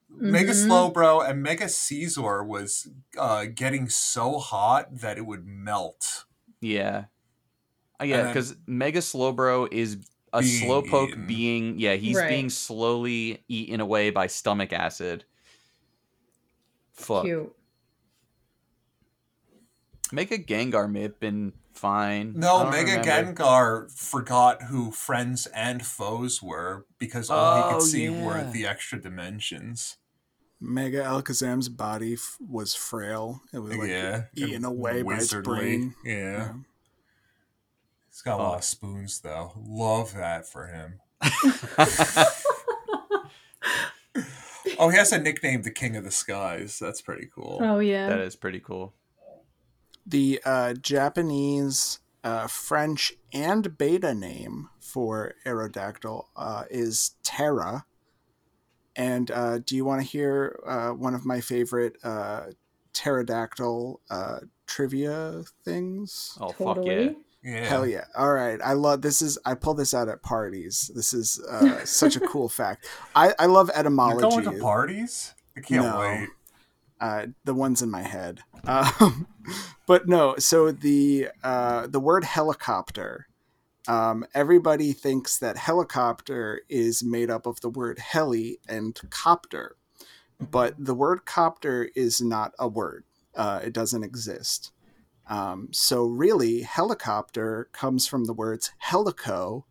bro. 0.09 0.31
Mega. 0.31 0.53
Slowbro 0.53 1.29
and 1.29 1.43
Mega 1.43 1.67
Scizor 1.67 2.47
was 2.47 2.89
uh, 3.19 3.47
getting 3.55 3.89
so 3.89 4.39
hot 4.39 4.99
that 5.01 5.19
it 5.19 5.27
would 5.27 5.47
melt. 5.47 6.25
Yeah. 6.61 7.05
Uh, 8.01 8.05
yeah, 8.05 8.27
because 8.29 8.57
Mega 8.67 9.01
Slowbro 9.01 9.73
is 9.73 9.99
a 10.33 10.41
being 10.41 10.69
slowpoke 10.69 11.09
eaten. 11.11 11.27
being 11.27 11.79
yeah, 11.79 11.95
he's 11.95 12.17
Right. 12.17 12.29
being 12.29 12.51
slowly 12.51 13.43
eaten 13.49 13.81
away 13.81 14.11
by 14.11 14.27
stomach 14.27 14.73
acid. 14.73 15.25
Fuck. 16.93 17.25
Cute. 17.25 17.55
Mega 20.13 20.39
Gengar 20.39 20.91
may 20.91 21.03
have 21.03 21.21
been 21.21 21.53
fine. 21.79 22.35
No, 22.37 22.69
Mega 22.71 22.99
remember. 22.99 23.35
Gengar 23.35 23.91
forgot 23.99 24.63
who 24.65 24.91
friends 24.91 25.47
and 25.55 25.85
foes 25.87 26.43
were 26.43 26.85
because 26.99 27.31
all 27.31 27.57
he 27.57 27.63
Oh, 27.63 27.79
could 27.79 27.83
see 27.89 28.09
were 28.09 28.51
the 28.53 28.67
extra 28.67 29.01
dimensions. 29.01 29.97
Mega 30.61 31.03
Alakazam's 31.05 31.69
body 31.69 32.15
f- 32.15 32.37
was 32.41 32.75
frail. 32.75 33.43
It 33.53 33.61
was 33.61 33.77
like 33.77 33.89
yeah, 33.89 34.25
eaten 34.35 34.57
and 34.57 34.65
away 34.65 35.03
by 35.03 35.15
its 35.15 35.33
brain. 35.33 35.95
Yeah. 36.05 36.15
Yeah. 36.15 36.53
He's 38.11 38.23
got 38.23 38.41
a 38.41 38.43
lot 38.43 38.59
of 38.59 38.65
spoons 38.65 39.21
though. 39.21 39.53
Love 39.57 40.15
that 40.15 40.47
for 40.49 40.67
him. 40.67 41.01
Oh, 44.81 44.91
he 44.91 44.97
has 44.97 45.11
a 45.13 45.19
nickname, 45.19 45.63
the 45.63 45.73
King 45.73 45.97
of 45.97 46.05
the 46.05 46.11
Skies. 46.13 46.79
That's 46.79 47.01
pretty 47.01 47.29
cool. 47.35 47.59
Oh 47.61 47.81
yeah. 47.81 48.09
that 48.11 48.21
is 48.21 48.37
pretty 48.37 48.61
cool. 48.61 48.95
The 50.09 50.41
uh, 50.45 50.73
Japanese, 50.73 52.01
uh, 52.25 52.47
French, 52.47 53.13
and 53.33 53.77
beta 53.77 54.15
name 54.15 54.71
for 54.81 55.35
Aerodactyl 55.45 56.25
uh, 56.35 56.65
is 56.71 57.15
Ptera. 57.23 57.85
And 58.97 59.31
uh, 59.31 59.59
do 59.59 59.77
you 59.77 59.85
want 59.85 60.01
to 60.01 60.07
hear 60.09 60.59
uh, 60.67 60.89
one 60.91 61.15
of 61.15 61.27
my 61.27 61.43
favorite 61.43 61.97
uh, 62.03 62.47
pterodactyl 62.95 64.01
uh, 64.11 64.39
trivia 64.67 65.45
things? 65.65 66.37
Oh 66.41 66.53
fuck 66.53 66.79
yeah. 66.85 67.11
Yeah. 67.45 67.65
Hell 67.67 67.87
yeah! 67.87 68.05
All 68.17 68.33
right, 68.33 68.59
I 68.65 68.73
love 68.73 69.01
this. 69.01 69.23
Is 69.23 69.39
I 69.45 69.55
pull 69.55 69.75
this 69.75 69.95
out 69.95 70.09
at 70.09 70.23
parties. 70.23 70.91
This 70.93 71.15
is 71.15 71.41
uh, 71.49 71.85
such 71.85 72.17
a 72.17 72.21
cool 72.21 72.49
fact. 72.61 72.89
I, 73.15 73.33
I 73.39 73.47
love 73.47 73.69
You're 73.69 73.79
etymology. 73.79 74.43
going 74.43 74.57
to 74.57 74.61
parties? 74.61 75.35
I 75.57 75.61
can't 75.61 75.85
No. 75.85 76.01
wait. 76.01 76.29
Uh, 77.01 77.27
the 77.45 77.55
ones 77.55 77.83
in 77.83 77.91
my 77.91 78.03
head. 78.03 78.41
Um, 78.65 79.27
but 79.87 80.09
no, 80.09 80.37
so 80.39 80.71
the 80.73 81.29
uh, 81.43 81.87
the 81.87 82.01
word 82.01 82.25
helicopter. 82.25 83.27
Um, 83.87 84.27
everybody 84.35 84.93
thinks 84.93 85.39
that 85.39 85.57
helicopter 85.57 86.61
is 86.69 87.03
made 87.03 87.31
up 87.31 87.47
of 87.47 87.61
the 87.63 87.71
word 87.71 87.99
heli 87.99 88.59
and 88.69 89.01
copter, 89.09 89.77
but 90.39 90.75
the 90.79 90.95
word 90.95 91.25
copter 91.25 91.89
is 91.97 92.21
not 92.21 92.53
a 92.59 92.69
word. 92.69 93.05
Uh, 93.35 93.61
it 93.65 93.73
doesn't 93.73 94.05
exist. 94.05 94.73
Um, 95.27 95.69
so 95.73 96.05
really, 96.05 96.63
helicopter 96.63 97.69
comes 97.73 98.07
from 98.07 98.25
the 98.25 98.35
words 98.35 98.73
helico 98.91 99.65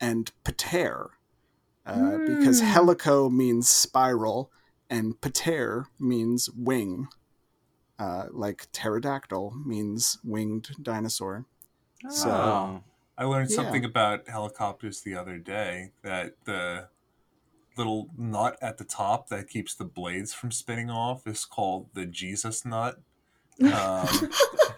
and 0.00 0.30
pater, 0.44 1.10
uh, 1.84 2.18
because 2.24 2.62
Mm. 2.62 2.72
helico 2.72 3.30
means 3.30 3.68
spiral 3.68 4.50
and 4.90 5.20
pater 5.20 5.86
means 5.98 6.48
wing. 6.50 7.08
Uh, 7.98 8.26
like 8.30 8.68
pterodactyl 8.72 9.54
means 9.66 10.18
winged 10.24 10.70
dinosaur. 10.82 11.46
So- 12.10 12.30
Oh. 12.30 12.82
I 13.16 13.24
learned 13.24 13.50
Yeah. 13.50 13.56
something 13.56 13.84
about 13.84 14.28
helicopters 14.28 15.00
the 15.00 15.16
other 15.16 15.38
day 15.38 15.90
that 16.02 16.34
the 16.44 16.88
little 17.76 18.08
nut 18.16 18.56
at 18.62 18.78
the 18.78 18.84
top 18.84 19.28
that 19.28 19.48
keeps 19.48 19.74
the 19.74 19.84
blades 19.84 20.32
from 20.32 20.52
spinning 20.52 20.88
off 20.90 21.26
is 21.26 21.44
called 21.44 21.88
the 21.94 22.06
Jesus 22.06 22.64
nut. 22.64 23.00
Um, 23.60 24.06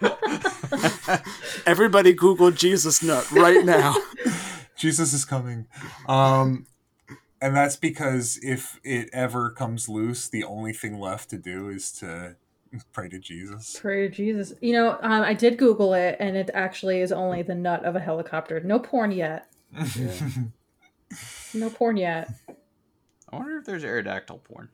Everybody 1.65 2.13
Google 2.13 2.49
Jesus 2.51 3.03
nut 3.03 3.29
right 3.31 3.63
now. 3.63 3.95
Jesus 4.77 5.13
is 5.13 5.25
coming. 5.25 5.67
Um, 6.07 6.65
and 7.41 7.55
that's 7.55 7.75
because 7.75 8.39
if 8.43 8.79
it 8.83 9.09
ever 9.13 9.49
comes 9.49 9.89
loose, 9.89 10.27
the 10.29 10.43
only 10.43 10.73
thing 10.73 10.99
left 10.99 11.29
to 11.31 11.37
do 11.37 11.69
is 11.69 11.91
to 11.93 12.35
pray 12.93 13.09
to 13.09 13.19
Jesus. 13.19 13.77
Pray 13.79 14.07
to 14.07 14.13
Jesus. 14.13 14.53
You 14.61 14.73
know, 14.73 14.91
um, 15.01 15.23
I 15.23 15.33
did 15.33 15.57
Google 15.57 15.93
it, 15.93 16.17
and 16.19 16.37
it 16.37 16.49
actually 16.53 17.01
is 17.01 17.11
only 17.11 17.41
the 17.41 17.55
nut 17.55 17.83
of 17.83 17.95
a 17.95 17.99
helicopter. 17.99 18.59
No 18.59 18.79
porn 18.79 19.11
yet. 19.11 19.47
No 21.53 21.69
porn 21.69 21.97
yet. 21.97 22.29
I 23.31 23.35
wonder 23.35 23.57
if 23.57 23.65
there's 23.65 23.83
Aerodactyl 23.83 24.43
porn. 24.45 24.69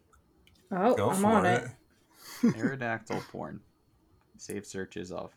Oh, 0.72 0.96
Go 0.96 1.10
I'm 1.10 1.26
on 1.26 1.46
it. 1.46 1.64
it. 2.44 2.56
Aerodactyl 2.56 3.22
porn. 3.32 3.60
Save 4.38 4.66
searches 4.66 5.12
off. 5.12 5.32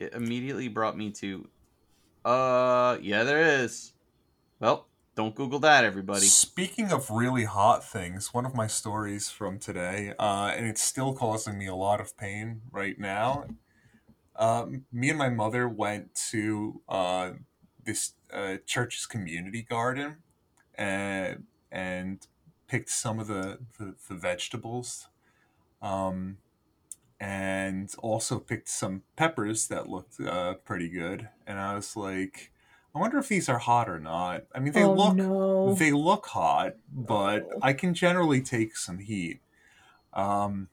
It 0.00 0.14
immediately 0.14 0.68
brought 0.68 0.96
me 0.96 1.10
to. 1.12 1.48
Uh, 2.24 2.96
yeah, 3.02 3.24
there 3.24 3.62
is. 3.62 3.92
Well, 4.60 4.87
don't 5.18 5.34
Google 5.34 5.58
that, 5.58 5.84
everybody. 5.84 6.26
Speaking 6.26 6.92
of 6.92 7.10
really 7.10 7.42
hot 7.42 7.84
things, 7.84 8.32
one 8.32 8.46
of 8.46 8.54
my 8.54 8.68
stories 8.68 9.28
from 9.28 9.58
today, 9.58 10.14
uh, 10.16 10.52
and 10.56 10.64
it's 10.68 10.80
still 10.80 11.12
causing 11.12 11.58
me 11.58 11.66
a 11.66 11.74
lot 11.74 12.00
of 12.00 12.16
pain 12.16 12.60
right 12.70 12.96
now. 13.00 13.46
Um, 14.36 14.84
me 14.92 15.08
and 15.10 15.18
my 15.18 15.28
mother 15.28 15.68
went 15.68 16.14
to 16.30 16.82
uh, 16.88 17.30
this 17.84 18.12
uh, 18.32 18.58
church's 18.64 19.06
community 19.06 19.62
garden 19.68 20.18
and 20.76 21.46
and 21.72 22.24
picked 22.68 22.90
some 22.90 23.18
of 23.18 23.26
the, 23.26 23.58
the, 23.76 23.96
the 24.08 24.14
vegetables. 24.14 25.08
Um, 25.82 26.36
and 27.18 27.92
also 27.98 28.38
picked 28.38 28.68
some 28.68 29.02
peppers 29.16 29.66
that 29.66 29.88
looked 29.88 30.20
uh, 30.20 30.54
pretty 30.64 30.88
good. 30.88 31.28
And 31.44 31.58
I 31.58 31.74
was 31.74 31.96
like, 31.96 32.52
I 32.94 32.98
wonder 33.00 33.18
if 33.18 33.28
these 33.28 33.48
are 33.48 33.58
hot 33.58 33.88
or 33.88 33.98
not. 34.00 34.44
I 34.54 34.60
mean, 34.60 34.72
they 34.72 34.84
oh 34.84 34.92
look 34.94 35.14
no. 35.16 35.74
they 35.74 35.92
look 35.92 36.26
hot, 36.26 36.74
but 36.92 37.46
Oh. 37.52 37.58
I 37.62 37.72
can 37.72 37.94
generally 37.94 38.40
take 38.40 38.76
some 38.76 38.98
heat. 38.98 39.40
Um, 40.14 40.68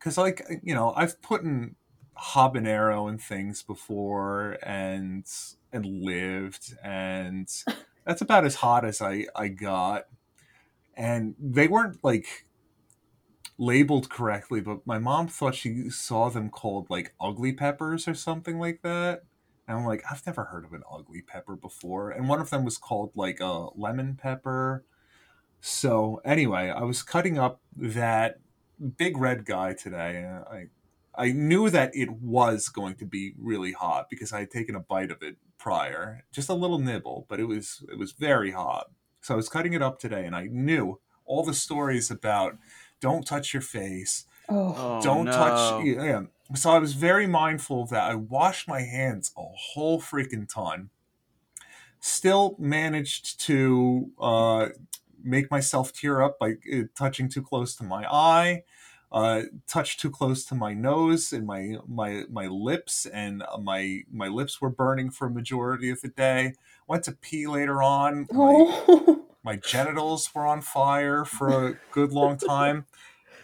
cause 0.00 0.18
like 0.18 0.46
you 0.62 0.74
know, 0.74 0.92
I've 0.96 1.20
put 1.22 1.42
in 1.42 1.76
habanero 2.18 3.08
and 3.08 3.20
things 3.20 3.62
before, 3.62 4.58
and 4.62 5.24
and 5.72 5.86
lived, 5.86 6.74
and 6.82 7.48
that's 8.04 8.20
about 8.20 8.44
as 8.44 8.56
hot 8.56 8.84
as 8.84 9.00
I 9.00 9.26
I 9.34 9.48
got. 9.48 10.06
And 10.96 11.34
they 11.38 11.68
weren't 11.68 12.02
like 12.04 12.46
labeled 13.56 14.10
correctly, 14.10 14.60
but 14.60 14.86
my 14.86 14.98
mom 14.98 15.28
thought 15.28 15.54
she 15.54 15.90
saw 15.90 16.28
them 16.30 16.50
called 16.50 16.88
like 16.90 17.14
ugly 17.20 17.52
peppers 17.52 18.08
or 18.08 18.14
something 18.14 18.58
like 18.58 18.82
that. 18.82 19.22
And 19.70 19.78
I'm 19.78 19.86
like, 19.86 20.02
I've 20.10 20.26
never 20.26 20.44
heard 20.44 20.64
of 20.64 20.72
an 20.72 20.82
ugly 20.92 21.22
pepper 21.22 21.54
before. 21.54 22.10
And 22.10 22.28
one 22.28 22.40
of 22.40 22.50
them 22.50 22.64
was 22.64 22.76
called 22.76 23.12
like 23.14 23.38
a 23.38 23.68
lemon 23.76 24.18
pepper. 24.20 24.84
So 25.60 26.20
anyway, 26.24 26.70
I 26.70 26.82
was 26.82 27.04
cutting 27.04 27.38
up 27.38 27.60
that 27.76 28.40
big 28.98 29.16
red 29.16 29.44
guy 29.46 29.74
today. 29.74 30.24
and 30.26 30.44
I 30.44 30.66
I 31.14 31.30
knew 31.30 31.70
that 31.70 31.94
it 31.94 32.10
was 32.10 32.68
going 32.68 32.96
to 32.96 33.04
be 33.04 33.34
really 33.38 33.70
hot 33.72 34.08
because 34.10 34.32
I 34.32 34.40
had 34.40 34.50
taken 34.50 34.74
a 34.74 34.80
bite 34.80 35.12
of 35.12 35.22
it 35.22 35.36
prior, 35.56 36.24
just 36.32 36.48
a 36.48 36.54
little 36.54 36.78
nibble, 36.80 37.26
but 37.28 37.38
it 37.38 37.44
was 37.44 37.84
it 37.92 37.96
was 37.98 38.10
very 38.10 38.50
hot. 38.50 38.90
So 39.20 39.34
I 39.34 39.36
was 39.36 39.48
cutting 39.48 39.74
it 39.74 39.82
up 39.82 40.00
today, 40.00 40.24
and 40.24 40.34
I 40.34 40.48
knew 40.50 40.98
all 41.26 41.44
the 41.44 41.54
stories 41.54 42.10
about 42.10 42.56
don't 43.00 43.24
touch 43.24 43.54
your 43.54 43.60
face, 43.62 44.24
oh. 44.48 44.74
Oh, 44.76 45.00
don't 45.02 45.26
no. 45.26 45.32
touch 45.32 45.84
yeah 45.84 46.22
so 46.54 46.70
i 46.70 46.78
was 46.78 46.94
very 46.94 47.26
mindful 47.26 47.82
of 47.82 47.90
that 47.90 48.10
i 48.10 48.14
washed 48.14 48.68
my 48.68 48.80
hands 48.82 49.32
a 49.36 49.42
whole 49.42 50.00
freaking 50.00 50.48
ton 50.52 50.90
still 52.00 52.56
managed 52.58 53.38
to 53.40 54.10
uh, 54.20 54.68
make 55.22 55.50
myself 55.50 55.92
tear 55.92 56.22
up 56.22 56.38
by 56.38 56.52
uh, 56.72 56.82
touching 56.96 57.28
too 57.28 57.42
close 57.42 57.74
to 57.76 57.84
my 57.84 58.06
eye 58.10 58.62
uh, 59.12 59.42
touched 59.66 60.00
too 60.00 60.10
close 60.10 60.44
to 60.44 60.54
my 60.54 60.72
nose 60.72 61.32
and 61.32 61.46
my 61.46 61.76
my 61.88 62.24
my 62.30 62.46
lips 62.46 63.06
and 63.06 63.42
my 63.60 64.02
my 64.10 64.28
lips 64.28 64.60
were 64.60 64.70
burning 64.70 65.10
for 65.10 65.26
a 65.26 65.30
majority 65.30 65.90
of 65.90 66.00
the 66.00 66.08
day 66.08 66.54
went 66.86 67.04
to 67.04 67.12
pee 67.12 67.46
later 67.46 67.82
on. 67.82 68.28
My, 68.30 68.52
Oh, 68.56 69.24
my 69.42 69.56
genitals 69.56 70.32
were 70.34 70.46
on 70.46 70.60
fire 70.60 71.24
for 71.24 71.68
a 71.68 71.74
good 71.90 72.12
long 72.12 72.36
time, 72.36 72.86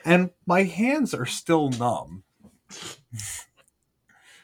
and 0.05 0.31
my 0.47 0.65
hands 0.65 1.15
are 1.15 1.27
still 1.27 1.71
numb. 1.71 2.25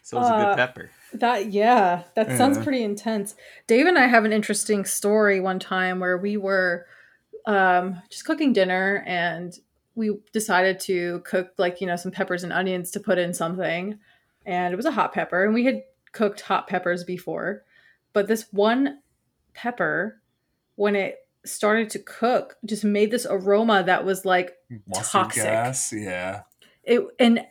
So 0.05 0.19
it's 0.21 0.29
a 0.29 0.33
Uh, 0.35 0.45
good 0.51 0.57
pepper. 0.57 0.91
that 1.15 1.53
yeah, 1.53 2.03
that 2.17 2.37
sounds 2.37 2.59
pretty 2.59 2.83
intense. 2.83 3.35
Dave 3.67 3.87
and 3.87 3.99
I 3.99 4.07
have 4.07 4.25
an 4.27 4.33
interesting 4.33 4.85
story 4.85 5.41
one 5.41 5.59
time 5.59 6.01
where 6.01 6.19
we 6.19 6.37
were 6.37 6.87
um, 7.47 8.03
just 8.11 8.25
cooking 8.27 8.53
dinner 8.53 9.03
and 9.07 9.59
we 9.95 10.19
decided 10.33 10.81
to 10.81 11.21
cook 11.21 11.53
like 11.57 11.81
you 11.81 11.87
know 11.87 11.97
some 11.97 12.13
peppers 12.13 12.45
and 12.45 12.53
onions 12.53 12.91
to 12.91 13.01
put 13.01 13.17
in 13.19 13.33
something, 13.33 13.99
and 14.45 14.75
it 14.75 14.77
was 14.77 14.85
a 14.87 14.91
hot 14.91 15.15
pepper, 15.15 15.45
and 15.45 15.55
we 15.55 15.65
had 15.65 15.83
cooked 16.13 16.43
hot 16.43 16.67
peppers 16.69 17.05
before, 17.05 17.63
but 18.13 18.29
this 18.29 18.47
one 18.53 18.99
pepper, 19.55 20.21
when 20.77 20.95
it 20.95 21.17
started 21.47 21.89
to 21.91 21.99
cook, 21.99 22.57
just 22.67 22.85
made 22.85 23.11
this 23.11 23.27
aroma 23.29 23.83
that 23.85 24.05
was 24.05 24.25
like 24.27 24.53
Mustard 24.89 25.11
Toxic. 25.23 25.43
gas, 25.45 25.93
yeah. 25.93 26.43
it 26.85 27.01
and 27.19 27.47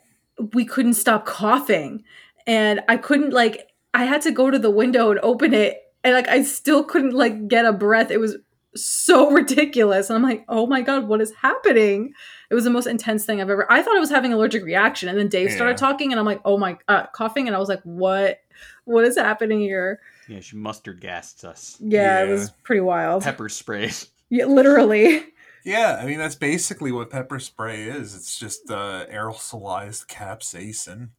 we 0.53 0.65
couldn't 0.65 0.93
stop 0.95 1.25
coughing. 1.25 2.03
And 2.47 2.81
i 2.89 2.97
couldn't 2.97 3.31
like 3.33 3.67
i 3.93 4.05
had 4.05 4.21
to 4.23 4.31
go 4.31 4.49
to 4.49 4.57
the 4.59 4.71
window 4.71 5.11
and 5.11 5.19
open 5.21 5.53
it. 5.53 5.77
And 6.03 6.13
like 6.13 6.27
i 6.27 6.43
still 6.43 6.83
couldn't 6.83 7.13
like 7.13 7.47
get 7.47 7.65
a 7.65 7.73
breath. 7.73 8.09
It 8.11 8.19
was 8.19 8.37
so 8.75 9.29
ridiculous. 9.39 10.09
And 10.09 10.17
i'm 10.17 10.23
like 10.23 10.45
oh 10.49 10.65
my 10.65 10.81
god 10.81 11.07
what 11.07 11.21
is 11.21 11.33
happening? 11.41 12.13
It 12.49 12.55
was 12.55 12.63
the 12.63 12.69
most 12.69 12.87
intense 12.87 13.25
thing 13.25 13.39
i've 13.41 13.49
ever 13.49 13.71
i 13.71 13.81
thought 13.81 13.95
i 13.95 13.99
was 13.99 14.09
having 14.09 14.33
allergic 14.33 14.63
reaction. 14.63 15.09
And 15.09 15.17
then 15.17 15.27
dave 15.27 15.51
started 15.51 15.77
talking 15.77 16.11
and 16.11 16.19
i'm 16.19 16.25
like 16.25 16.41
oh 16.45 16.57
my 16.57 16.77
uh, 16.87 17.05
coughing. 17.07 17.47
And 17.47 17.55
i 17.55 17.59
was 17.59 17.69
like 17.69 17.81
what 17.83 18.39
what 18.85 19.05
is 19.05 19.17
happening 19.17 19.59
here? 19.59 19.99
Yeah, 20.27 20.39
she 20.39 20.55
mustard 20.55 21.01
gassed 21.01 21.43
us. 21.45 21.77
yeah, 21.79 22.23
it 22.23 22.29
was 22.29 22.51
pretty 22.63 22.81
wild. 22.81 23.23
Pepper 23.23 23.49
sprays. 23.49 24.07
yeah 24.29 24.45
literally 24.45 25.23
Yeah, 25.63 25.99
I 26.01 26.05
mean 26.05 26.17
that's 26.17 26.35
basically 26.35 26.91
what 26.91 27.09
pepper 27.09 27.39
spray 27.39 27.83
is. 27.83 28.15
It's 28.15 28.37
just 28.37 28.69
uh, 28.69 29.05
aerosolized 29.11 30.07
capsaicin. 30.07 31.09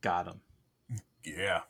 Got 0.00 0.26
him. 0.26 0.40
Yeah, 1.24 1.60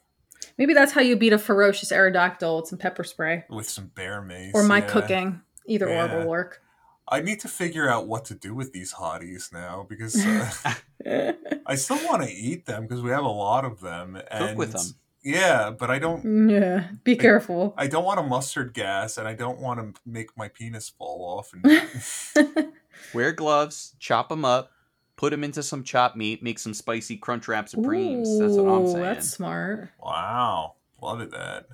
maybe 0.58 0.74
that's 0.74 0.92
how 0.92 1.00
you 1.00 1.16
beat 1.16 1.32
a 1.32 1.38
ferocious 1.38 1.92
aerodactyl 1.92 2.60
with 2.60 2.68
some 2.68 2.78
pepper 2.78 3.04
spray 3.04 3.44
with 3.48 3.68
some 3.68 3.86
bear 3.94 4.20
mace. 4.20 4.52
or 4.54 4.64
my 4.64 4.78
yeah. 4.78 4.86
cooking 4.86 5.40
either 5.66 5.88
or 5.88 6.08
will 6.08 6.26
work 6.26 6.60
I 7.06 7.20
need 7.20 7.40
to 7.40 7.48
figure 7.48 7.88
out 7.88 8.06
what 8.06 8.24
to 8.26 8.34
do 8.34 8.54
with 8.54 8.72
these 8.72 8.94
hotties 8.94 9.52
now 9.52 9.86
because 9.88 10.24
uh, 10.26 10.74
I 11.66 11.74
still 11.74 11.98
want 12.06 12.22
to 12.22 12.30
eat 12.30 12.66
them 12.66 12.84
because 12.84 13.02
we 13.02 13.10
have 13.10 13.24
a 13.24 13.28
lot 13.28 13.64
of 13.64 13.80
them. 13.80 14.20
And, 14.30 14.50
Cook 14.50 14.58
with 14.58 14.72
them. 14.72 14.86
Yeah, 15.24 15.70
but 15.70 15.90
I 15.90 15.98
don't. 15.98 16.50
Yeah, 16.50 16.88
be 17.02 17.16
careful. 17.16 17.72
I 17.78 17.86
don't 17.86 18.04
want 18.04 18.20
a 18.20 18.22
mustard 18.22 18.74
gas, 18.74 19.16
and 19.16 19.26
I 19.26 19.32
don't 19.34 19.58
want 19.58 19.80
to 19.80 20.00
make 20.04 20.36
my 20.36 20.48
penis 20.48 20.90
fall 20.90 21.38
off. 21.38 21.52
And 21.54 22.72
Wear 23.14 23.32
gloves, 23.32 23.94
chop 23.98 24.28
them 24.28 24.44
up, 24.44 24.70
put 25.16 25.30
them 25.30 25.42
into 25.42 25.62
some 25.62 25.82
chopped 25.82 26.14
meat, 26.16 26.42
make 26.42 26.58
some 26.58 26.74
spicy 26.74 27.16
crunch 27.16 27.48
wrap 27.48 27.70
supremes. 27.70 28.38
That's 28.38 28.56
what 28.58 28.68
I'm 28.68 28.86
saying. 28.86 29.02
That's 29.02 29.30
smart. 29.30 29.90
wow, 29.98 30.74
love 31.00 31.20
it 31.22 31.30
that. 31.30 31.66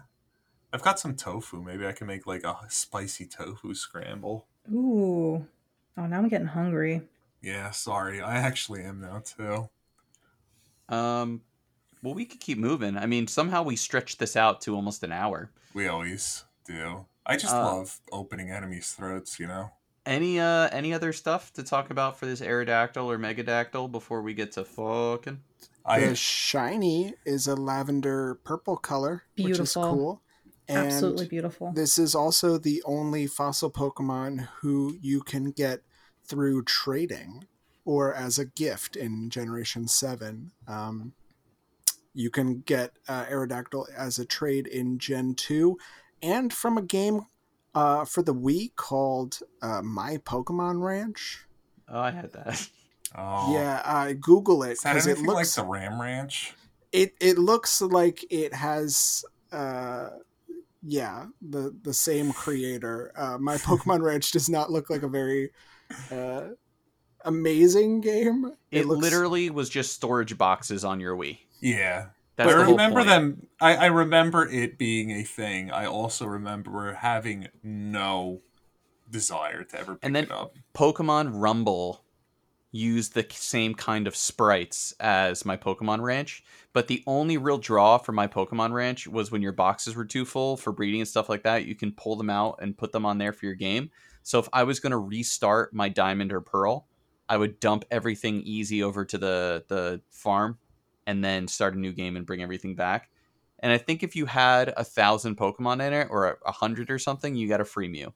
I've 0.73 0.83
got 0.83 1.01
some 1.01 1.17
tofu. 1.17 1.61
Maybe 1.61 1.85
I 1.87 1.93
can 1.93 2.07
make 2.07 2.29
like 2.29 2.45
a 2.45 2.57
spicy 2.69 3.27
tofu 3.27 3.75
scramble. 3.75 4.47
Ooh. 4.73 5.45
Oh, 5.97 6.07
now 6.07 6.19
I'm 6.19 6.29
getting 6.29 6.47
hungry. 6.47 7.03
Yeah, 7.43 7.71
sorry, 7.71 8.21
I 8.21 8.37
actually 8.37 8.85
am 8.85 9.01
now 9.01 9.23
too. 9.25 9.69
Um, 10.95 11.41
well, 12.03 12.15
we 12.15 12.25
could 12.25 12.41
keep 12.41 12.59
moving. 12.59 12.97
I 12.97 13.07
mean, 13.07 13.27
somehow 13.27 13.63
we 13.63 13.77
stretched 13.77 14.19
this 14.19 14.37
out 14.37 14.61
to 14.63 14.75
almost 14.75 15.03
an 15.03 15.13
hour. 15.13 15.51
We 15.75 15.87
always 15.89 16.45
do. 16.67 17.07
I 17.27 17.37
just 17.37 17.55
Uh, 17.55 17.65
love 17.65 18.01
opening 18.11 18.51
enemies' 18.51 18.93
throats, 18.93 19.39
you 19.39 19.47
know. 19.47 19.71
Any 20.07 20.41
uh 20.41 20.69
any 20.73 20.95
other 20.95 21.13
stuff 21.13 21.53
to 21.53 21.63
talk 21.63 21.91
about 21.91 22.19
for 22.19 22.25
this 22.27 22.41
Aerodactyl 22.41 23.05
or 23.05 23.19
Megadactyl 23.19 23.93
before 23.93 24.23
we 24.23 24.33
get 24.35 24.53
to 24.53 24.65
fucking? 24.65 25.41
I 25.85 26.01
the 26.01 26.15
shiny 26.17 27.15
is 27.25 27.47
a 27.47 27.55
lavender 27.55 28.41
purple 28.45 28.77
color, 28.77 29.25
which 29.37 29.51
is 29.51 29.57
Beautiful. 29.59 29.83
cool. 29.83 30.23
And 30.69 30.87
Absolutely 30.87 31.27
beautiful. 31.29 31.73
This 31.73 31.99
is 31.99 32.15
also 32.15 32.57
the 32.57 32.83
only 32.87 33.27
fossil 33.27 33.71
Pokemon 33.71 34.49
who 34.61 34.97
you 35.01 35.21
can 35.21 35.51
get 35.51 35.83
through 36.25 36.63
trading 36.65 37.47
or 37.85 38.15
as 38.15 38.39
a 38.39 38.45
gift 38.45 38.95
in 38.97 39.31
Generation 39.31 39.89
7. 39.89 40.53
Um, 40.69 41.13
you 42.15 42.31
can 42.31 42.61
get 42.61 42.93
uh, 43.09 43.25
Aerodactyl 43.27 43.87
as 43.97 44.19
a 44.19 44.25
trade 44.25 44.67
in 44.67 44.99
Gen 44.99 45.35
2 45.35 45.79
and 46.23 46.53
from 46.53 46.77
a 46.77 46.83
game 46.83 47.27
uh, 47.75 48.05
for 48.05 48.23
the 48.23 48.35
Wii 48.35 48.75
called 48.77 49.39
uh, 49.63 49.83
My 49.83 50.17
Pokemon 50.19 50.83
Ranch. 50.83 51.47
Oh, 51.89 52.01
I 52.01 52.11
had 52.11 52.33
that. 52.33 52.69
oh 53.17 53.55
Yeah, 53.55 53.83
uh, 53.85 54.13
Google 54.13 54.63
it 54.65 54.79
because 54.83 55.07
it 55.07 55.19
looks 55.19 55.57
like 55.57 55.65
the 55.67 55.71
Ram 55.71 56.01
Ranch? 56.01 56.55
it 56.93 57.15
it 57.21 57.39
looks 57.39 57.81
like 57.81 58.25
it 58.31 58.53
has 58.53 59.25
uh 59.53 60.11
yeah 60.83 61.27
the 61.41 61.75
the 61.83 61.95
same 61.95 62.33
creator 62.33 63.13
uh 63.17 63.39
my 63.39 63.57
pokemon 63.59 64.03
ranch 64.03 64.33
does 64.33 64.49
not 64.49 64.71
look 64.71 64.91
like 64.91 65.03
a 65.03 65.09
very 65.09 65.51
uh 66.11 66.49
amazing 67.25 68.01
game 68.01 68.53
It, 68.71 68.87
looks 68.87 69.03
literally 69.03 69.51
was 69.51 69.69
just 69.69 69.93
storage 69.93 70.39
boxes 70.39 70.85
on 70.85 71.01
your 71.01 71.17
Wii. 71.17 71.39
Yeah. 71.61 72.07
That's 72.37 72.53
I 72.53 72.57
the 72.59 72.65
whole 72.65 72.73
remember 72.75 73.05
them. 73.05 73.47
I, 73.61 73.77
I 73.77 73.87
remember 73.87 74.49
it 74.49 74.79
being 74.79 75.11
a 75.11 75.23
thing. 75.25 75.71
I 75.71 75.85
also 75.87 76.25
remember 76.27 76.95
having 76.95 77.49
no 77.63 78.41
desire 79.11 79.65
to 79.65 79.79
ever 79.79 79.93
pick 79.95 80.05
And 80.05 80.17
then- 80.17 80.25
it 80.25 80.31
up. 80.33 80.55
Pokemon 80.75 81.33
Rumble 81.35 82.03
used 82.73 83.15
the 83.15 83.27
same 83.31 83.75
kind 83.75 84.07
of 84.07 84.15
sprites 84.15 84.95
as 85.01 85.45
my 85.45 85.57
Pokemon 85.57 86.01
Ranch, 86.03 86.45
but 86.73 86.87
the 86.87 87.03
only 87.05 87.37
real 87.37 87.59
draw 87.59 87.99
for 87.99 88.13
my 88.13 88.29
Pokemon 88.29 88.73
Ranch 88.73 89.09
was 89.09 89.31
when 89.33 89.43
your 89.43 89.51
boxes 89.53 89.97
were 89.97 90.05
too 90.05 90.25
full 90.25 90.57
for 90.57 90.71
breeding 90.73 91.01
and 91.01 91.09
stuff 91.09 91.29
like 91.29 91.43
that. 91.43 91.67
You 91.67 91.75
can 91.75 91.91
pull 91.93 92.15
them 92.15 92.31
out 92.31 92.61
and 92.63 92.79
put 92.79 92.93
them 92.93 93.05
on 93.05 93.19
there 93.19 93.33
for 93.33 93.47
your 93.47 93.57
game. 93.57 93.91
So 94.23 94.39
if 94.39 94.49
I 94.53 94.63
was 94.63 94.79
going 94.79 94.93
to 94.93 94.99
restart 94.99 95.75
my 95.75 95.89
Diamond 95.89 96.33
or 96.33 96.41
Pearl, 96.41 96.87
I 97.29 97.37
would 97.37 97.59
dump 97.59 97.85
everything 97.91 98.41
easy 98.43 98.83
over 98.85 99.05
to 99.05 99.19
the 99.19 99.65
the 99.67 100.01
farm 100.11 100.59
and 101.07 101.25
then 101.25 101.49
start 101.49 101.75
a 101.75 101.79
new 101.79 101.93
game 101.93 102.17
and 102.17 102.27
bring 102.27 102.43
everything 102.43 102.75
back. 102.75 103.11
And 103.61 103.71
I 103.73 103.79
think 103.79 104.03
if 104.03 104.17
you 104.17 104.27
had 104.27 104.73
a 104.77 104.85
thousand 104.85 105.37
Pokemon 105.37 105.87
in 105.87 105.93
it 105.93 106.09
or 106.11 106.31
a, 106.31 106.37
a 106.47 106.53
hundred 106.53 106.91
or 106.91 106.99
something, 106.99 107.35
you 107.35 107.49
got 107.49 107.61
a 107.61 107.65
free 107.65 107.89
Mew. 107.89 108.13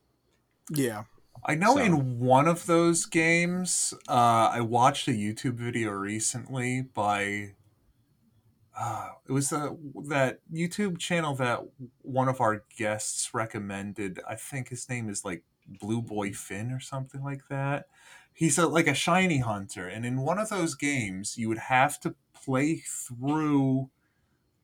yeah 0.71 1.05
I 1.45 1.55
know 1.57 1.75
So- 1.75 1.81
in 1.83 2.21
one 2.21 2.49
of 2.49 2.65
those 2.67 3.05
games, 3.07 3.93
uh, 4.09 4.49
I 4.53 4.61
watched 4.61 5.09
a 5.09 5.11
YouTube 5.11 5.55
video 5.55 5.91
recently 5.91 6.83
by. 6.83 7.55
Uh, 8.79 9.11
it 9.29 9.33
was 9.33 9.51
the 9.51 9.77
that 10.09 10.41
YouTube 10.53 10.99
channel 10.99 11.35
that 11.37 11.61
one 12.03 12.29
of 12.29 12.41
our 12.41 12.65
guests 12.77 13.33
recommended. 13.35 14.21
I 14.29 14.35
think 14.37 14.69
his 14.71 14.89
name 14.89 15.09
is 15.09 15.25
like 15.25 15.43
Blue 15.67 16.03
Boy 16.03 16.33
Finn 16.33 16.73
or 16.73 16.81
something 16.81 17.23
like 17.23 17.43
that. 17.51 17.87
He's 18.35 18.59
a, 18.59 18.67
like 18.67 18.89
a 18.89 18.95
shiny 18.95 19.39
hunter, 19.39 19.87
and 19.89 20.05
in 20.05 20.21
one 20.21 20.39
of 20.39 20.49
those 20.49 20.75
games, 20.75 21.39
you 21.39 21.49
would 21.49 21.59
have 21.59 22.01
to 22.01 22.17
play 22.35 22.77
through 22.77 23.91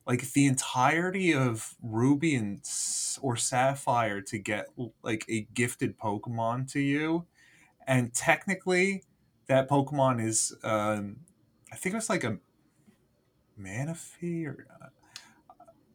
like 0.05 0.33
the 0.33 0.45
entirety 0.45 1.33
of 1.33 1.75
Ruby 1.81 2.35
and 2.35 2.61
or 3.21 3.37
Sapphire 3.37 4.21
to 4.21 4.37
get 4.37 4.67
like 5.03 5.25
a 5.29 5.47
gifted 5.53 5.97
Pokemon 5.97 6.69
to 6.73 6.81
you, 6.81 7.25
and 7.87 8.13
technically, 8.13 9.03
that 9.47 9.69
Pokemon 9.69 10.21
is 10.21 10.53
um, 10.63 11.21
I 11.71 11.77
think 11.77 11.93
it 11.93 11.97
was 11.97 12.09
like 12.09 12.25
a 12.25 12.39
Manaphy 13.59 14.45
or 14.47 14.67
uh, 14.81 14.87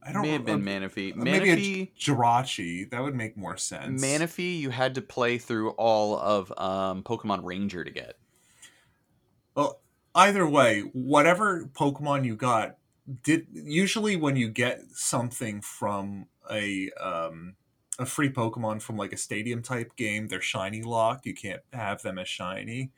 I 0.06 0.12
don't 0.12 0.22
May 0.22 0.32
have 0.32 0.44
been 0.44 0.66
uh, 0.66 0.70
Manaphy. 0.70 1.14
maybe 1.16 1.50
a 1.50 1.86
Jirachi. 1.98 2.88
That 2.90 3.02
would 3.02 3.14
make 3.14 3.36
more 3.36 3.56
sense. 3.56 4.02
Manaphy, 4.02 4.58
you 4.58 4.70
had 4.70 4.94
to 4.94 5.02
play 5.02 5.38
through 5.38 5.70
all 5.70 6.16
of 6.16 6.52
um, 6.56 7.02
Pokemon 7.02 7.44
Ranger 7.44 7.82
to 7.82 7.90
get. 7.90 8.16
Well, 9.54 9.80
either 10.14 10.46
way, 10.46 10.82
whatever 10.92 11.68
Pokemon 11.72 12.24
you 12.24 12.36
got, 12.36 12.76
did 13.22 13.46
usually 13.52 14.16
when 14.16 14.36
you 14.36 14.48
get 14.48 14.82
something 14.92 15.60
from 15.60 16.26
a 16.50 16.90
um, 17.00 17.56
a 17.98 18.06
free 18.06 18.30
Pokemon 18.30 18.82
from 18.82 18.96
like 18.96 19.12
a 19.12 19.16
stadium 19.16 19.62
type 19.62 19.96
game, 19.96 20.28
they're 20.28 20.40
shiny 20.40 20.82
locked. 20.82 21.26
You 21.26 21.34
can't 21.34 21.62
have 21.72 22.02
them 22.02 22.18
as 22.18 22.28
shiny. 22.28 22.90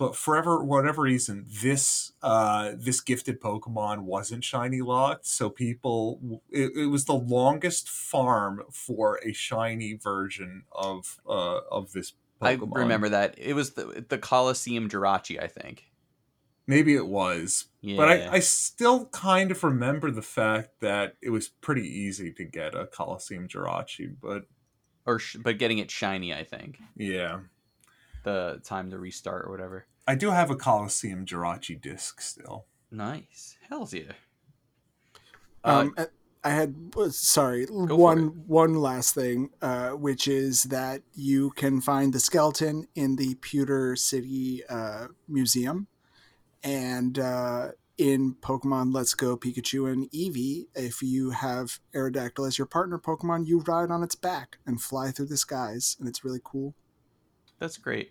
But 0.00 0.16
forever, 0.16 0.64
whatever 0.64 1.02
reason, 1.02 1.44
this 1.46 2.12
uh, 2.22 2.72
this 2.74 3.02
gifted 3.02 3.38
Pokemon 3.38 4.04
wasn't 4.04 4.44
shiny 4.44 4.80
locked, 4.80 5.26
so 5.26 5.50
people 5.50 6.40
it, 6.48 6.72
it 6.74 6.86
was 6.86 7.04
the 7.04 7.12
longest 7.12 7.86
farm 7.86 8.62
for 8.72 9.20
a 9.22 9.34
shiny 9.34 9.92
version 9.92 10.64
of 10.72 11.20
uh, 11.28 11.60
of 11.70 11.92
this. 11.92 12.14
Pokemon. 12.40 12.72
I 12.76 12.78
remember 12.78 13.10
that. 13.10 13.34
It 13.36 13.52
was 13.52 13.72
the 13.72 14.02
the 14.08 14.16
Colosseum 14.16 14.88
Jirachi, 14.88 15.38
I 15.38 15.48
think. 15.48 15.84
Maybe 16.66 16.94
it 16.94 17.06
was. 17.06 17.66
Yeah. 17.82 17.98
But 17.98 18.08
I, 18.08 18.36
I 18.36 18.38
still 18.38 19.04
kind 19.08 19.50
of 19.50 19.62
remember 19.62 20.10
the 20.10 20.22
fact 20.22 20.80
that 20.80 21.16
it 21.20 21.28
was 21.28 21.48
pretty 21.48 21.86
easy 21.86 22.32
to 22.32 22.44
get 22.44 22.74
a 22.74 22.86
Colosseum 22.86 23.48
Jirachi, 23.48 24.14
but 24.18 24.46
or 25.04 25.18
sh- 25.18 25.36
but 25.44 25.58
getting 25.58 25.76
it 25.76 25.90
shiny, 25.90 26.32
I 26.32 26.44
think. 26.44 26.78
yeah. 26.96 27.40
The 28.22 28.60
time 28.64 28.90
to 28.90 28.98
restart 28.98 29.46
or 29.46 29.50
whatever. 29.50 29.86
I 30.10 30.16
do 30.16 30.30
have 30.30 30.50
a 30.50 30.56
Colosseum 30.56 31.24
Jirachi 31.24 31.80
disc 31.80 32.20
still. 32.20 32.66
Nice. 32.90 33.56
Hell's 33.68 33.94
yeah. 33.94 34.14
Uh, 35.62 35.86
Um, 35.86 35.94
I 36.42 36.50
had 36.50 36.74
sorry 37.10 37.66
one 37.66 38.44
one 38.48 38.74
last 38.74 39.14
thing, 39.14 39.50
uh, 39.62 39.90
which 39.90 40.26
is 40.26 40.64
that 40.64 41.02
you 41.14 41.50
can 41.50 41.80
find 41.80 42.12
the 42.12 42.18
skeleton 42.18 42.88
in 42.96 43.14
the 43.14 43.36
Pewter 43.36 43.94
City 43.94 44.64
uh, 44.68 45.08
Museum, 45.28 45.86
and 46.64 47.16
uh, 47.16 47.68
in 47.96 48.34
Pokemon 48.34 48.92
Let's 48.92 49.14
Go 49.14 49.36
Pikachu 49.36 49.92
and 49.92 50.10
Eevee, 50.10 50.66
if 50.74 51.02
you 51.02 51.30
have 51.30 51.78
Aerodactyl 51.94 52.48
as 52.48 52.58
your 52.58 52.66
partner 52.66 52.98
Pokemon, 52.98 53.46
you 53.46 53.60
ride 53.60 53.92
on 53.92 54.02
its 54.02 54.16
back 54.16 54.58
and 54.66 54.82
fly 54.82 55.12
through 55.12 55.26
the 55.26 55.36
skies, 55.36 55.96
and 56.00 56.08
it's 56.08 56.24
really 56.24 56.40
cool. 56.42 56.74
That's 57.60 57.76
great. 57.76 58.10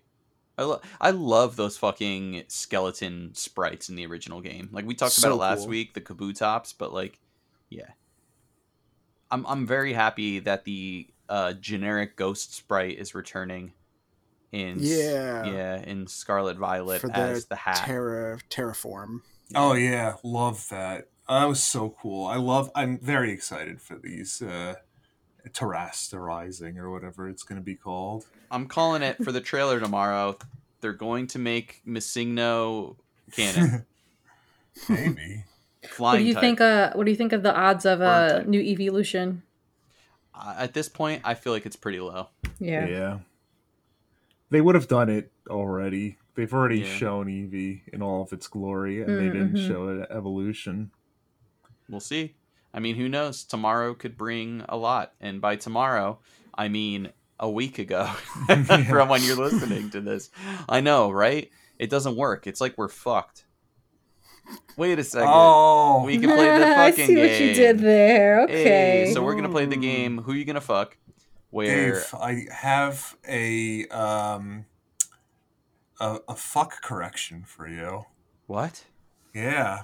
I, 0.60 0.64
lo- 0.64 0.82
I 1.00 1.12
love 1.12 1.56
those 1.56 1.78
fucking 1.78 2.44
skeleton 2.50 3.32
sprites 3.34 3.90
in 3.90 3.96
the 3.96 4.06
original 4.06 4.42
game. 4.42 4.70
Like 4.72 4.86
we 4.86 4.94
talked 4.94 5.14
So 5.14 5.28
about 5.28 5.36
it 5.36 5.40
last 5.40 5.60
cool. 5.62 5.68
week, 5.70 5.94
the 5.94 6.02
Kabutops, 6.02 6.74
but 6.78 6.94
like, 6.94 7.20
yeah. 7.70 7.90
I'm 9.32 9.46
I'm 9.46 9.66
very 9.68 9.94
happy 9.94 10.40
that 10.40 10.66
the 10.66 11.08
uh, 11.30 11.54
generic 11.54 12.16
ghost 12.16 12.56
sprite 12.56 12.98
is 12.98 13.14
returning 13.16 13.74
in 14.52 14.78
Yeah. 14.80 15.46
yeah 15.46 15.78
in 15.82 16.08
Scarlet 16.08 16.58
Violet 16.58 17.02
For 17.02 17.08
the 17.08 17.18
as 17.18 17.46
the 17.46 17.56
hat. 17.56 17.84
Terra 17.86 18.40
Terraform. 18.50 19.22
Oh 19.56 19.74
yeah, 19.74 20.16
love 20.24 20.68
that. 20.70 21.10
That 21.28 21.46
was 21.46 21.62
so 21.62 21.96
cool. 22.02 22.26
I 22.26 22.38
love. 22.38 22.72
I'm 22.76 22.98
very 22.98 23.32
excited 23.32 23.82
for 23.82 23.98
these 24.00 24.42
uh, 24.42 24.76
terrasterizing 25.50 26.78
or 26.78 26.90
whatever 26.92 27.28
it's 27.30 27.44
going 27.44 27.60
to 27.60 27.66
be 27.66 27.76
called. 27.76 28.26
I'm 28.52 28.68
calling 28.68 29.02
it 29.02 29.24
for 29.24 29.32
the 29.32 29.42
trailer 29.42 29.80
tomorrow. 29.80 30.38
They're 30.82 30.94
going 30.94 31.28
to 31.28 31.40
make 31.40 31.82
MissingNo 31.88 32.96
canon. 33.32 33.86
Maybe. 34.90 35.46
Flying 35.88 36.14
What 36.14 36.18
do 36.20 36.24
you 36.26 36.34
type. 36.34 36.42
think? 36.42 36.62
Uh, 36.62 36.92
what 36.94 37.06
do 37.06 37.12
you 37.12 37.18
think 37.18 37.34
of 37.34 37.44
the 37.44 37.56
odds 37.56 37.86
of 37.86 38.02
a 38.02 38.40
type. 38.40 38.48
new 38.48 38.60
evolution? 38.62 39.44
Uh, 40.34 40.56
at 40.58 40.74
this 40.74 40.88
point, 40.90 41.22
I 41.26 41.34
feel 41.34 41.54
like 41.54 41.66
it's 41.66 41.76
pretty 41.76 42.00
low. 42.00 42.28
Yeah. 42.60 42.88
Yeah. 42.88 43.20
They 44.50 44.62
would 44.62 44.76
have 44.76 44.88
done 44.88 45.10
it 45.10 45.32
already. 45.50 46.18
They've 46.36 46.54
already 46.54 46.80
Yeah. 46.80 46.94
shown 46.96 47.28
Eevee 47.28 47.82
in 47.94 48.02
all 48.02 48.22
of 48.24 48.32
its 48.34 48.48
glory, 48.48 49.02
and 49.02 49.18
they 49.18 49.26
didn't 49.26 49.58
show 49.58 49.90
it 49.90 50.08
evolution. 50.10 50.92
We'll 51.90 52.00
see. 52.00 52.36
I 52.74 52.80
mean, 52.80 52.96
who 52.96 53.10
knows? 53.10 53.44
Tomorrow 53.44 53.94
could 53.96 54.16
bring 54.18 54.64
a 54.70 54.78
lot, 54.78 55.14
and 55.20 55.42
by 55.42 55.56
tomorrow, 55.56 56.20
I 56.54 56.68
mean 56.68 57.12
a 57.40 57.50
week 57.50 57.80
ago 57.80 58.06
from 58.90 59.10
when 59.10 59.24
you're 59.24 59.36
listening 59.38 59.90
to 59.92 60.02
this. 60.02 60.30
I 60.68 60.82
know, 60.82 61.10
right? 61.12 61.50
It 61.78 61.90
doesn't 61.90 62.16
work. 62.16 62.46
It's 62.48 62.60
like 62.62 62.78
we're 62.78 62.90
fucked. 62.90 63.46
Wait 64.78 64.98
a 65.00 65.04
second. 65.04 65.30
Oh, 65.32 66.04
We 66.06 66.18
can 66.18 66.30
play 66.32 66.46
the 66.58 66.66
fucking 66.66 66.74
I 66.80 66.90
fucking 66.92 67.08
see 67.08 67.16
what 67.18 67.32
you 67.32 67.54
did 67.54 67.78
game. 67.78 67.86
there. 67.86 68.48
Hey, 68.48 69.04
Okay. 69.04 69.14
so 69.14 69.24
we're 69.24 69.36
gonna 69.36 69.50
play 69.50 69.66
the 69.66 69.76
game. 69.78 70.20
Who 70.24 70.34
you 70.34 70.46
gonna 70.46 70.62
fuck? 70.62 70.98
Where 71.52 71.94
Dave, 71.96 72.14
I 72.14 72.46
have 72.52 73.16
a 73.28 73.88
um 73.88 74.66
a, 76.00 76.20
a 76.30 76.36
fuck 76.36 76.82
correction 76.82 77.44
for 77.46 77.68
you. 77.68 78.06
what? 78.48 78.84
Yeah, 79.34 79.84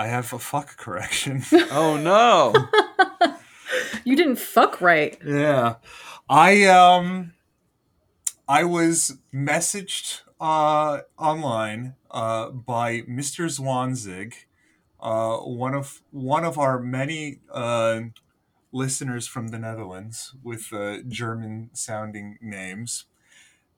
I 0.00 0.06
have 0.06 0.32
a 0.32 0.38
fuck 0.38 0.78
correction. 0.78 1.44
Oh 1.70 1.98
no! 1.98 2.54
you 4.04 4.16
didn't 4.16 4.36
fuck 4.36 4.80
right. 4.80 5.18
Yeah. 5.22 5.74
I 6.26 6.64
um 6.64 7.34
I 8.48 8.64
was 8.64 9.18
messaged 9.32 10.22
uh 10.40 11.00
online 11.18 11.96
uh 12.10 12.48
by 12.48 13.02
Mr. 13.02 13.44
Zwanzig, 13.44 14.32
uh 15.00 15.36
one 15.36 15.74
of 15.74 16.00
one 16.12 16.46
of 16.46 16.56
our 16.56 16.80
many 16.80 17.40
uh 17.52 18.00
listeners 18.72 19.26
from 19.26 19.48
the 19.48 19.58
Netherlands 19.58 20.34
with 20.42 20.72
uh, 20.72 20.98
German 21.08 21.68
sounding 21.74 22.38
names. 22.40 23.04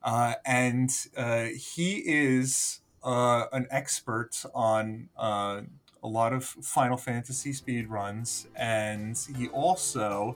Uh, 0.03 0.35
and 0.45 0.89
uh, 1.17 1.47
he 1.55 2.03
is 2.05 2.81
uh, 3.03 3.45
an 3.51 3.67
expert 3.71 4.43
on 4.53 5.09
uh, 5.17 5.61
a 6.03 6.07
lot 6.07 6.33
of 6.33 6.43
Final 6.43 6.97
Fantasy 6.97 7.53
speed 7.53 7.89
runs, 7.89 8.47
and 8.55 9.17
he 9.37 9.47
also 9.49 10.35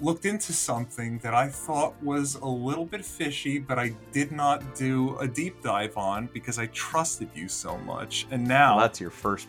looked 0.00 0.24
into 0.26 0.52
something 0.52 1.18
that 1.18 1.34
I 1.34 1.48
thought 1.48 1.94
was 2.02 2.34
a 2.34 2.46
little 2.46 2.84
bit 2.84 3.04
fishy, 3.04 3.58
but 3.58 3.78
I 3.78 3.94
did 4.12 4.32
not 4.32 4.74
do 4.74 5.16
a 5.18 5.28
deep 5.28 5.62
dive 5.62 5.96
on 5.96 6.28
because 6.32 6.58
I 6.58 6.66
trusted 6.66 7.28
you 7.34 7.48
so 7.48 7.78
much. 7.78 8.26
And 8.30 8.46
now 8.46 8.76
Well, 8.76 8.86
that's 8.86 9.00
your 9.00 9.10
first 9.10 9.46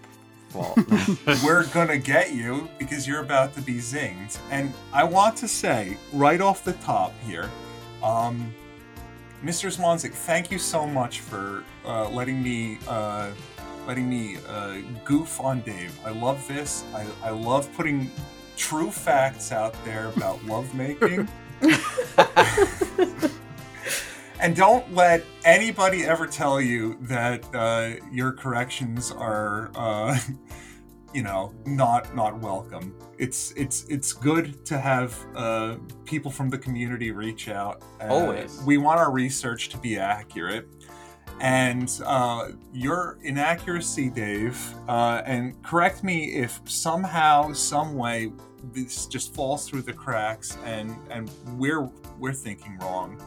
fault. 0.50 0.78
we're 1.44 1.66
gonna 1.74 1.98
get 1.98 2.34
you 2.34 2.70
because 2.78 3.08
you're 3.08 3.22
about 3.22 3.56
to 3.56 3.62
be 3.62 3.76
zinged. 3.76 4.38
And 4.52 4.72
I 4.94 5.04
want 5.04 5.36
to 5.38 5.48
say 5.48 5.98
right 6.14 6.42
off 6.42 6.64
the 6.64 6.74
top 6.74 7.12
here, 7.26 7.50
um, 8.04 8.54
Mr. 9.44 9.76
Smonzik, 9.76 10.14
thank 10.14 10.52
you 10.52 10.60
so 10.60 10.88
much 10.88 11.20
for 11.20 11.64
uh, 11.86 12.10
letting 12.10 12.42
me 12.42 12.78
uh, 12.88 13.32
letting 13.88 14.10
me 14.10 14.38
uh, 14.48 14.78
goof 15.04 15.40
on 15.40 15.62
Dave. 15.62 15.98
I 16.06 16.12
love 16.12 16.48
this. 16.48 16.84
I, 16.94 17.06
I 17.24 17.30
love 17.30 17.72
putting 17.74 18.12
true 18.58 18.92
facts 18.92 19.52
out 19.52 19.76
there 19.86 20.08
about 20.16 20.44
lovemaking. 20.48 21.28
and 24.40 24.56
don't 24.56 24.94
let 24.94 25.24
anybody 25.44 26.04
ever 26.04 26.28
tell 26.28 26.60
you 26.62 26.98
that 27.02 27.44
uh, 27.54 27.94
your 28.12 28.32
corrections 28.32 29.12
are, 29.12 29.72
uh, 29.76 30.18
you 31.14 31.24
know, 31.24 31.54
not 31.66 32.16
not 32.16 32.40
welcome. 32.40 32.96
It's 33.18 33.52
it's 33.52 33.86
it's 33.86 34.12
good 34.14 34.66
to 34.66 34.78
have 34.78 35.18
uh, 35.36 35.78
people 36.04 36.30
from 36.30 36.50
the 36.50 36.58
community 36.58 37.12
reach 37.12 37.48
out. 37.48 37.84
Uh, 38.02 38.08
Always. 38.08 38.62
we 38.66 38.78
want 38.78 39.00
our 39.00 39.12
research 39.12 39.70
to 39.70 39.78
be 39.78 39.98
accurate. 39.98 40.68
And 41.40 41.92
uh, 42.06 42.50
your 42.74 43.18
inaccuracy, 43.22 44.10
Dave, 44.10 44.58
uh, 44.88 45.22
and 45.26 45.62
correct 45.64 46.04
me 46.04 46.34
if 46.36 46.60
somehow, 46.66 47.52
some 47.52 47.96
way, 47.96 48.32
this 48.74 49.06
just 49.06 49.34
falls 49.34 49.68
through 49.68 49.84
the 49.84 49.94
cracks, 49.94 50.58
and 50.64 50.96
and 51.10 51.30
we're 51.58 51.90
we're 52.20 52.34
thinking 52.34 52.78
wrong. 52.80 53.22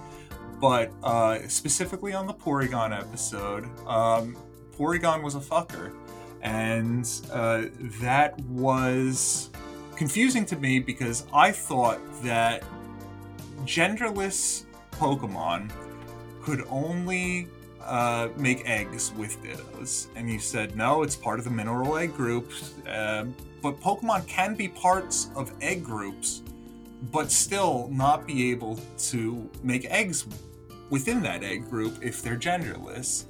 But 0.60 0.90
uh, 1.02 1.46
specifically 1.48 2.14
on 2.14 2.26
the 2.26 2.34
Porygon 2.34 2.98
episode, 2.98 3.66
um, 3.86 4.36
Porygon 4.76 5.22
was 5.22 5.34
a 5.34 5.40
fucker, 5.40 5.94
and 6.42 7.08
uh, 7.30 7.66
that 8.00 8.38
was 8.40 9.50
confusing 9.96 10.44
to 10.46 10.56
me 10.56 10.78
because 10.78 11.26
I 11.32 11.52
thought 11.52 12.00
that 12.22 12.64
genderless 13.64 14.64
Pokemon 14.92 15.70
could 16.42 16.64
only 16.70 17.48
uh, 17.88 18.28
make 18.36 18.68
eggs 18.68 19.12
with 19.16 19.42
Dittos, 19.42 20.08
and 20.14 20.30
you 20.30 20.38
said 20.38 20.76
no, 20.76 21.02
it's 21.02 21.16
part 21.16 21.38
of 21.38 21.44
the 21.44 21.50
mineral 21.50 21.96
egg 21.96 22.14
group. 22.14 22.52
Uh, 22.86 23.24
but 23.62 23.80
Pokemon 23.80 24.26
can 24.26 24.54
be 24.54 24.68
parts 24.68 25.30
of 25.34 25.52
egg 25.60 25.82
groups, 25.82 26.42
but 27.10 27.32
still 27.32 27.88
not 27.90 28.26
be 28.26 28.50
able 28.50 28.78
to 28.98 29.50
make 29.62 29.86
eggs 29.86 30.26
within 30.90 31.22
that 31.22 31.42
egg 31.42 31.68
group 31.68 31.98
if 32.02 32.22
they're 32.22 32.36
genderless. 32.36 33.24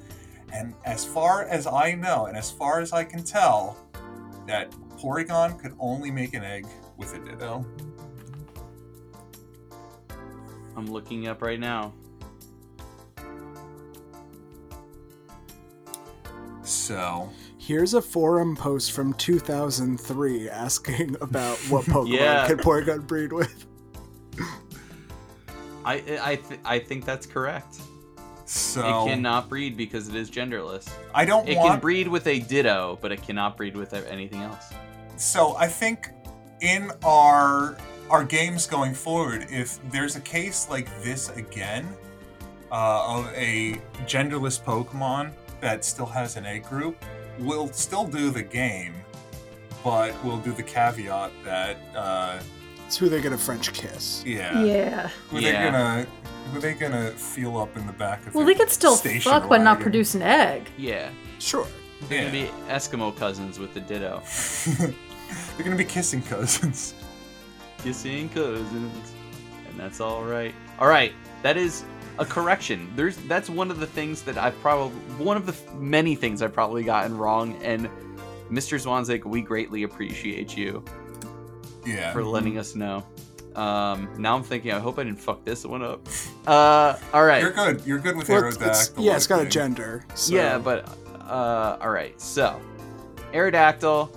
And 0.51 0.73
as 0.85 1.05
far 1.05 1.43
as 1.43 1.65
I 1.65 1.93
know, 1.93 2.25
and 2.25 2.37
as 2.37 2.51
far 2.51 2.81
as 2.81 2.93
I 2.93 3.03
can 3.03 3.23
tell, 3.23 3.77
that 4.45 4.71
Porygon 4.97 5.59
could 5.59 5.73
only 5.79 6.11
make 6.11 6.33
an 6.33 6.43
egg 6.43 6.67
with 6.97 7.13
a 7.15 7.19
Ditto. 7.19 7.65
I'm 10.75 10.87
looking 10.87 11.27
up 11.27 11.41
right 11.41 11.59
now. 11.59 11.93
So, 16.69 17.29
Here's 17.57 17.93
a 17.93 18.01
forum 18.01 18.55
post 18.55 18.91
from 18.93 19.13
2003 19.15 20.49
asking 20.49 21.15
about 21.21 21.57
what 21.69 21.85
Pokemon 21.85 22.13
Yeah. 22.13 22.47
can 22.47 22.57
Porygon 22.57 23.05
breed 23.05 23.33
with. 23.33 23.65
I 25.85 25.93
I 26.21 26.35
th- 26.35 26.59
I 26.65 26.79
think 26.79 27.05
that's 27.05 27.25
correct. 27.25 27.77
so 28.45 28.81
It 28.81 29.09
cannot 29.09 29.49
breed 29.49 29.75
because 29.77 30.07
it 30.09 30.15
is 30.15 30.29
genderless. 30.29 30.89
I 31.13 31.25
don't 31.25 31.47
It 31.47 31.57
want 31.57 31.71
can 31.71 31.79
breed 31.79 32.07
with 32.07 32.27
a 32.27 32.39
Ditto, 32.39 32.97
but 33.01 33.11
it 33.11 33.21
cannot 33.23 33.57
breed 33.57 33.75
with 33.75 33.93
anything 33.93 34.41
else. 34.41 34.71
so 35.17 35.55
I 35.57 35.67
think 35.67 36.09
in 36.61 36.91
our 37.03 37.77
our 38.09 38.23
games 38.23 38.65
going 38.67 38.93
forward, 38.93 39.47
if 39.49 39.79
there's 39.91 40.15
a 40.15 40.21
case 40.21 40.67
like 40.69 40.87
this 41.03 41.29
again 41.29 41.87
uh, 42.71 43.17
of 43.19 43.31
a 43.35 43.73
genderless 44.07 44.59
Pokemon, 44.61 45.31
that 45.61 45.83
still 45.85 46.05
has 46.05 46.37
an 46.37 46.45
egg 46.45 46.63
group 46.65 47.03
will 47.39 47.67
still 47.71 48.05
do 48.05 48.29
the 48.31 48.43
game, 48.43 48.93
but 49.83 50.13
we'll 50.23 50.37
do 50.39 50.51
the 50.51 50.63
caveat 50.63 51.31
that 51.43 51.77
uh, 51.95 52.39
It's 52.85 52.97
who 52.97 53.07
they're 53.09 53.21
gonna 53.21 53.37
French 53.37 53.71
kiss. 53.73 54.23
yeah, 54.25 54.61
Yeah. 54.63 55.07
who 55.29 55.39
Yeah. 55.39 55.51
they 55.51 55.71
gonna 55.71 56.07
who 56.53 56.59
they 56.59 56.73
gonna 56.73 57.11
feel 57.11 57.57
up 57.57 57.75
in 57.77 57.85
the 57.85 57.93
back 57.93 58.25
of 58.25 58.33
Well, 58.33 58.43
their 58.45 58.55
they 58.55 58.59
could 58.59 58.71
still 58.71 58.95
station 58.95 59.31
fuck 59.31 59.47
but 59.47 59.61
not 59.61 59.79
produce 59.79 60.15
an 60.15 60.23
egg. 60.23 60.69
Yeah. 60.77 61.09
Sure. 61.37 61.67
They're 62.07 62.23
Yeah. 62.23 62.29
gonna 62.31 62.45
be 62.45 62.51
Eskimo 62.73 63.15
cousins 63.15 63.59
with 63.59 63.73
the 63.73 63.81
ditto. 63.81 64.23
They're 64.79 65.63
gonna 65.63 65.75
be 65.75 65.85
kissing 65.85 66.21
cousins. 66.23 66.93
Kissing 67.83 68.29
cousins. 68.29 69.13
And 69.69 69.79
that's 69.79 70.01
alright. 70.01 70.55
Alright, 70.79 71.13
that 71.43 71.55
is 71.55 71.83
a 72.19 72.25
correction. 72.25 72.91
There's 72.95 73.17
that's 73.17 73.49
one 73.49 73.71
of 73.71 73.79
the 73.79 73.87
things 73.87 74.21
that 74.23 74.37
I've 74.37 74.59
probably 74.61 74.91
one 75.23 75.37
of 75.37 75.45
the 75.47 75.55
many 75.75 76.13
things 76.15 76.41
I've 76.43 76.53
probably 76.53 76.83
gotten 76.83 77.17
wrong 77.17 77.55
and 77.63 77.89
Mr. 78.51 78.79
Swanzik, 78.83 79.25
we 79.25 79.41
greatly 79.41 79.83
appreciate 79.83 80.55
you 80.57 80.83
Yeah. 81.85 82.11
for 82.13 82.23
letting 82.23 82.57
us 82.57 82.75
know. 82.75 83.05
Um, 83.55 84.09
now 84.17 84.35
I'm 84.35 84.43
thinking, 84.43 84.71
I 84.71 84.79
hope 84.79 84.97
I 84.99 85.03
didn't 85.03 85.19
fuck 85.21 85.43
this 85.45 85.65
one 85.65 85.81
up. 85.83 86.07
Uh, 86.47 86.95
all 87.13 87.23
right. 87.25 87.41
You're 87.41 87.51
good. 87.51 87.85
You're 87.85 87.99
good 87.99 88.15
with 88.17 88.27
Well, 88.29 88.45
it's, 88.47 88.55
it's- 88.57 88.89
Aerodactyl. 88.89 89.03
yeah, 89.05 89.15
it's 89.15 89.27
got 89.27 89.35
I 89.35 89.37
a 89.37 89.41
think. 89.41 89.51
gender. 89.53 90.05
So. 90.15 90.33
Yeah, 90.35 90.57
but 90.57 90.87
uh, 91.27 91.77
all 91.81 91.89
right. 91.89 92.19
So, 92.21 92.59
Aerodactyl. 93.33 94.09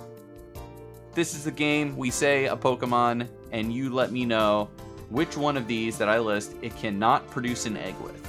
This 1.13 1.35
is 1.35 1.43
the 1.43 1.51
game. 1.51 1.95
We 1.95 2.09
say 2.09 2.45
a 2.45 2.55
Pokemon, 2.57 3.27
and 3.51 3.71
you 3.71 3.93
let 3.93 4.11
me 4.11 4.25
know 4.25 4.69
which 5.09 5.37
one 5.37 5.57
of 5.57 5.67
these 5.67 5.97
that 5.97 6.09
I 6.09 6.19
list 6.19 6.55
it 6.61 6.75
cannot 6.75 7.29
produce 7.29 7.65
an 7.65 7.77
egg 7.77 7.95
with. 7.99 8.19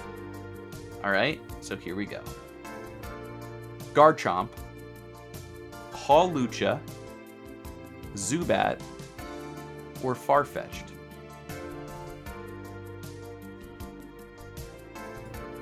All 1.02 1.10
right. 1.10 1.40
So 1.60 1.76
here 1.76 1.94
we 1.96 2.06
go. 2.06 2.20
Garchomp, 3.94 4.48
Hawlucha, 5.92 6.80
Zubat, 8.14 8.80
or 10.02 10.14
Farfetch'd. 10.14 10.92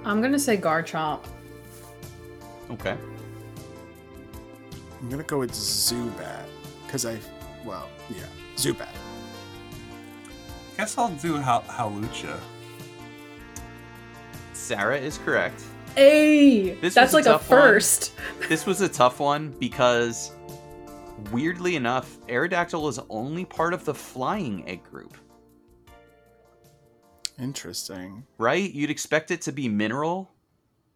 I'm 0.04 0.20
gonna 0.20 0.38
say 0.38 0.56
Garchomp. 0.56 1.24
Okay. 2.70 2.96
I'm 5.00 5.08
gonna 5.08 5.22
go 5.22 5.38
with 5.38 5.52
Zubat 5.52 6.46
because 6.86 7.06
I, 7.06 7.18
well, 7.64 7.88
yeah, 8.08 8.24
Zubat. 8.56 8.94
Guess 10.76 10.98
I'll 10.98 11.10
do 11.16 11.34
Hal- 11.34 11.62
Hawlucha. 11.68 12.38
Sarah 14.52 14.98
is 14.98 15.18
correct. 15.18 15.62
Hey, 15.94 16.70
This 16.80 16.94
that's 16.94 17.12
like 17.12 17.26
a 17.26 17.30
a 17.30 17.32
tough 17.32 17.50
one. 17.50 17.60
first. 17.60 18.12
This 18.48 18.64
was 18.66 18.80
a 18.80 18.88
tough 18.88 19.20
one 19.20 19.50
because, 19.58 20.32
weirdly 21.30 21.76
enough, 21.76 22.18
Aerodactyl 22.28 22.88
is 22.88 22.98
only 23.10 23.44
part 23.44 23.74
of 23.74 23.84
the 23.84 23.94
flying 23.94 24.66
egg 24.68 24.82
group, 24.84 25.16
Interesting. 27.38 28.24
right? 28.38 28.72
You'd 28.72 28.90
expect 28.90 29.30
it 29.30 29.42
to 29.42 29.52
be 29.52 29.68
mineral 29.68 30.30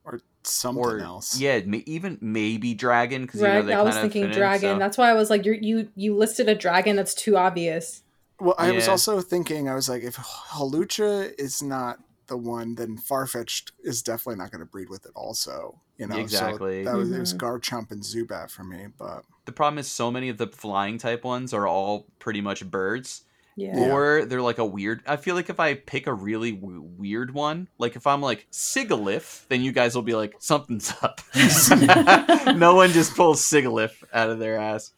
Or 0.05 0.21
something 0.45 0.83
or 0.83 1.01
else. 1.01 1.39
yeah, 1.39 1.61
ma- 1.67 1.79
even 1.87 2.19
maybe 2.21 2.73
dragon 2.75 3.23
because 3.23 3.41
you 3.41 3.47
know 3.49 3.63
they 3.63 3.75
I 3.75 3.83
was 3.83 3.97
thinking 3.97 4.23
fit 4.25 4.33
in, 4.33 4.39
dragon. 4.39 4.77
so- 4.77 4.79
That's 4.79 4.97
why 4.99 5.11
I 5.11 5.15
was 5.15 5.29
like, 5.31 5.45
you 5.45 5.53
you 5.61 5.89
you 5.95 6.17
listed 6.17 6.49
a 6.49 6.55
dragon. 6.55 6.97
That's 6.97 7.15
too 7.15 7.37
obvious. 7.37 8.03
Well, 8.39 8.55
I 8.59 8.71
was 8.73 8.87
also 8.89 9.21
thinking, 9.21 9.69
I 9.69 9.75
was 9.75 9.89
like, 9.89 10.03
if 10.03 10.17
Hawlucha 10.17 11.33
is 11.39 11.63
not 11.63 11.99
the 12.27 12.37
one, 12.37 12.75
then 12.75 12.99
Farfetch'd 12.99 13.73
is 13.85 14.03
definitely 14.03 14.37
not 14.43 14.51
going 14.51 14.61
to 14.61 14.67
breed 14.67 14.89
with 14.91 15.07
it. 15.07 15.13
Also, 15.15 15.81
you 15.97 16.07
know, 16.07 16.17
Exactly. 16.17 16.85
So 16.85 16.91
that 16.91 16.97
was 16.97 17.11
it 17.13 17.19
was 17.21 17.33
Mhm. 17.35 17.39
Garchomp 17.39 17.91
and 17.93 18.03
Zubat 18.03 18.51
for 18.51 18.65
me, 18.65 18.89
but 18.99 19.23
The 19.47 19.53
problem 19.53 19.79
is 19.79 19.87
so 19.91 20.11
many 20.11 20.29
of 20.29 20.39
the 20.39 20.49
flying 20.49 20.99
type 20.99 21.23
ones 21.25 21.55
are 21.55 21.67
all 21.69 22.07
pretty 22.19 22.41
much 22.41 22.69
birds, 22.69 23.23
Yeah. 23.55 23.79
Yeah. 23.79 23.93
or 23.93 24.25
they're 24.27 24.43
like 24.43 24.59
a 24.59 24.65
weird. 24.67 25.03
I 25.07 25.17
feel 25.17 25.37
like 25.37 25.49
if 25.49 25.61
I 25.61 25.75
pick 25.75 26.07
a 26.09 26.13
really 26.13 26.51
w- 26.53 26.83
weird 26.83 27.33
one, 27.33 27.69
like 27.79 27.95
if 27.97 28.07
I'm 28.09 28.21
like 28.21 28.47
Sigilyph, 28.51 29.47
then 29.49 29.61
you 29.63 29.71
guys 29.73 29.95
will 29.95 30.03
be 30.03 30.15
like 30.15 30.35
something's 30.41 30.93
up. 31.01 31.21
no 32.57 32.75
one 32.75 32.91
just 32.91 33.15
pulls 33.15 33.41
Sigilyph 33.41 34.03
out 34.13 34.31
of 34.31 34.39
their 34.41 34.59
ass. 34.59 34.91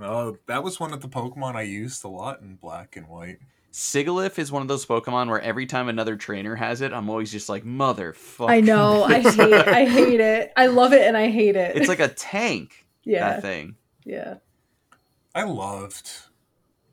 Oh, 0.00 0.36
that 0.46 0.62
was 0.64 0.80
one 0.80 0.92
of 0.92 1.00
the 1.00 1.08
Pokemon 1.08 1.54
I 1.54 1.62
used 1.62 2.04
a 2.04 2.08
lot 2.08 2.40
in 2.40 2.56
Black 2.56 2.96
and 2.96 3.06
White. 3.08 3.38
Sigilyph 3.72 4.38
is 4.38 4.52
one 4.52 4.62
of 4.62 4.68
those 4.68 4.86
Pokemon 4.86 5.28
where 5.28 5.40
every 5.40 5.66
time 5.66 5.88
another 5.88 6.16
trainer 6.16 6.54
has 6.56 6.80
it, 6.80 6.92
I'm 6.92 7.08
always 7.10 7.30
just 7.32 7.48
like, 7.48 7.64
motherfucker. 7.64 8.48
I 8.50 8.60
know. 8.60 9.02
I 9.04 9.18
hate. 9.20 9.52
I 9.68 9.84
hate 9.84 10.20
it. 10.20 10.52
I 10.56 10.66
love 10.66 10.92
it 10.92 11.02
and 11.02 11.16
I 11.16 11.28
hate 11.28 11.56
it. 11.56 11.76
It's 11.76 11.88
like 11.88 12.00
a 12.00 12.08
tank, 12.14 12.86
yeah, 13.04 13.30
that 13.30 13.42
thing. 13.42 13.76
yeah. 14.04 14.34
I 15.34 15.42
loved 15.42 16.08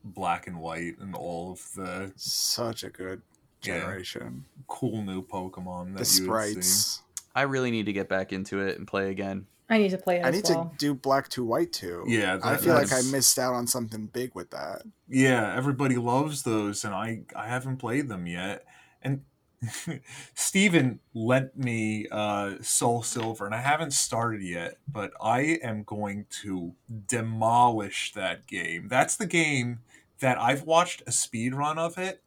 Black 0.03 0.47
and 0.47 0.59
White 0.59 0.97
and 0.99 1.13
all 1.15 1.51
of 1.51 1.73
the 1.75 2.11
such 2.15 2.83
a 2.83 2.89
good 2.89 3.21
Yeah. 3.63 3.79
generation. 3.79 4.45
cool 4.67 5.03
new 5.03 5.21
Pokemon 5.23 5.95
that 5.97 6.05
the 6.07 6.23
you 6.23 6.29
would 6.31 6.43
see. 6.55 6.61
sprites. 6.61 7.01
I 7.35 7.43
really 7.43 7.69
need 7.71 7.85
to 7.85 7.93
get 7.93 8.09
back 8.09 8.33
into 8.33 8.59
it 8.59 8.77
and 8.79 8.87
play 8.87 9.11
again. 9.11 9.45
I 9.71 9.77
need 9.77 9.89
to 9.91 9.97
play 9.97 10.17
it 10.19 10.25
I 10.25 10.29
as 10.29 10.35
need 10.35 10.43
well. 10.55 10.65
to 10.65 10.77
do 10.77 10.93
Black 10.93 11.29
to 11.29 11.43
White 11.45 11.71
too. 11.73 12.03
Yeah, 12.07 12.37
I 12.43 12.51
that- 12.53 12.61
feel 12.61 12.73
like 12.75 12.91
I 12.91 13.01
missed 13.03 13.39
out 13.39 13.53
on 13.53 13.65
something 13.67 14.07
big 14.07 14.35
with 14.35 14.51
that. 14.51 14.83
Yeah, 15.07 15.55
everybody 15.55 15.95
loves 15.95 16.43
those, 16.43 16.83
and 16.85 16.93
I 16.93 17.21
I 17.35 17.47
haven't 17.47 17.77
played 17.77 18.09
them 18.09 18.27
yet. 18.27 18.65
And 19.01 19.21
Steven 20.35 20.99
lent 21.13 21.57
me 21.57 22.07
uh, 22.11 22.55
Soul 22.61 23.03
Silver, 23.03 23.45
and 23.45 23.55
I 23.55 23.59
haven't 23.61 23.91
started 23.93 24.41
yet, 24.41 24.77
but 24.87 25.11
I 25.21 25.59
am 25.63 25.83
going 25.83 26.25
to 26.41 26.73
demolish 27.07 28.11
that 28.13 28.47
game. 28.47 28.87
That's 28.87 29.15
the 29.15 29.27
game 29.27 29.79
that 30.19 30.39
I've 30.39 30.63
watched 30.63 31.03
a 31.07 31.11
speed 31.11 31.53
run 31.53 31.77
of 31.77 31.97
it. 31.97 32.21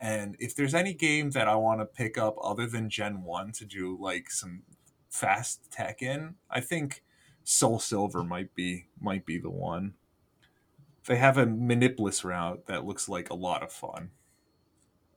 And 0.00 0.36
if 0.38 0.54
there's 0.56 0.74
any 0.74 0.94
game 0.94 1.30
that 1.30 1.46
I 1.46 1.56
want 1.56 1.80
to 1.80 1.84
pick 1.84 2.16
up 2.16 2.36
other 2.42 2.66
than 2.66 2.88
Gen 2.88 3.22
1 3.22 3.52
to 3.52 3.64
do 3.66 3.98
like 4.00 4.30
some 4.30 4.62
fast 5.10 5.70
tech 5.70 6.00
in, 6.02 6.36
I 6.48 6.60
think 6.60 7.02
Soul 7.44 7.78
Silver 7.78 8.22
might 8.24 8.54
be 8.54 8.86
might 9.00 9.26
be 9.26 9.38
the 9.38 9.50
one. 9.50 9.94
They 11.06 11.16
have 11.16 11.36
a 11.38 11.46
Manipless 11.46 12.24
route 12.24 12.66
that 12.66 12.84
looks 12.84 13.08
like 13.08 13.30
a 13.30 13.34
lot 13.34 13.62
of 13.62 13.72
fun. 13.72 14.10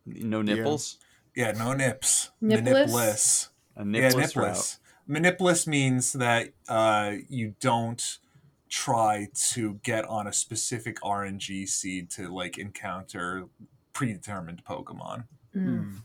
No 0.05 0.41
nipples? 0.41 0.97
Yeah, 1.35 1.51
no 1.51 1.73
nips. 1.73 2.31
Nipless? 2.41 2.91
Manipless. 2.91 3.49
A 3.75 3.79
Yeah, 3.79 3.83
nipless 3.85 4.35
route. 4.35 4.47
nipless. 4.47 4.79
Manipulus 5.07 5.67
means 5.67 6.13
that 6.13 6.49
uh, 6.69 7.13
you 7.27 7.55
don't 7.59 8.19
try 8.69 9.27
to 9.33 9.79
get 9.83 10.05
on 10.05 10.25
a 10.25 10.33
specific 10.33 10.99
RNG 11.01 11.67
seed 11.67 12.09
to 12.11 12.33
like 12.33 12.57
encounter 12.57 13.47
predetermined 13.91 14.63
Pokemon. 14.65 15.25
Mm. 15.55 15.97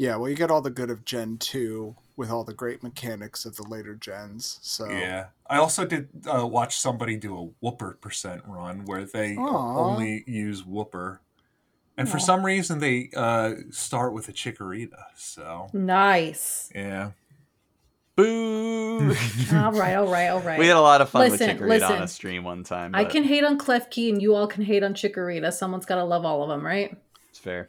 Yeah, 0.00 0.16
well, 0.16 0.30
you 0.30 0.34
get 0.34 0.50
all 0.50 0.62
the 0.62 0.70
good 0.70 0.88
of 0.88 1.04
Gen 1.04 1.36
2 1.36 1.94
with 2.16 2.30
all 2.30 2.42
the 2.42 2.54
great 2.54 2.82
mechanics 2.82 3.44
of 3.44 3.56
the 3.56 3.64
later 3.68 3.94
gens. 3.94 4.58
So 4.62 4.88
Yeah. 4.88 5.26
I 5.46 5.58
also 5.58 5.84
did 5.84 6.08
uh, 6.26 6.46
watch 6.46 6.78
somebody 6.78 7.18
do 7.18 7.36
a 7.36 7.66
Wooper 7.66 8.00
percent 8.00 8.40
run 8.46 8.86
where 8.86 9.04
they 9.04 9.36
Aw. 9.36 9.78
only 9.78 10.24
use 10.26 10.62
Wooper. 10.62 11.18
And 11.98 12.08
for 12.08 12.18
some 12.18 12.46
reason, 12.46 12.78
they 12.78 13.10
uh, 13.14 13.56
start 13.70 14.14
with 14.14 14.26
a 14.30 14.32
Chikorita. 14.32 15.02
So, 15.16 15.68
Nice. 15.74 16.70
yeah. 16.74 17.10
Boo! 18.16 19.00
all 19.52 19.72
right, 19.72 19.96
all 19.96 20.06
right, 20.10 20.28
all 20.28 20.40
right. 20.40 20.58
we 20.58 20.66
had 20.66 20.78
a 20.78 20.80
lot 20.80 21.02
of 21.02 21.10
fun 21.10 21.28
Listen, 21.28 21.46
with 21.48 21.58
Chikorita 21.58 21.68
listen. 21.68 21.92
on 21.96 22.02
a 22.04 22.08
stream 22.08 22.44
one 22.44 22.64
time. 22.64 22.94
I 22.94 23.04
can 23.04 23.22
hate 23.22 23.44
on 23.44 23.58
Klefki 23.58 24.08
and 24.10 24.22
you 24.22 24.34
all 24.34 24.46
can 24.46 24.62
hate 24.64 24.82
on 24.82 24.94
Chikorita. 24.94 25.52
Someone's 25.52 25.84
got 25.84 25.96
to 25.96 26.04
love 26.04 26.24
all 26.24 26.42
of 26.42 26.48
them, 26.48 26.64
right? 26.64 26.96
It's 27.28 27.38
fair. 27.38 27.68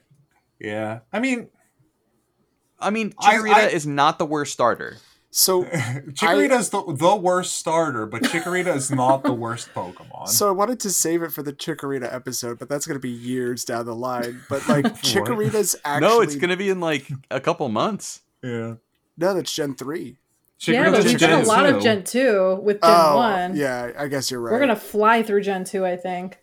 Yeah. 0.61 0.99
I 1.11 1.19
mean, 1.19 1.49
I 2.81 2.89
mean, 2.89 3.13
I- 3.19 3.35
Chikorita 3.35 3.53
I- 3.53 3.67
is 3.69 3.85
not 3.87 4.19
the 4.19 4.25
worst 4.25 4.53
starter. 4.53 4.97
so 5.29 5.63
Chikorita's 6.13 6.69
the, 6.69 6.83
the 6.93 7.15
worst 7.15 7.55
starter, 7.57 8.05
but 8.05 8.21
Chikorita 8.23 8.75
is 8.75 8.91
not 8.91 9.23
the 9.23 9.33
worst 9.33 9.69
Pokemon. 9.75 10.27
So 10.27 10.47
I 10.47 10.51
wanted 10.51 10.79
to 10.81 10.89
save 10.89 11.23
it 11.23 11.31
for 11.31 11.41
the 11.43 11.53
Chikorita 11.53 12.13
episode, 12.13 12.59
but 12.59 12.67
that's 12.69 12.85
going 12.85 12.95
to 12.95 13.01
be 13.01 13.09
years 13.09 13.63
down 13.63 13.85
the 13.85 13.95
line. 13.95 14.41
But 14.49 14.67
like 14.67 14.85
Chikorita's 15.01 15.75
actually 15.85 16.07
no, 16.09 16.21
it's 16.21 16.35
gonna 16.35 16.57
be 16.57 16.69
in 16.69 16.79
like 16.79 17.07
a 17.29 17.39
couple 17.39 17.67
months. 17.69 18.21
yeah. 18.43 18.75
no, 19.17 19.33
that's 19.33 19.53
Gen 19.53 19.75
three. 19.75 20.17
yeah, 20.61 20.89
but 20.91 20.99
Chikorita's 20.99 21.05
we've 21.05 21.19
done 21.19 21.31
a 21.31 21.37
Gen 21.37 21.45
lot 21.47 21.65
of 21.65 21.81
Gen 21.81 22.03
2 22.03 22.59
with 22.61 22.81
Gen 22.81 22.91
oh, 22.91 23.15
1. 23.17 23.55
yeah, 23.55 23.91
I 23.97 24.07
guess 24.07 24.29
you're 24.29 24.39
right. 24.41 24.51
We're 24.51 24.59
going 24.59 24.69
to 24.69 24.75
fly 24.75 25.23
through 25.23 25.41
Gen 25.41 25.63
2, 25.63 25.85
I 25.85 25.95
think. 25.97 26.39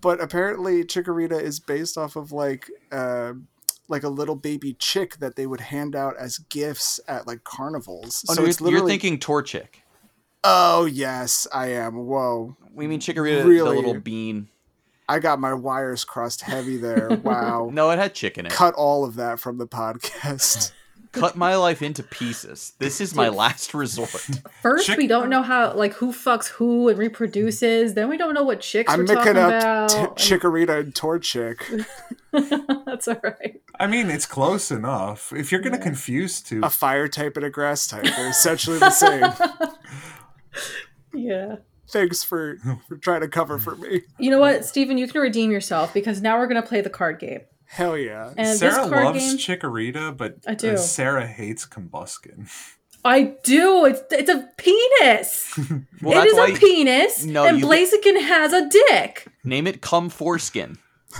But 0.00 0.20
apparently, 0.20 0.84
Chikorita 0.84 1.40
is 1.40 1.58
based 1.58 1.96
off 1.98 2.14
of 2.16 2.30
like 2.30 2.70
uh, 2.92 3.32
like 3.88 4.02
a 4.02 4.08
little 4.08 4.36
baby 4.36 4.74
chick 4.74 5.16
that 5.18 5.36
they 5.36 5.46
would 5.46 5.60
hand 5.60 5.94
out 5.94 6.16
as 6.18 6.38
gifts 6.38 6.98
at 7.08 7.26
like 7.26 7.44
carnivals. 7.44 8.24
Oh, 8.28 8.34
so 8.34 8.42
no, 8.42 8.48
it's 8.48 8.60
you're, 8.60 8.66
literally. 8.70 8.92
you're 8.92 9.00
thinking 9.00 9.18
Torchic. 9.18 9.66
Oh 10.44 10.84
yes, 10.86 11.46
I 11.52 11.68
am. 11.68 11.96
Whoa, 12.06 12.56
We 12.72 12.86
mean 12.86 13.00
Chikorita, 13.00 13.42
the 13.42 13.48
Really? 13.48 13.76
little 13.76 14.00
bean. 14.00 14.48
I 15.08 15.20
got 15.20 15.38
my 15.38 15.54
wires 15.54 16.04
crossed 16.04 16.42
heavy 16.42 16.76
there. 16.76 17.10
Wow. 17.22 17.70
No, 17.72 17.90
it 17.90 17.98
had 17.98 18.14
chicken 18.14 18.46
in 18.46 18.52
it. 18.52 18.54
Cut 18.54 18.74
all 18.74 19.04
of 19.04 19.14
that 19.16 19.38
from 19.40 19.58
the 19.58 19.66
podcast. 19.66 20.72
Cut 21.20 21.36
my 21.36 21.56
life 21.56 21.82
into 21.82 22.02
pieces. 22.02 22.72
This 22.78 23.00
is 23.00 23.14
my 23.14 23.28
last 23.28 23.74
resort. 23.74 24.10
First, 24.62 24.86
Chick- 24.86 24.98
we 24.98 25.06
don't 25.06 25.28
know 25.30 25.42
how 25.42 25.72
like 25.74 25.94
who 25.94 26.12
fucks 26.12 26.48
who 26.48 26.88
and 26.88 26.98
reproduces. 26.98 27.94
Then 27.94 28.08
we 28.08 28.16
don't 28.16 28.34
know 28.34 28.42
what 28.44 28.60
chicks 28.60 28.92
I'm 28.92 29.00
we're 29.00 29.06
talking 29.06 29.34
mixing 29.34 29.36
up 29.42 29.62
about. 29.62 29.88
t- 29.90 29.96
and- 29.98 30.08
Chikorita 30.42 30.80
and 30.80 30.94
Torchic. 30.94 31.86
That's 32.86 33.08
all 33.08 33.20
right. 33.22 33.60
I 33.80 33.86
mean, 33.86 34.10
it's 34.10 34.26
close 34.26 34.70
enough. 34.70 35.32
If 35.34 35.50
you're 35.52 35.60
gonna 35.60 35.76
Yeah. 35.78 35.82
confuse 35.82 36.40
two, 36.40 36.60
A 36.62 36.70
fire 36.70 37.08
type 37.08 37.36
and 37.36 37.46
a 37.46 37.50
grass 37.50 37.86
type. 37.86 38.04
They're 38.04 38.28
essentially 38.30 38.78
the 38.78 38.90
same. 38.90 39.32
yeah. 41.14 41.56
Thanks 41.88 42.24
for, 42.24 42.58
for 42.88 42.96
trying 42.96 43.20
to 43.20 43.28
cover 43.28 43.58
for 43.58 43.76
me. 43.76 44.02
You 44.18 44.30
know 44.30 44.40
what, 44.40 44.64
Steven, 44.64 44.98
you 44.98 45.06
can 45.06 45.20
redeem 45.20 45.52
yourself 45.52 45.94
because 45.94 46.20
now 46.20 46.36
we're 46.38 46.48
gonna 46.48 46.62
play 46.62 46.80
the 46.80 46.90
card 46.90 47.18
game. 47.20 47.42
Hell 47.66 47.98
yeah. 47.98 48.32
And 48.36 48.58
Sarah 48.58 48.86
loves 48.86 49.18
game, 49.18 49.36
Chikorita, 49.38 50.16
but 50.16 50.36
I 50.46 50.54
do. 50.54 50.72
uh, 50.72 50.76
Sarah 50.76 51.26
hates 51.26 51.66
Combusken. 51.66 52.48
I 53.04 53.34
do. 53.44 53.84
It's 53.86 54.02
it's 54.10 54.30
a 54.30 54.48
penis. 54.56 55.58
Well, 56.02 56.12
it 56.12 56.14
that's 56.16 56.32
is 56.32 56.36
why 56.36 56.48
a 56.48 56.56
penis, 56.56 57.24
No, 57.24 57.44
and 57.46 57.58
you- 57.58 57.66
Blaziken 57.66 58.20
has 58.20 58.52
a 58.52 58.68
dick. 58.68 59.26
name 59.44 59.66
it 59.66 59.80
Come 59.80 60.08
Foreskin. 60.10 60.78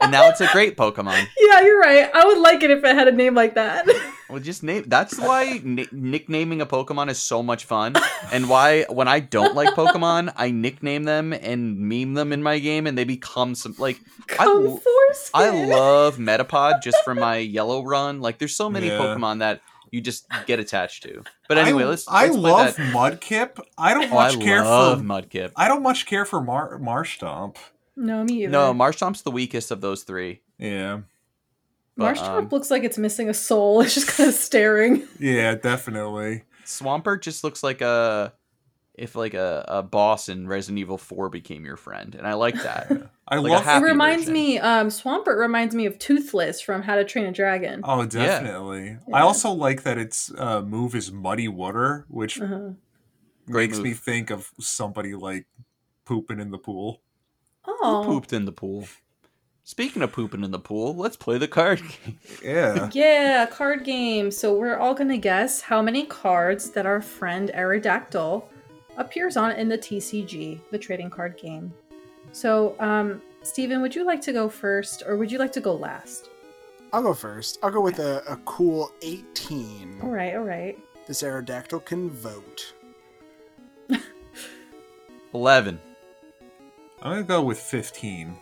and 0.00 0.10
now 0.12 0.28
it's 0.28 0.40
a 0.40 0.48
great 0.52 0.76
Pokemon. 0.76 1.26
Yeah, 1.38 1.60
you're 1.62 1.78
right. 1.80 2.10
I 2.12 2.24
would 2.26 2.38
like 2.38 2.62
it 2.64 2.70
if 2.70 2.82
it 2.84 2.94
had 2.96 3.08
a 3.08 3.12
name 3.12 3.34
like 3.34 3.54
that. 3.54 3.86
Well, 4.28 4.40
just 4.40 4.64
name. 4.64 4.82
That's 4.88 5.20
why 5.20 5.60
ni- 5.62 5.86
nicknaming 5.92 6.60
a 6.60 6.66
Pokemon 6.66 7.10
is 7.10 7.18
so 7.22 7.44
much 7.44 7.64
fun, 7.64 7.94
and 8.32 8.48
why 8.48 8.82
when 8.90 9.06
I 9.06 9.20
don't 9.20 9.54
like 9.54 9.68
Pokemon, 9.76 10.32
I 10.36 10.50
nickname 10.50 11.04
them 11.04 11.32
and 11.32 11.78
meme 11.78 12.14
them 12.14 12.32
in 12.32 12.42
my 12.42 12.58
game, 12.58 12.88
and 12.88 12.98
they 12.98 13.04
become 13.04 13.54
some 13.54 13.76
like. 13.78 14.00
I, 14.32 14.34
Come 14.46 14.66
l- 14.66 14.82
I 15.32 15.50
love 15.68 16.16
Metapod 16.16 16.82
just 16.82 16.96
from 17.04 17.20
my 17.20 17.36
yellow 17.36 17.84
run. 17.84 18.20
Like, 18.20 18.38
there's 18.38 18.56
so 18.56 18.68
many 18.68 18.88
Yeah. 18.88 18.98
Pokemon 18.98 19.38
that 19.38 19.60
you 19.92 20.00
just 20.00 20.26
get 20.46 20.58
attached 20.58 21.04
to. 21.04 21.22
But 21.48 21.58
anyway, 21.58 21.84
I, 21.84 21.86
let's. 21.86 22.08
I 22.08 22.26
let's 22.26 22.36
play 22.36 22.50
love 22.50 22.76
that. 22.76 22.92
Mudkip. 23.20 23.60
I 23.78 23.94
don't 23.94 24.12
Oh, 24.12 24.18
I 24.18 24.32
much 24.32 24.40
care 24.40 24.64
love 24.64 24.98
for. 24.98 25.04
Mudkip. 25.04 25.52
I 25.54 25.68
don't 25.68 25.84
much 25.84 26.04
care 26.04 26.24
for 26.24 26.40
Mar- 26.40 26.80
Marshtomp. 26.80 27.58
No, 27.96 28.24
me 28.24 28.42
either. 28.44 28.52
No, 28.52 28.74
Marshtomp's 28.74 29.22
the 29.22 29.30
weakest 29.30 29.70
of 29.70 29.80
those 29.80 30.02
three. 30.02 30.40
Yeah, 30.58 31.00
but, 31.96 32.14
Marshtomp 32.16 32.38
um, 32.38 32.48
looks 32.50 32.70
like 32.70 32.84
it's 32.84 32.98
missing 32.98 33.28
a 33.28 33.34
soul. 33.34 33.80
It's 33.82 33.94
just 33.94 34.08
kind 34.08 34.28
of 34.28 34.34
staring. 34.34 35.02
yeah, 35.18 35.54
definitely. 35.54 36.42
Swampert 36.64 37.22
just 37.22 37.42
looks 37.44 37.62
like 37.62 37.80
a 37.80 38.32
if 38.94 39.14
like 39.14 39.34
a, 39.34 39.64
a 39.68 39.82
boss 39.82 40.28
in 40.30 40.48
Resident 40.48 40.78
Evil 40.78 40.96
4 40.98 41.28
became 41.28 41.64
your 41.66 41.76
friend, 41.76 42.14
and 42.14 42.26
I 42.26 42.32
like 42.32 42.54
that. 42.62 42.90
I 43.28 43.36
Like 43.36 43.50
a 43.52 43.54
love. 43.68 43.82
it 43.82 43.86
reminds 43.86 44.22
version. 44.22 44.32
me, 44.34 44.58
um, 44.58 44.88
Swampert 44.88 45.38
reminds 45.38 45.74
me 45.74 45.84
of 45.86 45.98
Toothless 45.98 46.60
from 46.62 46.80
How 46.82 46.94
to 46.96 47.04
Train 47.04 47.26
a 47.26 47.32
Dragon. 47.32 47.80
Oh, 47.84 48.06
definitely. 48.06 48.96
Yeah. 49.06 49.16
I 49.16 49.20
also 49.20 49.50
like 49.50 49.82
that 49.82 49.98
its 49.98 50.32
uh, 50.38 50.62
move 50.62 50.94
is 50.94 51.12
Muddy 51.12 51.46
Water, 51.48 52.06
which 52.08 52.40
Uh-huh. 52.40 52.70
Great 53.50 53.70
makes 53.70 53.80
me 53.80 53.92
think 53.92 54.30
of 54.30 54.50
somebody 54.58 55.14
like 55.14 55.46
pooping 56.06 56.40
in 56.40 56.50
the 56.50 56.58
pool. 56.58 57.00
Who 57.66 57.76
Oh, 57.82 58.02
pooped 58.06 58.32
in 58.32 58.44
the 58.46 58.52
pool. 58.52 58.86
Speaking 59.64 60.00
of 60.02 60.12
pooping 60.12 60.44
in 60.44 60.52
the 60.52 60.58
pool, 60.60 60.94
let's 60.94 61.16
play 61.16 61.38
the 61.38 61.48
card 61.48 61.80
game. 62.04 62.18
Yeah. 62.42 62.88
yeah, 62.92 63.46
card 63.46 63.84
game. 63.84 64.30
So 64.30 64.54
we're 64.56 64.76
all 64.76 64.94
gonna 64.94 65.18
guess 65.18 65.60
how 65.60 65.82
many 65.82 66.06
cards 66.06 66.70
that 66.70 66.86
our 66.86 67.00
friend 67.02 67.50
Aerodactyl 67.54 68.44
appears 68.96 69.36
on 69.36 69.52
in 69.52 69.68
the 69.68 69.76
TCG, 69.76 70.60
the 70.70 70.78
trading 70.78 71.10
card 71.10 71.36
game. 71.36 71.72
So, 72.32 72.76
um, 72.78 73.20
Steven, 73.42 73.82
would 73.82 73.94
you 73.94 74.04
like 74.04 74.20
to 74.22 74.32
go 74.32 74.48
first, 74.48 75.02
or 75.06 75.16
would 75.16 75.30
you 75.32 75.38
like 75.38 75.52
to 75.52 75.60
go 75.60 75.74
last? 75.74 76.30
I'll 76.92 77.02
go 77.02 77.14
first. 77.14 77.58
I'll 77.62 77.70
go 77.70 77.80
with 77.80 77.98
a, 77.98 78.22
a 78.28 78.36
cool 78.44 78.92
18. 79.02 80.00
All 80.02 80.08
right, 80.10 80.34
all 80.34 80.44
right. 80.44 80.78
This 81.06 81.22
Aerodactyl 81.22 81.84
can 81.84 82.08
vote. 82.10 82.72
11. 85.34 85.78
I'm 87.06 87.12
gonna 87.12 87.22
go 87.22 87.42
with 87.42 87.60
15. 87.60 88.36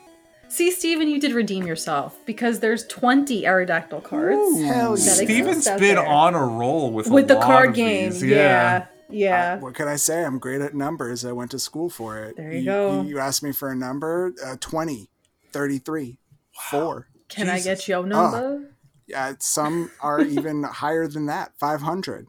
See, 0.49 0.71
Steven, 0.71 1.09
you 1.09 1.21
did 1.21 1.33
redeem 1.33 1.67
yourself 1.67 2.17
because 2.25 2.61
there's 2.61 2.87
20 2.87 3.43
Aerodactyl 3.43 4.03
cards. 4.05 4.63
Hell 4.63 4.63
That 4.63 4.71
yeah. 4.71 4.93
exists 4.93 5.21
Steven's 5.21 5.67
out 5.67 5.81
been 5.81 5.97
there. 5.97 6.07
on 6.07 6.35
a 6.35 6.47
roll 6.47 6.91
with 6.91 7.09
a 7.09 7.13
with 7.13 7.29
the 7.29 7.35
lot 7.35 7.45
card 7.45 7.69
of 7.71 7.75
game. 7.75 8.11
these. 8.11 8.23
Yeah. 8.23 8.87
Yeah. 9.11 9.55
Uh, 9.55 9.59
what 9.59 9.75
can 9.75 9.87
I 9.87 9.97
say? 9.97 10.25
I'm 10.25 10.39
great 10.39 10.63
at 10.63 10.75
numbers. 10.75 11.27
I 11.27 11.33
went 11.33 11.51
to 11.51 11.59
school 11.59 11.91
for 11.91 12.23
it. 12.25 12.37
There 12.37 12.53
you 12.53 12.65
go. 12.65 13.03
You, 13.03 13.19
asked 13.19 13.43
me 13.43 13.53
for 13.53 13.71
a 13.71 13.77
number 13.77 14.33
uh, 14.45 14.57
20, 14.61 15.11
33, 15.53 16.19
4. 16.71 17.09
Can 17.29 17.51
I 17.51 17.61
get 17.61 17.87
your 17.87 18.07
number? 18.07 18.71
Yeah, 19.07 19.35
some 19.41 19.91
are 20.01 20.21
even 20.23 20.63
higher 20.63 21.07
than 21.07 21.27
that 21.27 21.53
500, 21.61 22.29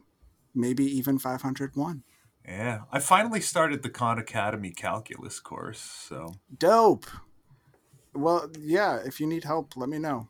maybe 0.54 0.84
even 0.84 1.18
501. 1.18 2.02
Yeah. 2.46 2.80
I 2.92 3.00
finally 3.00 3.40
started 3.40 3.82
the 3.82 3.90
Khan 3.90 4.18
Academy 4.18 4.70
calculus 4.70 5.40
course, 5.40 5.80
so 5.80 6.34
Dope. 6.56 7.06
Well, 8.14 8.50
yeah, 8.58 9.00
if 9.04 9.20
you 9.20 9.26
need 9.26 9.44
help, 9.44 9.76
let 9.76 9.88
me 9.88 9.98
know. 9.98 10.28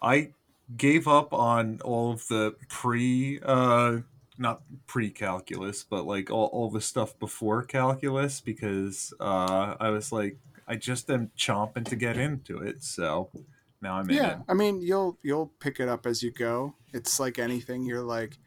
I 0.00 0.32
gave 0.76 1.06
up 1.06 1.32
on 1.34 1.80
all 1.84 2.12
of 2.12 2.26
the 2.28 2.54
pre 2.68 3.40
uh 3.42 3.98
not 4.38 4.62
pre-calculus, 4.86 5.84
but 5.84 6.06
like 6.06 6.30
all, 6.30 6.46
all 6.46 6.70
the 6.70 6.80
stuff 6.80 7.18
before 7.18 7.62
calculus 7.62 8.40
because 8.40 9.12
uh 9.20 9.76
I 9.78 9.90
was 9.90 10.12
like 10.12 10.38
I 10.66 10.76
just 10.76 11.10
am 11.10 11.30
chomping 11.36 11.86
to 11.88 11.96
get 11.96 12.16
into 12.16 12.58
it, 12.58 12.82
so 12.82 13.30
now 13.82 13.96
I'm 13.96 14.08
in 14.08 14.16
yeah. 14.16 14.38
I 14.48 14.54
mean, 14.54 14.80
you'll 14.80 15.18
you'll 15.22 15.52
pick 15.58 15.80
it 15.80 15.88
up 15.88 16.06
as 16.06 16.22
you 16.22 16.30
go. 16.30 16.74
It's 16.92 17.18
like 17.18 17.38
anything. 17.38 17.84
You're 17.84 18.02
like, 18.02 18.38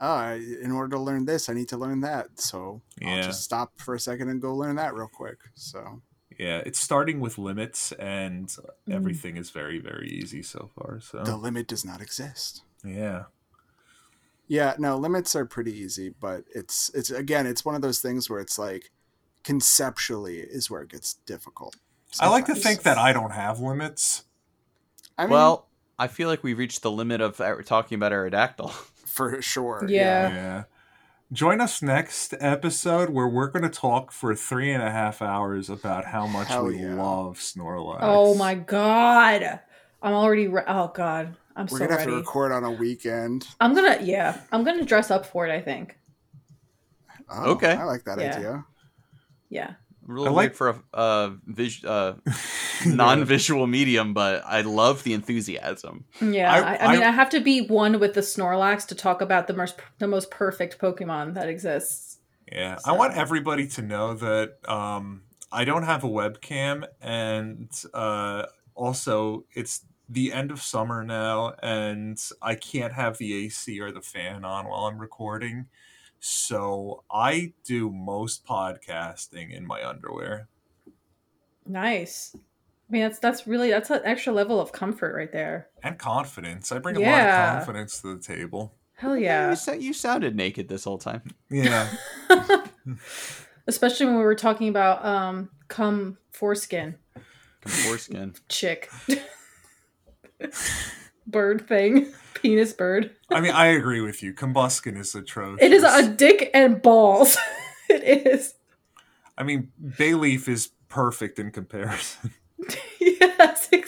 oh, 0.00 0.32
in 0.34 0.70
order 0.72 0.96
to 0.96 1.02
learn 1.02 1.24
this, 1.24 1.48
I 1.48 1.52
need 1.54 1.68
to 1.68 1.76
learn 1.76 2.00
that. 2.00 2.40
So 2.40 2.82
I'll 3.04 3.16
Yeah. 3.16 3.22
just 3.22 3.42
stop 3.42 3.72
for 3.78 3.94
a 3.94 4.00
second 4.00 4.28
and 4.28 4.40
go 4.40 4.54
learn 4.54 4.76
that 4.76 4.94
real 4.94 5.08
quick. 5.12 5.38
So 5.54 6.02
Yeah, 6.38 6.62
it's 6.66 6.80
starting 6.80 7.20
with 7.20 7.38
limits 7.38 7.92
and 7.92 8.48
Mm. 8.48 8.92
everything 8.92 9.36
is 9.36 9.50
very, 9.50 9.78
very 9.78 10.08
easy 10.10 10.42
so 10.42 10.68
far. 10.74 11.00
So 11.00 11.22
the 11.22 11.36
limit 11.36 11.68
does 11.68 11.84
not 11.84 12.00
exist. 12.00 12.62
yeah. 12.84 13.24
Yeah, 14.46 14.74
no, 14.78 14.98
limits 14.98 15.34
are 15.34 15.46
pretty 15.46 15.72
easy, 15.72 16.10
but 16.10 16.44
it's 16.54 16.90
it's 16.90 17.10
again, 17.10 17.46
it's 17.46 17.64
one 17.64 17.74
of 17.74 17.80
those 17.82 18.00
things 18.00 18.28
where 18.28 18.40
it's 18.40 18.58
like 18.58 18.90
conceptually 19.42 20.38
is 20.40 20.68
where 20.70 20.82
it 20.82 20.90
gets 20.90 21.14
difficult. 21.26 21.76
I 22.20 22.28
like 22.28 22.46
to 22.46 22.54
think 22.54 22.82
that 22.82 22.98
I 22.98 23.12
don't 23.12 23.30
have 23.32 23.60
limits. 23.60 24.24
I 25.16 25.24
mean, 25.24 25.30
well, 25.30 25.68
I 25.98 26.08
feel 26.08 26.28
like 26.28 26.42
we've 26.42 26.58
reached 26.58 26.82
the 26.82 26.90
limit 26.90 27.20
of 27.20 27.40
uh, 27.40 27.56
talking 27.64 27.96
about 27.96 28.12
Aerodactyl. 28.12 28.72
for 29.14 29.40
sure. 29.40 29.86
Yeah. 29.88 30.28
Yeah. 30.28 30.64
Join 31.32 31.60
us 31.60 31.82
next 31.82 32.34
episode 32.38 33.10
where 33.10 33.26
we're 33.26 33.48
going 33.48 33.62
to 33.62 33.68
talk 33.70 34.12
for 34.12 34.34
three 34.34 34.70
and 34.72 34.82
a 34.82 34.90
half 34.90 35.22
hours 35.22 35.70
about 35.70 36.04
how 36.04 36.26
much 36.26 36.48
Hell 36.48 36.66
we 36.66 36.78
yeah. 36.78 36.94
love 36.94 37.38
Snorlax. 37.38 37.98
Oh 38.02 38.34
my 38.34 38.54
god. 38.54 39.60
I'm 40.02 40.12
already 40.12 40.48
re- 40.48 40.62
oh 40.66 40.88
god. 40.94 41.34
I'm 41.56 41.66
We're 41.70 41.78
so 41.78 41.86
gonna 41.86 41.98
have 41.98 42.08
to 42.08 42.16
record 42.16 42.52
on 42.52 42.64
a 42.64 42.70
weekend. 42.70 43.46
I'm 43.60 43.74
gonna 43.74 43.98
yeah. 44.02 44.40
I'm 44.52 44.64
gonna 44.64 44.84
dress 44.84 45.10
up 45.10 45.24
for 45.24 45.46
it, 45.46 45.52
I 45.52 45.60
think. 45.62 45.96
Oh, 47.30 47.52
Okay. 47.52 47.72
I 47.72 47.84
like 47.84 48.04
that 48.04 48.18
Yeah. 48.20 48.36
idea. 48.36 48.64
Yeah. 49.48 49.70
Really 50.06 50.28
I 50.28 50.30
like- 50.30 50.36
weird 50.50 50.56
for 50.56 50.68
a 50.68 50.96
uh, 50.96 51.30
vis- 51.46 51.84
uh, 51.84 52.14
non-visual 52.86 53.66
medium, 53.66 54.12
but 54.14 54.42
I 54.44 54.60
love 54.62 55.02
the 55.04 55.12
enthusiasm. 55.14 56.04
Yeah. 56.20 56.52
I- 56.52 56.58
I, 56.74 56.78
I, 56.88 56.92
mean 56.92 57.02
I- 57.02 57.08
I 57.08 57.10
have 57.10 57.30
to 57.30 57.40
be 57.40 57.66
one 57.66 57.98
with 58.00 58.14
the 58.14 58.20
Snorlax 58.20 58.86
to 58.88 58.94
talk 58.94 59.20
about 59.20 59.46
the 59.46 59.54
most 59.54 59.76
the 59.98 60.06
most 60.06 60.30
perfect 60.30 60.78
Pokemon 60.78 61.34
that 61.34 61.48
exists. 61.48 62.18
Yeah, 62.50 62.76
So- 62.76 62.92
I 62.92 62.96
want 62.96 63.16
everybody 63.16 63.66
to 63.68 63.82
know 63.82 64.14
that 64.14 64.58
um, 64.68 65.22
I 65.50 65.64
don't 65.64 65.84
have 65.84 66.04
a 66.04 66.08
webcam, 66.08 66.86
and 67.00 67.70
uh, 67.94 68.46
also 68.74 69.44
it's 69.54 69.84
the 70.08 70.32
end 70.34 70.50
of 70.50 70.60
summer 70.60 71.02
now, 71.02 71.54
and 71.62 72.20
I 72.42 72.54
can't 72.56 72.92
have 72.92 73.16
the 73.16 73.46
AC 73.46 73.80
or 73.80 73.90
the 73.90 74.02
fan 74.02 74.44
on 74.44 74.66
while 74.68 74.84
I'm 74.86 74.98
recording. 74.98 75.66
So 76.26 77.04
I 77.10 77.52
do 77.64 77.90
most 77.90 78.46
podcasting 78.46 79.54
in 79.54 79.66
my 79.66 79.86
underwear. 79.86 80.48
Nice. 81.66 82.34
I 82.34 82.38
mean 82.88 83.02
that's 83.02 83.18
that's 83.18 83.46
really 83.46 83.68
that's 83.68 83.90
an 83.90 84.00
extra 84.04 84.32
level 84.32 84.58
of 84.58 84.72
comfort 84.72 85.14
right 85.14 85.30
there. 85.30 85.68
And 85.82 85.98
confidence. 85.98 86.72
I 86.72 86.78
bring 86.78 86.96
a 86.96 87.00
lot 87.00 87.20
of 87.20 87.56
confidence 87.58 88.00
to 88.00 88.14
the 88.16 88.22
table. 88.22 88.74
Hell 88.94 89.18
You, 89.18 89.24
yeah. 89.24 89.52
sa- 89.52 89.72
you 89.72 89.92
sounded 89.92 90.34
naked 90.34 90.66
this 90.66 90.84
whole 90.84 90.96
time. 90.96 91.20
Yeah. 91.50 91.90
Especially 93.66 94.06
when 94.06 94.16
we 94.16 94.22
were 94.22 94.34
talking 94.34 94.68
about 94.68 95.04
um 95.04 95.50
cum 95.68 96.16
foreskin 96.32 96.94
Come 97.60 97.72
foreskin. 97.72 98.34
chick. 98.48 98.90
Bird 101.26 101.66
thing. 101.66 102.12
Penis 102.34 102.72
bird. 102.72 103.10
I 103.30 103.40
mean, 103.40 103.52
I 103.52 103.66
agree 103.66 104.00
with 104.00 104.22
you. 104.22 104.34
Combusken 104.34 104.98
is 104.98 105.14
atrocious. 105.14 105.64
It 105.64 105.72
is 105.72 105.82
a 105.82 106.08
dick 106.08 106.50
and 106.52 106.82
balls. 106.82 107.36
it 107.88 108.26
is. 108.26 108.54
I 109.36 109.42
mean, 109.42 109.72
Bayleef 109.82 110.48
is 110.48 110.70
perfect 110.88 111.38
in 111.38 111.50
comparison. 111.50 112.32
yes, 113.00 113.68
exactly. 113.72 113.82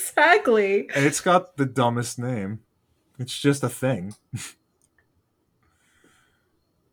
exactly. 0.74 0.88
And 0.94 1.04
it's 1.04 1.20
got 1.20 1.56
the 1.56 1.66
dumbest 1.66 2.18
name. 2.18 2.60
It's 3.18 3.38
just 3.38 3.62
a 3.62 3.68
thing. 3.68 4.14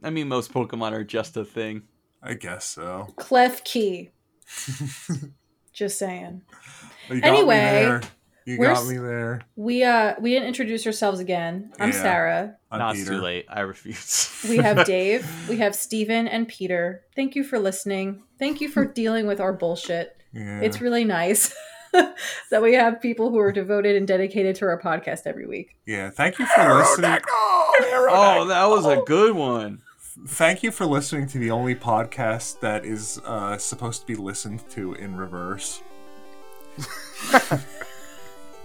I 0.03 0.10
mean, 0.10 0.28
most 0.28 0.53
Pokemon 0.53 0.91
are 0.91 1.03
just 1.03 1.38
a 1.38 1.45
thing. 1.45 1.84
I 2.22 2.34
guess 2.34 2.65
so. 2.65 3.07
Klefki. 3.18 4.11
Just 5.74 5.98
saying. 5.98 6.41
You 7.10 7.22
got 7.22 7.28
Anyway, 7.28 7.56
me 7.56 7.61
there. 7.61 8.02
You 8.45 8.57
we're 8.60 8.74
got 8.74 8.86
me 8.88 8.98
there. 8.98 9.41
We 9.56 9.84
uh 9.84 10.15
we 10.20 10.32
didn't 10.32 10.48
introduce 10.48 10.86
ourselves 10.86 11.20
again. 11.20 11.72
I'm 11.80 11.90
Yeah. 11.91 12.02
Sarah. 12.02 12.57
I'm 12.72 12.80
Not 12.80 12.95
Peter. 12.95 13.11
too 13.11 13.22
late. 13.22 13.45
I 13.49 13.61
refuse. 13.61 14.30
We 14.49 14.57
have 14.57 14.86
Dave, 14.86 15.26
we 15.49 15.57
have 15.57 15.76
Steven 15.76 16.28
and 16.28 16.48
Peter. 16.48 17.03
Thank 17.15 17.36
you 17.36 17.44
for 17.44 17.60
listening. 17.60 18.24
Thank 18.40 18.60
you 18.61 18.70
for 18.70 18.84
dealing 18.86 19.28
with 19.28 19.40
our 19.40 19.53
bullshit. 19.53 20.18
Yeah. 20.34 20.60
It's 20.61 20.82
really 20.82 21.06
nice 21.06 21.56
that 21.94 22.61
we 22.61 22.74
have 22.74 22.99
people 23.02 23.30
who 23.30 23.38
are 23.40 23.52
devoted 23.52 23.95
and 23.95 24.07
dedicated 24.07 24.56
to 24.57 24.65
our 24.65 24.82
podcast 24.82 25.22
every 25.26 25.45
week. 25.45 25.76
yeah. 25.86 26.10
Thank 26.10 26.40
you 26.40 26.45
for 26.48 26.74
listening. 26.74 27.20
oh, 27.30 28.45
that 28.49 28.65
was 28.65 28.86
a 28.86 29.02
good 29.06 29.36
one. 29.36 29.82
Thank 30.28 30.61
you 30.61 30.72
for 30.72 30.86
listening 30.86 31.28
to 31.28 31.40
the 31.40 31.49
only 31.52 31.74
podcast 31.76 32.60
that 32.60 32.86
is 32.86 33.20
uh, 33.26 33.57
supposed 33.57 34.02
to 34.02 34.07
be 34.07 34.15
listened 34.15 34.68
to 34.72 34.94
in 34.94 35.15
reverse. 35.18 35.82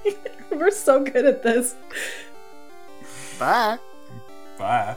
We're 0.51 0.71
so 0.71 1.05
good 1.05 1.25
at 1.25 1.43
this. 1.43 1.75
Bye. 3.39 3.79
Bye. 4.59 4.97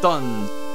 Done. 0.00 0.67